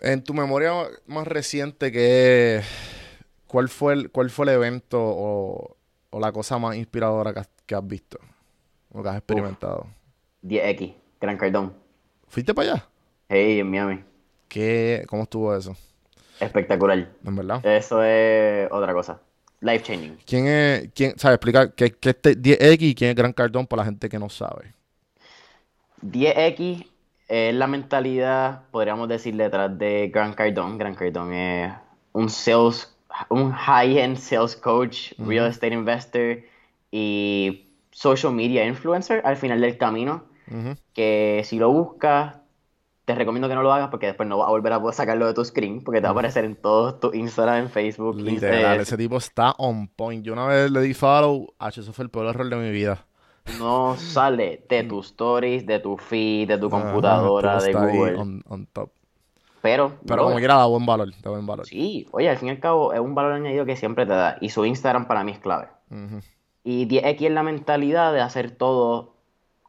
En 0.00 0.24
tu 0.24 0.34
memoria 0.34 0.72
más 1.06 1.26
reciente, 1.26 1.92
que 1.92 2.62
¿cuál 3.46 3.68
fue 3.68 3.94
el, 3.94 4.10
cuál 4.10 4.30
fue 4.30 4.46
el 4.46 4.52
evento 4.52 4.98
o, 5.00 5.76
la 6.18 6.32
cosa 6.32 6.58
más 6.58 6.76
inspiradora 6.76 7.32
que 7.66 7.74
has, 7.74 7.86
visto 7.86 8.18
o 8.92 9.02
que 9.02 9.08
has 9.08 9.16
experimentado? 9.16 9.86
10X, 10.42 10.94
Gran 11.20 11.38
Cardón. 11.38 11.72
¿Fuiste 12.26 12.52
para 12.52 12.72
allá? 12.72 12.88
Hey, 13.28 13.60
en 13.60 13.70
Miami. 13.70 14.04
¿Qué, 14.48 15.04
¿Cómo 15.08 15.22
estuvo 15.22 15.56
eso? 15.56 15.74
Espectacular. 16.40 17.08
¿En 17.24 17.36
verdad? 17.36 17.64
Eso 17.64 18.02
es 18.02 18.70
otra 18.70 18.92
cosa. 18.92 19.20
Life 19.62 19.84
changing. 19.84 20.18
¿Quién 20.26 20.46
es, 20.46 20.90
quién, 20.94 21.18
sabe, 21.18 21.36
explicar 21.36 21.72
qué, 21.72 21.92
qué 21.92 22.10
es 22.10 22.22
10X 22.22 22.82
y 22.82 22.94
quién 22.94 23.10
es 23.10 23.16
Gran 23.16 23.32
Cardón 23.32 23.66
para 23.66 23.82
la 23.82 23.86
gente 23.86 24.08
que 24.08 24.18
no 24.18 24.28
sabe? 24.28 24.72
10X 26.02 26.86
es 27.28 27.54
la 27.54 27.66
mentalidad, 27.66 28.62
podríamos 28.70 29.08
decir, 29.08 29.34
detrás 29.36 29.78
de 29.78 30.08
Gran 30.08 30.34
Cardón. 30.34 30.76
Gran 30.76 30.94
Cardón 30.94 31.32
es 31.32 31.72
un 32.12 32.28
sales, 32.28 32.94
un 33.30 33.52
high-end 33.52 34.18
sales 34.18 34.56
coach, 34.56 35.12
real 35.18 35.46
estate 35.46 35.74
investor 35.74 36.40
y 36.90 37.66
social 37.90 38.32
media 38.32 38.66
influencer 38.66 39.22
al 39.24 39.36
final 39.36 39.60
del 39.60 39.78
camino. 39.78 40.24
Que 40.92 41.42
si 41.46 41.58
lo 41.58 41.70
buscas, 41.70 42.36
te 43.04 43.14
recomiendo 43.14 43.48
que 43.48 43.54
no 43.54 43.62
lo 43.62 43.72
hagas 43.72 43.88
porque 43.90 44.06
después 44.06 44.28
no 44.28 44.38
vas 44.38 44.48
a 44.48 44.50
volver 44.50 44.72
a 44.72 44.80
poder 44.80 44.94
sacarlo 44.94 45.26
de 45.26 45.34
tu 45.34 45.44
screen 45.44 45.82
porque 45.82 46.00
te 46.00 46.04
va 46.04 46.10
a 46.10 46.12
aparecer 46.12 46.44
en 46.44 46.56
todos 46.56 47.00
tus 47.00 47.14
Instagram, 47.14 47.64
en 47.64 47.70
Facebook. 47.70 48.16
Literal, 48.16 48.80
ese 48.80 48.96
tipo 48.96 49.16
está 49.16 49.54
on 49.58 49.88
point. 49.88 50.24
Yo 50.24 50.32
una 50.32 50.46
vez 50.46 50.70
le 50.70 50.80
di 50.82 50.94
follow, 50.94 51.52
H, 51.58 51.80
eso 51.80 51.92
fue 51.92 52.04
el 52.04 52.10
peor 52.10 52.26
error 52.26 52.48
de 52.48 52.56
mi 52.56 52.70
vida. 52.70 53.06
No 53.58 53.96
sale 53.96 54.64
de 54.68 54.84
tus 54.88 55.06
stories, 55.06 55.66
de 55.66 55.80
tu 55.80 55.96
feed, 55.96 56.48
de 56.48 56.58
tu 56.58 56.70
computadora, 56.70 57.60
de 57.60 57.72
Google. 57.72 58.16
On, 58.46 58.66
top. 58.72 58.90
Pero, 59.60 59.92
Pero 60.06 60.24
como 60.24 60.36
quiera 60.36 60.56
da 60.56 60.66
buen 60.66 60.84
valor, 60.84 61.10
da 61.22 61.30
buen 61.30 61.46
valor. 61.46 61.66
Sí, 61.66 62.08
oye, 62.10 62.28
al 62.28 62.36
fin 62.36 62.48
y 62.48 62.50
al 62.50 62.58
cabo 62.58 62.92
es 62.92 63.00
un 63.00 63.14
valor 63.14 63.32
añadido 63.32 63.64
que 63.64 63.76
siempre 63.76 64.06
te 64.06 64.12
da. 64.12 64.36
Y 64.40 64.48
su 64.50 64.64
Instagram 64.64 65.06
para 65.06 65.22
mí 65.22 65.32
es 65.32 65.38
clave. 65.38 65.68
Y 66.64 66.86
10X 66.86 67.26
es 67.26 67.32
la 67.32 67.42
mentalidad 67.42 68.12
de 68.12 68.20
hacer 68.20 68.52
todo 68.52 69.14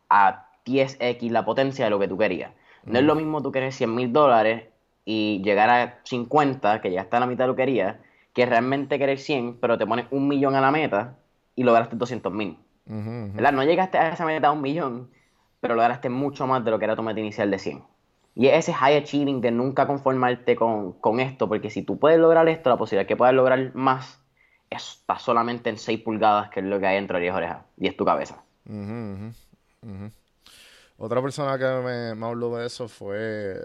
a 0.09 0.47
10X 0.65 1.29
la 1.29 1.45
potencia 1.45 1.85
de 1.85 1.91
lo 1.91 1.99
que 1.99 2.07
tú 2.07 2.17
querías. 2.17 2.51
No 2.85 2.99
es 2.99 3.05
lo 3.05 3.15
mismo 3.15 3.41
tú 3.41 3.51
querer 3.51 3.71
100 3.71 3.93
mil 3.93 4.11
dólares 4.11 4.65
y 5.05 5.41
llegar 5.43 5.69
a 5.69 5.99
50, 6.03 6.81
que 6.81 6.91
ya 6.91 7.01
está 7.01 7.17
a 7.17 7.19
la 7.21 7.27
mitad 7.27 7.45
de 7.45 7.49
lo 7.49 7.55
que 7.55 7.63
querías, 7.63 7.97
que 8.33 8.45
realmente 8.45 8.97
querer 8.97 9.19
100, 9.19 9.57
pero 9.59 9.77
te 9.77 9.85
pones 9.85 10.05
un 10.11 10.27
millón 10.27 10.55
a 10.55 10.61
la 10.61 10.71
meta 10.71 11.17
y 11.55 11.63
lograste 11.63 11.95
200 11.95 12.33
mil. 12.33 12.57
No 12.85 13.63
llegaste 13.63 13.97
a 13.97 14.09
esa 14.09 14.25
meta 14.25 14.47
a 14.47 14.51
un 14.51 14.61
millón, 14.61 15.09
pero 15.59 15.75
lograste 15.75 16.09
mucho 16.09 16.47
más 16.47 16.65
de 16.65 16.71
lo 16.71 16.79
que 16.79 16.85
era 16.85 16.95
tu 16.95 17.03
meta 17.03 17.19
inicial 17.19 17.49
de 17.51 17.59
100. 17.59 17.83
Y 18.35 18.47
es 18.47 18.55
ese 18.59 18.73
high 18.73 18.97
achieving 18.97 19.41
de 19.41 19.51
nunca 19.51 19.85
conformarte 19.85 20.55
con, 20.55 21.19
esto, 21.19 21.47
porque 21.47 21.69
si 21.69 21.83
tú 21.83 21.99
puedes 21.99 22.19
lograr 22.19 22.47
esto, 22.49 22.69
la 22.69 22.77
posibilidad 22.77 23.07
que 23.07 23.15
puedas 23.15 23.35
lograr 23.35 23.73
más 23.75 24.19
está 24.69 25.19
solamente 25.19 25.69
en 25.69 25.77
6 25.77 25.99
pulgadas, 26.01 26.49
que 26.49 26.61
es 26.61 26.65
lo 26.65 26.79
que 26.79 26.87
hay 26.87 26.97
entre 26.97 27.23
las 27.23 27.35
orejas, 27.35 27.59
y 27.77 27.87
es 27.87 27.95
tu 27.95 28.03
cabeza. 28.05 28.43
Otra 30.97 31.21
persona 31.21 31.57
que 31.57 31.65
me, 31.65 32.15
me, 32.15 32.25
habló 32.25 32.55
de 32.55 32.67
eso 32.67 32.87
fue 32.87 33.59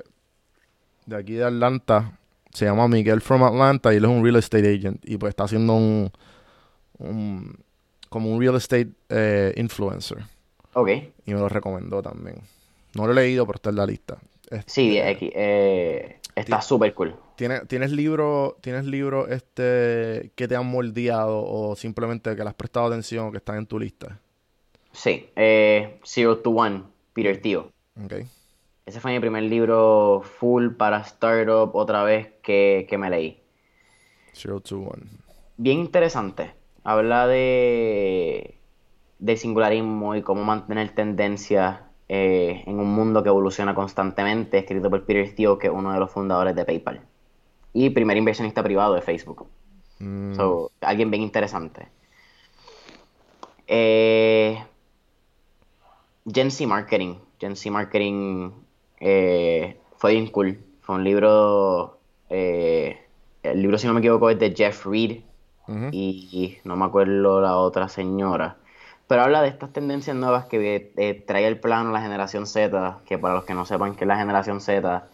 de 1.07 1.17
aquí 1.17 1.35
de 1.35 1.45
Atlanta. 1.45 2.19
Se 2.53 2.65
llama 2.65 2.89
Miguel 2.89 3.21
from 3.21 3.43
Atlanta 3.43 3.93
y 3.93 3.97
él 3.97 4.05
es 4.05 4.11
un 4.11 4.25
real 4.25 4.37
estate 4.37 4.75
agent. 4.75 5.01
Y 5.05 5.17
pues 5.17 5.31
está 5.31 5.45
haciendo 5.45 5.75
un, 5.75 6.11
como 8.09 8.31
un 8.31 8.41
real 8.41 8.57
estate 8.57 8.89
eh, 9.09 9.53
influencer. 9.57 10.19
Ok. 10.75 10.89
Y 11.27 11.35
me 11.35 11.41
lo 11.41 11.49
recomendó 11.49 12.03
también. 12.03 12.41
No 12.95 13.07
lo 13.07 13.13
he 13.13 13.15
leído, 13.15 13.47
pero 13.47 13.57
está 13.57 13.71
en 13.71 13.77
la 13.77 13.87
lista. 13.87 14.19
sí, 14.67 14.99
este, 14.99 15.33
eh, 15.35 16.21
está 16.35 16.61
súper 16.61 16.95
cool. 16.95 17.15
¿Tienes, 17.37 17.69
¿Tienes 17.69 17.93
libros 17.93 18.55
tienes 18.61 18.85
libro 18.85 19.29
este, 19.29 20.33
que 20.35 20.49
te 20.49 20.57
han 20.57 20.67
moldeado 20.67 21.45
o 21.45 21.77
simplemente 21.77 22.35
que 22.35 22.43
le 22.43 22.49
has 22.49 22.55
prestado 22.55 22.87
atención 22.87 23.27
o 23.27 23.31
que 23.31 23.39
están 23.39 23.59
en 23.59 23.67
tu 23.67 23.79
lista? 23.79 24.19
Sí, 24.93 25.31
eh, 25.37 26.01
Zero 26.05 26.39
to 26.39 26.51
One 26.51 26.83
Peter 27.19 27.43
Tío. 27.43 27.73
Ese 28.87 29.01
fue 29.01 29.11
mi 29.11 29.19
primer 29.19 29.43
libro 29.43 30.23
full 30.23 30.75
para 30.75 31.01
startup 31.01 31.75
otra 31.75 32.05
vez 32.05 32.29
que, 32.43 32.87
me 32.97 33.11
leí. 33.11 33.43
Zero 34.33 34.61
to 34.61 34.77
one. 34.77 35.03
Bien 35.57 35.81
interesante. 35.81 36.53
Habla 36.85 37.27
de, 37.27 38.55
de 39.19 39.37
singularismo 39.37 40.15
y 40.15 40.23
cómo 40.23 40.45
mantener 40.45 40.95
tendencias 40.95 41.81
eh, 42.09 42.63
en 42.67 42.79
un 42.79 42.95
mundo 42.95 43.25
que 43.25 43.31
evoluciona 43.31 43.75
constantemente, 43.75 44.59
escrito 44.59 44.89
por 44.89 45.05
Peter 45.05 45.35
Thiel, 45.35 45.59
que 45.59 45.67
es 45.67 45.73
uno 45.73 45.93
de 45.93 45.99
los 45.99 46.13
fundadores 46.13 46.55
de 46.55 46.65
PayPal. 46.65 47.01
Y 47.73 47.91
primer 47.91 48.17
inversionista 48.17 48.63
privado 48.63 48.95
de 48.95 49.03
Facebook. 49.03 49.45
Mm. 49.99 50.35
alguien 50.83 51.11
bien 51.11 51.25
interesante. 51.25 51.89
Eh, 53.67 54.57
Gen 56.27 56.51
Z 56.51 56.67
Marketing. 56.67 57.17
Gen 57.41 57.57
Z 57.57 57.71
Marketing 57.71 58.51
eh, 59.01 59.77
fue 59.97 60.13
bien 60.13 60.29
cool. 60.29 60.59
Fue 60.83 60.97
un 60.97 61.05
libro. 61.05 61.99
Eh, 62.31 62.99
el 63.43 63.63
libro, 63.63 63.79
si 63.79 63.87
no 63.87 63.95
me 63.95 64.01
equivoco, 64.01 64.31
es 64.31 64.39
de 64.39 64.55
Jeff 64.55 64.87
Reed. 64.87 65.21
y, 65.93 66.59
no 66.65 66.77
me 66.77 66.87
acuerdo 66.87 67.41
la 67.41 67.57
otra 67.57 67.89
señora. 67.89 68.57
Pero 69.07 69.23
habla 69.23 69.43
de 69.43 69.49
estas 69.49 69.73
tendencias 69.73 70.17
nuevas 70.17 70.47
que 70.47 70.93
eh, 70.97 71.25
trae 71.27 71.47
el 71.47 71.59
plano 71.61 71.93
la 71.93 72.03
generación 72.03 72.47
Z. 72.47 72.99
Que 73.07 73.19
para 73.19 73.35
los 73.35 73.45
que 73.45 73.55
no 73.55 73.65
sepan 73.65 73.95
que 73.95 74.05
es 74.05 74.09
la 74.09 74.19
generación 74.19 74.61
Z, 74.61 75.09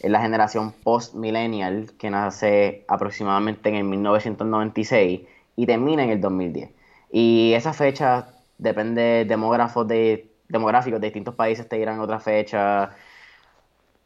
es 0.00 0.10
la 0.10 0.20
generación 0.20 0.72
post-millennial 0.72 1.92
que 1.98 2.10
nace 2.10 2.84
aproximadamente 2.88 3.68
en 3.68 3.76
el 3.76 3.84
1996 3.84 5.22
y 5.56 5.66
termina 5.66 6.04
en 6.04 6.10
el 6.10 6.20
2010. 6.20 6.70
Y 7.10 7.52
esa 7.54 7.72
fecha 7.72 8.28
depende 8.58 9.02
de 9.02 9.24
demógrafos 9.24 9.86
de 9.86 10.33
demográficos 10.48 11.00
de 11.00 11.06
distintos 11.06 11.34
países 11.34 11.68
te 11.68 11.76
dirán 11.76 12.00
otra 12.00 12.20
fecha. 12.20 12.90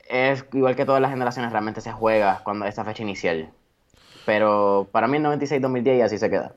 Es 0.09 0.45
igual 0.53 0.74
que 0.74 0.84
todas 0.84 1.01
las 1.01 1.11
generaciones, 1.11 1.53
realmente 1.53 1.80
se 1.80 1.93
juega 1.93 2.41
cuando 2.45 2.64
esa 2.66 2.84
fecha 2.84 3.03
inicial. 3.03 3.51
Pero 4.24 4.89
para 4.93 5.07
mí 5.07 5.16
el 5.16 5.24
96-2010 5.24 5.99
y 5.99 6.01
así 6.03 6.18
se 6.18 6.30
queda. 6.30 6.55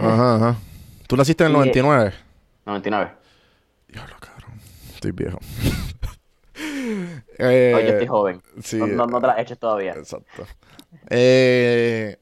Ajá, 0.00 0.34
ajá. 0.36 0.56
¿Tú 1.06 1.16
naciste 1.16 1.44
en 1.44 1.48
el 1.48 1.52
99? 1.54 2.12
99. 2.66 3.12
Diablo, 3.88 4.14
cabrón. 4.20 4.52
Estoy 4.94 5.12
viejo. 5.12 5.38
eh, 7.38 7.72
yo 7.72 7.78
estoy 7.78 8.06
joven. 8.06 8.42
Sí, 8.62 8.76
no, 8.76 9.06
no, 9.06 9.20
te 9.20 9.26
la 9.26 9.40
hecho 9.40 9.56
todavía. 9.56 9.92
Exacto. 9.92 10.46
Eh, 11.08 12.16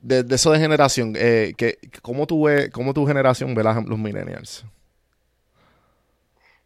de, 0.00 0.24
eso 0.34 0.52
de 0.52 0.58
generación, 0.58 1.14
eh, 1.16 1.52
que, 1.56 1.78
¿cómo, 2.00 2.26
tu, 2.26 2.46
¿cómo 2.72 2.94
tu 2.94 3.06
generación 3.06 3.54
ve 3.54 3.62
los 3.64 3.98
millennials? 3.98 4.64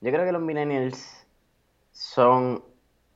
Yo 0.02 0.10
creo 0.10 0.24
que 0.24 0.32
los 0.32 0.40
millennials 0.40 1.26
son 1.92 2.62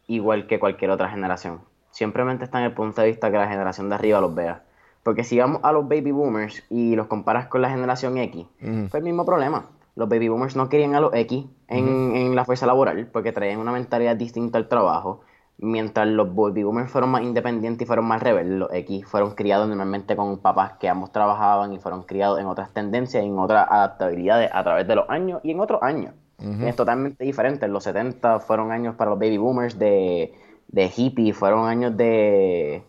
igual 0.07 0.47
que 0.47 0.59
cualquier 0.59 0.91
otra 0.91 1.09
generación. 1.09 1.63
Simplemente 1.91 2.45
están 2.45 2.61
en 2.61 2.67
el 2.67 2.75
punto 2.75 3.01
de 3.01 3.07
vista 3.07 3.31
que 3.31 3.39
la 3.39 3.49
generación 3.49 3.89
de 3.89 3.95
arriba 3.95 4.21
los 4.21 4.35
vea. 4.35 4.65
Porque 5.03 5.25
si 5.25 5.39
vamos 5.39 5.61
a 5.63 5.73
los 5.73 5.89
baby 5.89 6.13
boomers 6.13 6.63
y 6.69 6.95
los 6.95 7.07
comparas 7.07 7.47
con 7.47 7.63
la 7.63 7.71
generación 7.71 8.19
X, 8.19 8.47
fue 8.91 8.99
el 8.99 9.05
mismo 9.05 9.25
problema. 9.25 9.71
Los 9.97 10.11
baby 10.11 10.29
boomers 10.29 10.57
no 10.57 10.69
querían 10.69 10.95
a 10.95 11.01
los 11.01 11.15
X 11.15 11.47
en, 11.69 12.35
la 12.35 12.45
fuerza 12.45 12.67
laboral 12.67 13.07
porque 13.11 13.33
traían 13.33 13.61
una 13.61 13.73
mentalidad 13.73 14.17
distinta 14.17 14.59
al 14.59 14.69
trabajo. 14.69 15.23
Mientras 15.57 16.07
los 16.07 16.35
baby 16.35 16.65
boomers 16.65 16.91
fueron 16.91 17.11
más 17.11 17.23
independientes 17.23 17.87
y 17.87 17.87
fueron 17.87 18.05
más 18.05 18.23
rebeldes, 18.23 18.59
los 18.59 18.73
X 18.75 19.07
fueron 19.07 19.35
criados 19.35 19.69
normalmente 19.69 20.17
con 20.17 20.39
papás 20.39 20.75
que 20.75 20.91
ambos 20.91 21.13
trabajaban 21.13 21.73
y 21.73 21.79
fueron 21.79 22.03
criados 22.03 22.41
en 22.41 22.47
otras 22.47 22.75
tendencias, 22.75 23.25
en 23.25 23.39
otras 23.39 23.69
adaptabilidades 23.71 24.51
a 24.53 24.63
través 24.63 24.87
de 24.87 24.97
los 24.97 25.09
años 25.09 25.41
y 25.45 25.53
en 25.53 25.61
otros 25.61 25.83
años. 25.83 26.13
Es 26.39 26.77
totalmente 26.77 27.25
diferente. 27.25 27.69
Los 27.69 27.85
70 27.85 28.41
fueron 28.41 28.73
años 28.73 28.97
para 28.97 29.11
los 29.11 29.19
baby 29.19 29.39
boomers 29.39 29.79
de, 29.79 30.35
de 30.69 30.93
hippie, 30.95 31.33
fueron 31.33 31.69
años 31.69 31.97
de... 31.97 32.83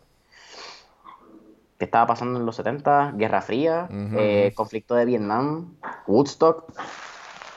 ¿Qué 1.77 1.85
estaba 1.85 2.07
pasando 2.07 2.39
en 2.39 2.45
los 2.45 2.55
70? 2.55 3.13
Guerra 3.17 3.41
Fría, 3.41 3.89
eh, 3.91 4.53
conflicto 4.55 4.95
de 4.95 5.05
Vietnam, 5.05 5.75
Woodstock. 6.07 6.71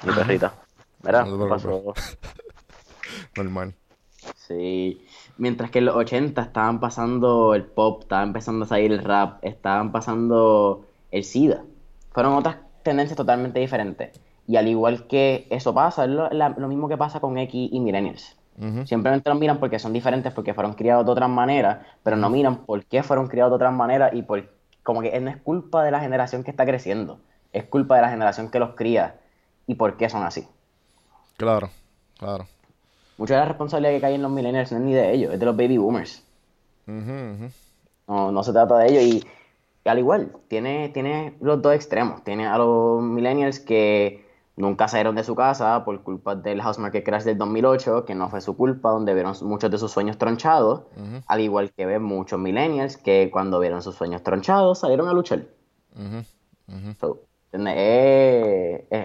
Mi 0.04 0.12
perrita. 0.12 0.54
¿Verdad? 1.02 1.26
pasó? 1.48 1.94
Normal. 3.36 3.74
Sí. 4.34 5.06
Mientras 5.36 5.70
que 5.70 5.78
en 5.78 5.86
los 5.86 5.94
80 5.94 6.42
estaban 6.42 6.80
pasando 6.80 7.54
el 7.54 7.64
pop, 7.64 8.02
estaba 8.02 8.24
empezando 8.24 8.64
a 8.64 8.68
salir 8.68 8.92
el 8.92 9.04
rap, 9.04 9.38
estaban 9.44 9.92
pasando 9.92 10.86
el 11.12 11.22
SIDA. 11.22 11.62
Fueron 12.10 12.34
otras 12.34 12.56
tendencias 12.82 13.16
totalmente 13.16 13.60
diferentes. 13.60 14.20
Y 14.48 14.56
al 14.56 14.66
igual 14.66 15.06
que 15.06 15.46
eso 15.50 15.74
pasa, 15.74 16.04
es 16.04 16.10
lo, 16.10 16.68
mismo 16.68 16.88
que 16.88 16.96
pasa 16.96 17.20
con 17.20 17.36
X 17.36 17.68
y 17.70 17.78
Millennials. 17.80 18.34
Simplemente 18.86 19.30
los 19.30 19.38
miran 19.38 19.60
porque 19.60 19.78
son 19.78 19.92
diferentes, 19.92 20.32
porque 20.32 20.52
fueron 20.52 20.74
criados 20.74 21.06
de 21.06 21.12
otras 21.12 21.28
maneras, 21.28 21.78
pero 22.02 22.16
no 22.16 22.28
miran 22.28 22.64
por 22.64 22.84
qué 22.86 23.04
fueron 23.04 23.28
criados 23.28 23.52
de 23.52 23.56
otras 23.56 23.72
maneras 23.72 24.12
y 24.14 24.22
por 24.22 24.48
como 24.82 25.00
que 25.00 25.20
no 25.20 25.30
es 25.30 25.36
culpa 25.36 25.84
de 25.84 25.92
la 25.92 26.00
generación 26.00 26.42
que 26.42 26.50
está 26.50 26.64
creciendo, 26.64 27.20
es 27.52 27.64
culpa 27.64 27.96
de 27.96 28.02
la 28.02 28.08
generación 28.08 28.50
que 28.50 28.58
los 28.58 28.74
cría 28.74 29.20
y 29.66 29.74
por 29.74 29.96
qué 29.96 30.08
son 30.08 30.24
así. 30.24 30.48
Claro, 31.36 31.70
claro. 32.18 32.46
Mucha 33.18 33.34
de 33.34 33.40
la 33.40 33.46
responsabilidad 33.46 33.92
que 33.92 34.00
cae 34.00 34.14
en 34.14 34.22
los 34.22 34.30
millennials 34.30 34.72
no 34.72 34.78
es 34.78 34.84
ni 34.84 34.94
de 34.94 35.12
ellos, 35.12 35.34
es 35.34 35.38
de 35.38 35.46
los 35.46 35.56
baby 35.56 35.76
boomers. 35.76 36.24
No, 36.86 38.32
no 38.32 38.42
se 38.42 38.52
trata 38.52 38.78
de 38.78 38.88
ellos 38.88 39.02
y 39.02 39.24
al 39.84 39.98
igual, 39.98 40.32
tiene, 40.48 40.88
tiene 40.88 41.34
los 41.40 41.62
dos 41.62 41.74
extremos. 41.74 42.24
Tiene 42.24 42.46
a 42.46 42.58
los 42.58 43.02
millennials 43.02 43.60
que 43.60 44.27
nunca 44.58 44.88
salieron 44.88 45.14
de 45.14 45.24
su 45.24 45.34
casa 45.34 45.84
por 45.84 46.02
culpa 46.02 46.34
del 46.34 46.60
house 46.60 46.78
market 46.78 47.04
crash 47.04 47.22
del 47.22 47.38
2008, 47.38 48.04
que 48.04 48.14
no 48.14 48.28
fue 48.28 48.40
su 48.40 48.56
culpa, 48.56 48.90
donde 48.90 49.14
vieron 49.14 49.34
muchos 49.42 49.70
de 49.70 49.78
sus 49.78 49.92
sueños 49.92 50.18
tronchados, 50.18 50.82
al 51.26 51.40
igual 51.40 51.72
que 51.72 51.86
ven 51.86 52.02
muchos 52.02 52.38
millennials 52.38 52.96
que 52.96 53.30
cuando 53.32 53.60
vieron 53.60 53.82
sus 53.82 53.94
sueños 53.94 54.22
tronchados 54.22 54.80
salieron 54.80 55.08
a 55.08 55.12
luchar. 55.12 55.44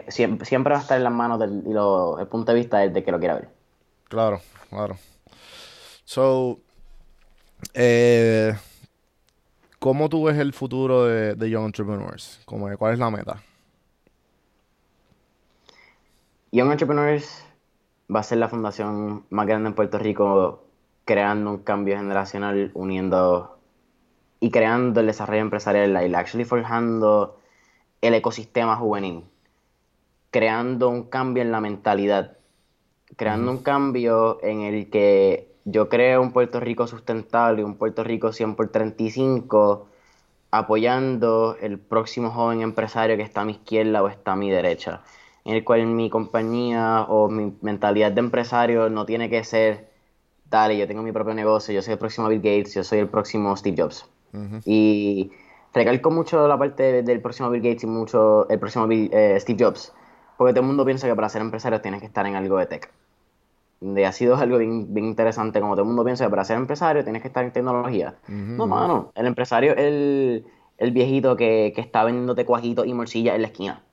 siempre, 0.10 0.74
va 0.74 0.80
a 0.80 0.82
estar 0.82 0.98
en 0.98 1.04
las 1.04 1.14
manos 1.14 1.40
del 1.40 1.64
el 2.20 2.28
punto 2.28 2.52
de 2.52 2.58
vista 2.58 2.80
de 2.80 3.04
que 3.04 3.12
lo 3.12 3.20
quiera 3.20 3.36
ver. 3.36 3.50
Claro, 4.10 4.42
claro. 4.70 4.98
So, 6.04 6.60
eh, 7.74 8.54
¿cómo 9.80 10.10
tú 10.10 10.26
ves 10.26 10.38
el 10.38 10.52
futuro 10.54 11.06
de, 11.06 11.36
de 11.36 11.50
Young 11.50 11.66
Entrepreneurs? 11.66 12.42
¿Cuál 12.46 12.94
es 12.94 13.00
la 13.00 13.10
meta? 13.10 13.42
Young 16.56 16.70
Entrepreneurs 16.70 17.44
va 18.16 18.20
a 18.20 18.24
ser 18.24 18.38
la 18.38 18.48
fundación 18.48 19.26
más 19.32 19.48
grande 19.48 19.70
en 19.70 19.74
Puerto 19.74 19.98
Rico, 19.98 20.64
creando 21.04 21.50
un 21.50 21.58
cambio 21.64 21.98
generacional, 21.98 22.70
uniendo 22.76 23.58
y 24.40 24.52
creando 24.52 25.00
el 25.00 25.08
desarrollo 25.08 25.42
empresarial 25.42 26.08
y 26.08 26.14
actually 26.14 26.46
forjando 26.46 27.40
el 28.02 28.14
ecosistema 28.14 28.76
juvenil, 28.76 29.24
creando 30.30 30.90
un 30.90 31.10
cambio 31.10 31.42
en 31.42 31.52
la 31.52 31.60
mentalidad, 31.60 32.38
creando 33.16 33.50
un 33.50 33.64
cambio 33.64 34.38
en 34.44 34.62
el 34.62 34.92
que 34.92 35.56
yo 35.66 35.90
creo 35.90 36.22
un 36.22 36.34
Puerto 36.34 36.60
Rico 36.60 36.86
sustentable, 36.86 37.64
un 37.64 37.78
Puerto 37.78 38.04
Rico 38.04 38.32
100 38.32 38.56
por 38.56 38.68
35, 38.68 39.88
apoyando 40.52 41.58
el 41.60 41.80
próximo 41.80 42.30
joven 42.30 42.62
empresario 42.62 43.18
que 43.18 43.24
está 43.24 43.42
a 43.42 43.46
mi 43.46 43.54
izquierda 43.54 44.04
o 44.04 44.08
está 44.08 44.34
a 44.34 44.36
mi 44.36 44.52
derecha 44.52 45.02
en 45.46 45.56
el 45.56 45.64
cual 45.64 45.86
mi 45.88 46.10
compañía 46.10 47.06
o 47.10 47.30
mi 47.30 47.54
mentalidad 47.62 48.12
de 48.12 48.20
empresario 48.20 48.90
no 48.90 49.06
tiene 49.06 49.30
que 49.30 49.44
ser, 49.44 49.90
dale, 50.50 50.78
yo 50.78 50.88
tengo 50.88 51.02
mi 51.02 51.12
propio 51.12 51.34
negocio, 51.34 51.74
yo 51.74 51.82
soy 51.82 51.94
el 51.94 52.00
próximo 52.00 52.30
Bill 52.30 52.40
Gates, 52.40 52.74
yo 52.76 52.84
soy 52.84 53.00
el 53.00 53.10
próximo 53.10 53.56
Steve 53.58 53.82
Jobs. 53.82 54.10
Y 54.66 55.32
recalco 55.74 56.10
mucho 56.10 56.48
la 56.48 56.58
parte 56.58 57.04
del 57.04 57.22
próximo 57.22 57.52
Bill 57.52 57.62
Gates 57.62 57.84
y 57.84 57.88
mucho 57.88 58.50
el 58.50 58.60
próximo 58.60 58.88
eh, 58.90 59.38
Steve 59.40 59.64
Jobs, 59.64 59.94
porque 60.38 60.54
todo 60.54 60.62
el 60.62 60.68
mundo 60.68 60.86
piensa 60.86 61.08
que 61.08 61.16
para 61.16 61.30
ser 61.30 61.42
empresario 61.42 61.82
tienes 61.82 62.00
que 62.00 62.08
estar 62.08 62.26
en 62.26 62.36
algo 62.36 62.58
de 62.58 62.66
tech. 62.66 62.92
De 63.82 64.06
ha 64.06 64.14
sido 64.14 64.38
algo 64.38 64.58
bien, 64.58 64.88
interesante, 64.96 65.60
como 65.60 65.74
todo 65.74 65.82
el 65.82 65.88
mundo 65.88 66.06
piensa 66.06 66.24
que 66.24 66.30
para 66.30 66.46
ser 66.46 66.56
empresario 66.56 67.04
tienes 67.04 67.22
que 67.22 67.28
estar 67.28 67.44
en 67.44 67.52
tecnología. 67.52 68.16
No, 68.30 68.66
mano, 68.66 69.12
el 69.14 69.28
empresario 69.28 69.74
es 69.74 70.44
el, 70.78 70.92
viejito 70.94 71.36
que, 71.36 71.74
que 71.76 71.82
está 71.82 72.06
vendiéndote 72.06 72.46
cuajitos 72.46 72.88
y 72.88 72.94
morcillas 72.94 73.36
en 73.36 73.42
la 73.42 73.50
esquina 73.50 73.84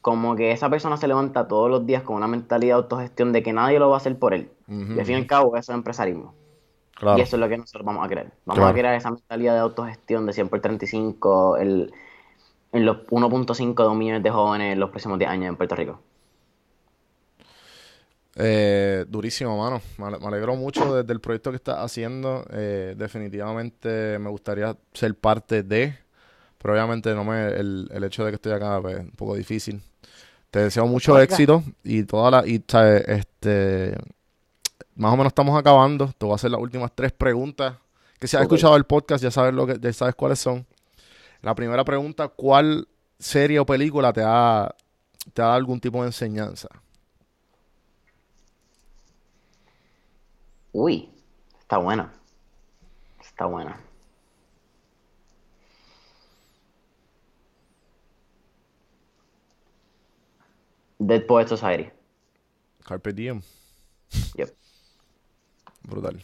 como 0.00 0.34
que 0.36 0.52
esa 0.52 0.70
persona 0.70 0.96
se 0.96 1.08
levanta 1.08 1.46
todos 1.46 1.70
los 1.70 1.86
días 1.86 2.02
con 2.02 2.16
una 2.16 2.26
mentalidad 2.26 2.76
de 2.76 2.82
autogestión 2.82 3.32
de 3.32 3.42
que 3.42 3.52
nadie 3.52 3.78
lo 3.78 3.88
va 3.88 3.96
a 3.96 3.98
hacer 3.98 4.18
por 4.18 4.34
él. 4.34 4.50
y 4.68 4.98
al 4.98 5.04
fin 5.04 5.16
y 5.16 5.18
al 5.18 5.26
cabo, 5.26 5.56
eso 5.56 5.72
es 5.72 5.76
empresarismo. 5.76 6.34
Y 7.16 7.20
eso 7.20 7.36
es 7.36 7.40
lo 7.40 7.48
que 7.48 7.56
nosotros 7.56 7.84
vamos 7.84 8.04
a 8.04 8.08
crear. 8.08 8.32
Vamos 8.44 8.64
a 8.64 8.72
crear 8.74 8.94
esa 8.94 9.10
mentalidad 9.10 9.54
de 9.54 9.60
autogestión 9.60 10.26
de 10.26 10.32
100 10.34 10.48
por 10.48 10.60
35 10.60 11.56
el, 11.56 11.92
en 12.72 12.84
los 12.84 13.06
1.5 13.06 13.96
millones 13.96 14.22
de 14.22 14.30
jóvenes 14.30 14.74
en 14.74 14.80
los 14.80 14.90
próximos 14.90 15.18
10 15.18 15.30
años 15.30 15.48
en 15.48 15.56
Puerto 15.56 15.76
Rico. 15.76 16.00
Eh, 18.36 19.04
durísimo, 19.08 19.56
mano. 19.58 19.80
Me 19.98 20.26
alegro 20.26 20.56
mucho 20.56 20.94
desde 20.94 21.12
el 21.12 21.20
proyecto 21.20 21.50
que 21.50 21.56
estás 21.56 21.78
haciendo. 21.78 22.44
Eh, 22.50 22.94
definitivamente 22.96 24.18
me 24.18 24.30
gustaría 24.30 24.76
ser 24.92 25.14
parte 25.14 25.62
de, 25.62 25.98
pero 26.60 26.74
obviamente 26.74 27.14
no 27.14 27.24
me 27.24 27.48
el, 27.48 27.88
el 27.90 28.04
hecho 28.04 28.24
de 28.24 28.32
que 28.32 28.34
estoy 28.34 28.52
acá 28.52 28.80
pues, 28.82 28.98
es 28.98 29.04
un 29.04 29.10
poco 29.12 29.34
difícil. 29.34 29.82
Te 30.50 30.58
deseo 30.60 30.86
mucho 30.86 31.18
éxito 31.18 31.62
y 31.82 32.02
toda 32.02 32.30
la. 32.30 32.46
Y, 32.46 32.62
este. 33.06 33.96
Más 34.94 35.14
o 35.14 35.16
menos 35.16 35.30
estamos 35.30 35.58
acabando. 35.58 36.12
Te 36.18 36.26
voy 36.26 36.32
a 36.32 36.34
hacer 36.34 36.50
las 36.50 36.60
últimas 36.60 36.92
tres 36.94 37.12
preguntas. 37.12 37.76
Que 38.18 38.28
si 38.28 38.36
has 38.36 38.42
escuchado 38.42 38.76
el 38.76 38.84
podcast, 38.84 39.22
ya 39.22 39.30
sabes 39.30 39.54
lo 39.54 39.66
que, 39.66 39.78
ya 39.80 39.92
sabes 39.94 40.14
cuáles 40.14 40.38
son. 40.38 40.66
La 41.40 41.54
primera 41.54 41.84
pregunta, 41.84 42.28
¿cuál 42.28 42.86
serie 43.18 43.58
o 43.58 43.64
película 43.64 44.12
te 44.12 44.22
ha, 44.22 44.74
te 45.32 45.40
ha 45.40 45.46
dado 45.46 45.56
algún 45.56 45.80
tipo 45.80 46.02
de 46.02 46.08
enseñanza? 46.08 46.68
Uy, 50.72 51.08
está 51.60 51.78
buena. 51.78 52.12
Está 53.20 53.46
buena. 53.46 53.80
Dead 61.00 61.26
Poet 61.26 61.48
Society. 61.48 61.90
Carpe 62.84 63.12
Diem. 63.12 63.42
Yep. 64.36 64.54
Brutal. 65.82 66.22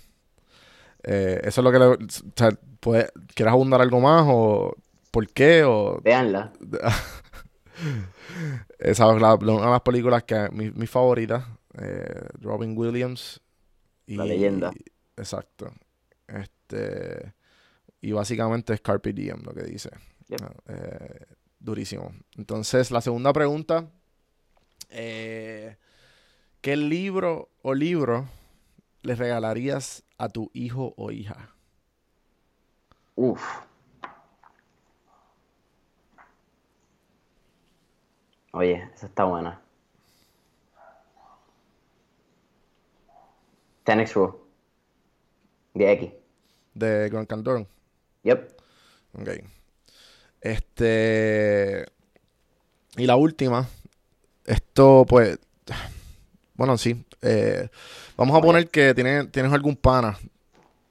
Eh, 1.03 1.41
eso 1.43 1.61
es 1.61 1.65
lo 1.65 1.73
que 1.73 1.79
le. 1.79 1.85
O 1.87 1.97
sea, 2.37 2.51
¿Quieres 3.35 3.53
abundar 3.53 3.81
algo 3.81 4.01
más 4.01 4.25
o 4.29 4.77
por 5.11 5.27
qué? 5.29 5.65
O... 5.65 6.01
Veanla. 6.03 6.53
Esa 8.79 9.11
es 9.11 9.23
una 9.23 9.37
de 9.37 9.47
las 9.47 9.81
películas 9.81 10.23
que 10.25 10.51
mi, 10.53 10.71
mi 10.71 10.87
favorita. 10.87 11.59
Eh, 11.79 12.29
Robin 12.41 12.77
Williams. 12.77 13.41
Y, 14.07 14.17
la 14.17 14.25
leyenda. 14.25 14.73
exacto. 15.17 15.73
Este. 16.27 17.35
Y 18.01 18.13
básicamente 18.13 18.75
es 18.75 18.83
Carpe 18.83 19.13
Diem 19.13 19.43
lo 19.43 19.53
que 19.53 19.63
dice. 19.63 19.91
Ah, 20.43 20.53
eh, 20.69 21.27
durísimo. 21.59 22.13
Entonces, 22.37 22.91
la 22.91 23.01
segunda 23.01 23.33
pregunta 23.33 23.89
eh, 24.91 25.77
¿Qué 26.61 26.77
libro 26.77 27.49
o 27.63 27.75
libro 27.75 28.27
le 29.03 29.15
regalarías 29.15 30.03
a 30.19 30.29
tu 30.29 30.51
hijo 30.53 30.95
o 30.97 31.13
hija? 31.13 31.55
Uf. 33.15 33.41
Oye, 38.51 38.91
esa 38.95 39.07
está 39.07 39.25
buena. 39.25 39.61
Tenex 43.85 44.15
Rule. 44.15 44.35
De 45.75 45.93
X. 45.93 46.13
De 46.75 47.09
Grand 47.09 47.29
Cantor. 47.29 47.67
Yep. 48.25 48.61
Ok. 49.21 49.29
Este. 50.41 51.87
Y 52.97 53.07
la 53.07 53.15
última, 53.15 53.69
esto, 54.47 55.05
pues, 55.09 55.39
bueno, 56.55 56.79
sí. 56.79 57.05
Eh, 57.23 57.69
vamos 58.17 58.37
a 58.37 58.41
poner 58.41 58.69
que 58.69 58.95
tienes, 58.95 59.31
tienes 59.31 59.53
algún 59.53 59.77
pana. 59.77 60.19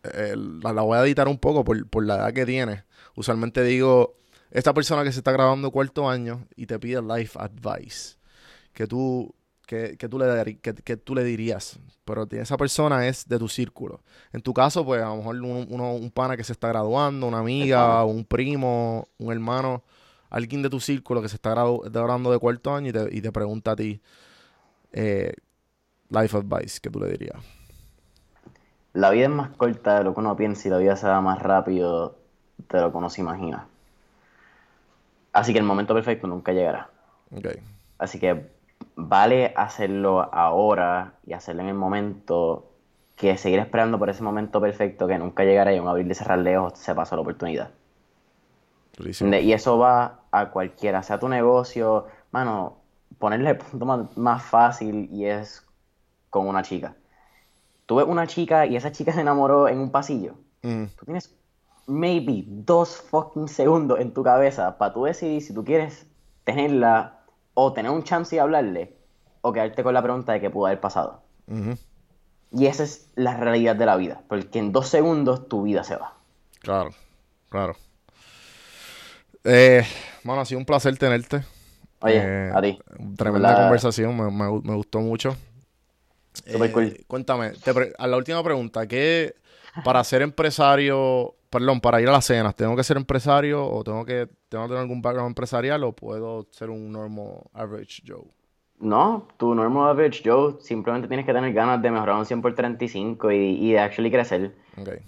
Eh, 0.04 0.36
la, 0.36 0.82
voy 0.82 0.98
a 0.98 1.04
editar 1.04 1.28
un 1.28 1.38
poco 1.38 1.64
por, 1.64 2.06
la 2.06 2.16
edad 2.16 2.34
que 2.34 2.46
tiene. 2.46 2.84
Usualmente 3.16 3.64
digo, 3.64 4.16
esta 4.52 4.74
persona 4.74 5.04
que 5.04 5.12
se 5.12 5.20
está 5.20 5.32
grabando 5.32 5.72
cuarto 5.72 6.10
año 6.10 6.46
y 6.56 6.66
te 6.66 6.78
pide 6.78 7.02
life 7.02 7.40
advice, 7.40 8.18
que 8.74 8.86
tú, 8.86 9.34
que, 9.66 9.96
tú, 10.10 10.20
le, 10.20 10.58
que, 10.58 10.76
que, 10.76 10.98
tú 10.98 11.16
le 11.16 11.24
dirías. 11.24 11.80
Pero 12.04 12.28
esa 12.30 12.58
persona 12.58 13.08
es 13.08 13.28
de 13.28 13.40
tu 13.40 13.48
círculo. 13.48 14.02
En 14.34 14.42
tu 14.42 14.54
caso, 14.54 14.86
pues 14.86 15.02
a 15.02 15.08
lo 15.08 15.18
mejor 15.18 15.38
uno, 15.38 15.96
un 15.96 16.12
pana 16.12 16.38
que 16.38 16.44
se 16.44 16.52
está 16.52 16.68
graduando, 16.68 17.26
una 17.26 17.40
amiga, 17.40 18.04
un 18.04 18.26
primo, 18.26 19.08
un 19.18 19.32
hermano 19.32 19.84
alguien 20.36 20.62
de 20.62 20.70
tu 20.70 20.82
círculo 20.82 21.22
que 21.22 21.30
se 21.30 21.38
está 21.38 21.54
graduando 21.54 22.30
de 22.30 22.40
cuarto 22.40 22.76
año 22.76 22.92
y 23.10 23.22
te, 23.22 23.32
pregunta 23.32 23.72
a 23.72 23.76
ti 23.78 24.02
eh, 24.92 25.34
life 26.10 26.38
advice, 26.38 26.82
¿qué 26.82 26.90
tú 26.90 27.00
le 27.00 27.10
dirías? 27.10 27.38
La 28.92 29.12
vida 29.12 29.24
es 29.24 29.30
más 29.30 29.52
corta 29.56 29.98
de 29.98 30.04
lo 30.04 30.14
que 30.14 30.20
uno 30.20 30.36
piensa 30.36 30.68
y 30.68 30.72
la 30.72 30.78
vida 30.78 30.98
se 30.98 31.08
va 31.08 31.22
más 31.22 31.42
rápido 31.42 32.18
de 32.70 32.82
lo 32.82 32.92
que 32.92 32.98
uno 32.98 33.10
se 33.10 33.22
imagina. 33.22 33.68
Así 35.32 35.54
que 35.54 35.60
el 35.60 35.66
momento 35.66 35.94
perfecto 35.94 36.28
nunca 36.28 36.52
llegará. 36.52 36.90
Así 37.98 38.20
que 38.20 38.50
vale 38.98 39.54
hacerlo 39.56 40.34
ahora 40.34 41.14
y 41.26 41.32
hacerlo 41.32 41.62
en 41.62 41.70
el 41.70 41.76
momento 41.76 42.74
que 43.16 43.38
seguir 43.38 43.60
esperando 43.60 43.98
por 43.98 44.10
ese 44.10 44.22
momento 44.22 44.60
perfecto 44.60 45.08
que 45.08 45.18
nunca 45.18 45.46
llegará 45.46 45.74
y 45.74 45.80
un 45.80 45.88
abrir 45.88 46.12
y 46.12 46.14
cerrar 46.14 46.40
lejos 46.40 46.78
se 46.78 46.94
pasa 46.94 47.16
la 47.16 47.22
oportunidad. 47.22 47.72
Y 49.00 49.52
eso 49.52 49.78
va 49.78 50.25
a 50.40 50.52
cualquiera, 50.52 51.04
sea 51.04 51.20
tu 51.20 51.30
negocio, 51.30 52.08
mano, 52.32 52.78
ponerle 53.20 53.52
el 53.52 53.58
punto 53.58 54.10
más, 54.16 54.44
fácil 54.44 55.10
y 55.12 55.26
es 55.26 55.66
con 56.30 56.48
una 56.48 56.64
chica. 56.64 56.96
Tú 57.86 57.96
ves 57.96 58.08
una 58.08 58.28
chica 58.28 58.66
y 58.66 58.76
esa 58.76 58.92
chica 58.92 59.14
se 59.14 59.22
enamoró 59.22 59.68
en 59.68 59.80
un 59.80 59.92
pasillo. 59.92 60.36
Mm. 60.64 60.86
Tú 60.98 61.06
tienes 61.06 61.36
maybe 61.88 62.44
dos 62.48 62.98
fucking 62.98 63.48
segundos 63.48 64.00
en 64.00 64.14
tu 64.14 64.24
cabeza 64.24 64.78
para 64.78 64.94
tú 64.94 65.04
decidir 65.04 65.42
si 65.42 65.54
tú 65.54 65.64
quieres 65.64 66.08
tenerla 66.44 67.20
o 67.54 67.74
tener 67.74 67.92
un 67.92 68.04
chance 68.04 68.36
y 68.36 68.40
hablarle 68.40 68.98
o 69.42 69.54
quedarte 69.54 69.84
con 69.84 69.94
la 69.94 70.02
pregunta 70.02 70.34
de 70.34 70.42
qué 70.42 70.50
pudo 70.50 70.66
haber 70.66 70.80
pasado. 70.80 71.22
Y 72.52 72.66
esa 72.66 72.84
es 72.84 73.12
la 73.16 73.38
realidad 73.38 73.76
de 73.76 73.86
la 73.86 73.96
vida, 73.96 74.24
porque 74.28 74.60
en 74.60 74.72
dos 74.72 74.88
segundos 74.88 75.48
tu 75.48 75.64
vida 75.64 75.84
se 75.84 75.96
va. 75.96 76.16
Claro, 76.62 76.90
claro. 77.50 77.76
Eh, 79.46 79.84
bueno, 80.24 80.42
ha 80.42 80.46
sido 80.46 80.60
un 80.60 80.66
placer 80.66 80.98
tenerte. 80.98 81.44
Oye, 82.00 82.18
eh, 82.18 82.52
a 82.54 82.62
ti. 82.62 82.78
Tremenda 83.16 83.56
conversación, 83.56 84.16
me, 84.18 84.76
gustó 84.76 85.00
mucho. 85.00 85.36
Super 86.34 86.72
cool. 86.72 86.86
Eh, 86.86 87.04
cuéntame, 87.08 87.54
a 87.98 88.08
la 88.08 88.18
última 88.18 88.44
pregunta, 88.44 88.86
¿qué 88.88 89.36
para 89.84 90.04
ser 90.04 90.22
empresario, 90.22 91.36
perdón, 91.50 91.82
para 91.82 92.02
ir 92.02 92.08
a 92.08 92.14
las 92.14 92.26
cenas, 92.26 92.56
¿tengo 92.56 92.76
que 92.76 92.84
ser 92.84 92.98
empresario 92.98 93.66
o 93.66 93.84
tengo 93.84 94.06
que, 94.06 94.28
tengo 94.50 94.66
que 94.66 94.70
tener 94.70 94.82
algún 94.82 95.02
background 95.02 95.32
empresarial 95.32 95.84
o 95.84 95.94
puedo 95.94 96.48
ser 96.52 96.70
un 96.70 96.92
normal 96.92 97.42
average 97.54 98.04
Joe? 98.08 98.26
No, 98.80 99.28
tu 99.38 99.56
normal 99.56 99.90
average 99.90 100.22
Joe 100.26 100.56
simplemente 100.60 101.08
tienes 101.08 101.26
que 101.26 101.34
tener 101.34 101.54
ganas 101.54 101.82
de 101.82 101.92
mejorar 101.92 102.18
un 102.18 102.26
100 102.26 102.42
por 102.42 102.54
35 102.54 103.32
y, 103.32 103.36
y 103.36 103.72
de 103.72 103.80
actually 103.80 104.12
crecer. 104.12 104.54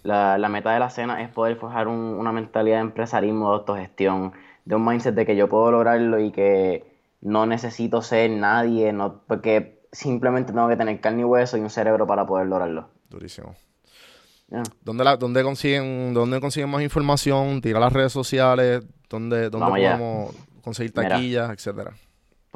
La, 0.04 0.38
la, 0.38 0.48
meta 0.48 0.72
de 0.72 0.80
la 0.80 0.90
cena 0.90 1.22
es 1.22 1.30
poder 1.30 1.58
forjar 1.58 1.90
una 1.90 2.32
mentalidad 2.32 2.78
de 2.78 2.82
empresarismo, 2.84 3.50
de 3.50 3.58
autogestión, 3.58 4.32
de 4.64 4.76
un 4.76 4.86
mindset 4.86 5.14
de 5.14 5.26
que 5.26 5.36
yo 5.36 5.50
puedo 5.50 5.72
lograrlo 5.72 6.20
y 6.20 6.32
que 6.32 6.86
no 7.22 7.46
necesito 7.46 8.02
ser 8.02 8.32
nadie, 8.32 8.94
no, 8.94 9.22
porque 9.28 9.82
simplemente 9.92 10.54
tengo 10.54 10.70
que 10.70 10.78
tener 10.78 11.02
carne 11.02 11.22
y 11.22 11.26
hueso 11.26 11.58
y 11.58 11.62
un 11.62 11.70
cerebro 11.70 12.08
para 12.08 12.26
poder 12.26 12.48
lograrlo. 12.48 12.90
Durísimo. 13.10 13.56
¿Dónde, 14.82 15.04
la, 15.04 15.18
dónde, 15.18 15.44
consiguen, 15.44 16.14
¿Dónde 16.14 16.40
consiguen 16.40 16.70
más 16.70 16.82
información? 16.82 17.60
Tira 17.60 17.82
las 17.82 17.92
redes 17.92 18.14
sociales, 18.14 18.86
¿dónde, 19.10 19.50
dónde 19.50 19.68
podemos 19.68 20.34
conseguir 20.62 20.94
taquillas, 20.94 21.52
etcétera? 21.52 21.94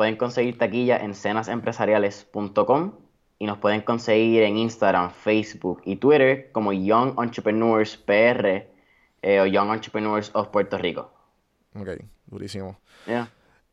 Pueden 0.01 0.17
conseguir 0.17 0.57
taquillas 0.57 1.03
en 1.03 1.13
cenasempresariales.com 1.13 2.93
y 3.37 3.45
nos 3.45 3.59
pueden 3.59 3.81
conseguir 3.81 4.41
en 4.41 4.57
Instagram, 4.57 5.11
Facebook 5.11 5.83
y 5.85 5.97
Twitter 5.97 6.51
como 6.51 6.73
Young 6.73 7.21
Entrepreneurs 7.21 7.97
PR 7.97 8.65
eh, 9.21 9.39
o 9.39 9.45
Young 9.45 9.71
Entrepreneurs 9.75 10.31
of 10.33 10.47
Puerto 10.47 10.79
Rico. 10.79 11.13
Ok, 11.75 11.89
durísimo. 12.25 12.79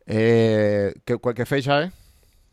Eh, 0.05 0.93
¿qué, 1.07 1.18
¿Qué 1.35 1.47
fecha 1.47 1.85
es? 1.85 1.95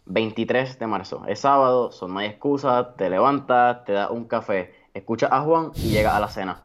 23 0.05 0.79
de 0.79 0.87
marzo. 0.87 1.25
Es 1.27 1.41
sábado, 1.41 1.91
son 1.91 2.13
no 2.13 2.19
hay 2.19 2.27
excusa, 2.27 2.95
te 2.95 3.09
levantas, 3.09 3.83
te 3.83 3.91
das 3.91 4.09
un 4.09 4.23
café, 4.23 4.73
escuchas 4.95 5.29
a 5.31 5.41
Juan 5.41 5.71
y 5.75 5.89
llegas 5.89 6.15
a 6.15 6.19
la 6.19 6.29
cena. 6.29 6.63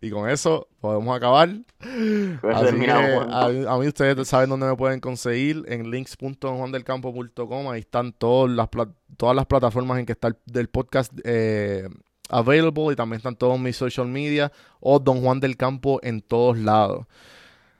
Y 0.00 0.10
con 0.10 0.28
eso 0.28 0.68
podemos 0.80 1.16
acabar. 1.16 1.48
a, 1.80 3.78
mí 3.78 3.86
ustedes 3.86 4.28
saben 4.28 4.50
dónde 4.50 4.66
me 4.66 4.76
pueden 4.76 5.00
conseguir 5.00 5.64
en 5.66 5.90
links.juandelcampo.com. 5.90 7.68
Ahí 7.70 7.80
están 7.80 8.12
todas 8.12 8.54
las, 8.54 8.68
todas 9.16 9.34
las 9.34 9.46
plataformas 9.46 9.98
en 9.98 10.06
que 10.06 10.12
está 10.12 10.28
el, 10.54 10.68
podcast 10.68 11.12
eh, 11.24 11.88
available 12.28 12.92
y 12.92 12.96
también 12.96 13.18
están 13.18 13.36
todos 13.36 13.58
mis 13.58 13.76
social 13.76 14.08
media 14.08 14.52
o 14.80 14.98
Don 14.98 15.22
Juan 15.22 15.40
del 15.40 15.56
Campo 15.56 16.00
en 16.02 16.20
todos 16.20 16.58
lados. 16.58 17.06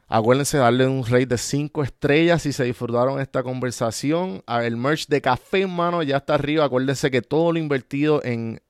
Acuérdense 0.07 0.59
de 0.59 0.63
darle 0.63 0.87
un 0.87 1.05
rate 1.05 1.27
de 1.27 1.39
5 1.39 1.83
estrellas 1.83 2.43
si 2.43 2.53
se 2.53 2.65
disfrutaron 2.65 3.21
esta 3.21 3.43
conversación. 3.43 4.43
El 4.47 4.77
merch 4.77 5.09
de 5.09 5.21
café 5.21 5.63
en 5.63 5.71
mano 5.75 6.03
ya 6.03 6.19
está 6.19 6.35
arriba. 6.35 6.65
Acuérdense 6.65 7.11
que 7.11 7.23
todo 7.23 7.53
lo 7.53 7.59
invertido 7.59 8.23
en 8.23 8.61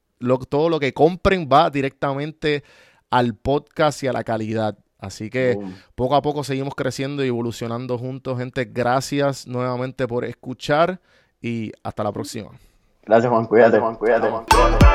todo 0.48 0.68
lo 0.68 0.80
que 0.80 0.92
compren 0.92 1.48
va 1.50 1.70
directamente 1.70 2.64
al 3.10 3.34
podcast 3.34 4.02
y 4.02 4.08
a 4.08 4.12
la 4.12 4.24
calidad. 4.24 4.78
Así 4.98 5.28
que 5.30 5.58
poco 5.94 6.16
a 6.16 6.22
poco 6.22 6.44
seguimos 6.44 6.74
creciendo 6.74 7.24
y 7.24 7.28
evolucionando 7.28 7.98
juntos. 7.98 8.38
Gente, 8.38 8.64
gracias 8.64 9.46
nuevamente 9.46 10.08
por 10.08 10.24
escuchar 10.24 11.00
y 11.40 11.72
hasta 11.82 12.02
la 12.02 12.12
próxima. 12.12 12.50
Gracias 13.04 13.30
Juan, 13.30 13.46
cuídate 13.46 13.78
Juan, 13.78 13.96
cuídate 13.96 14.30
Juan. 14.30 14.44
Cuídate. 14.44 14.93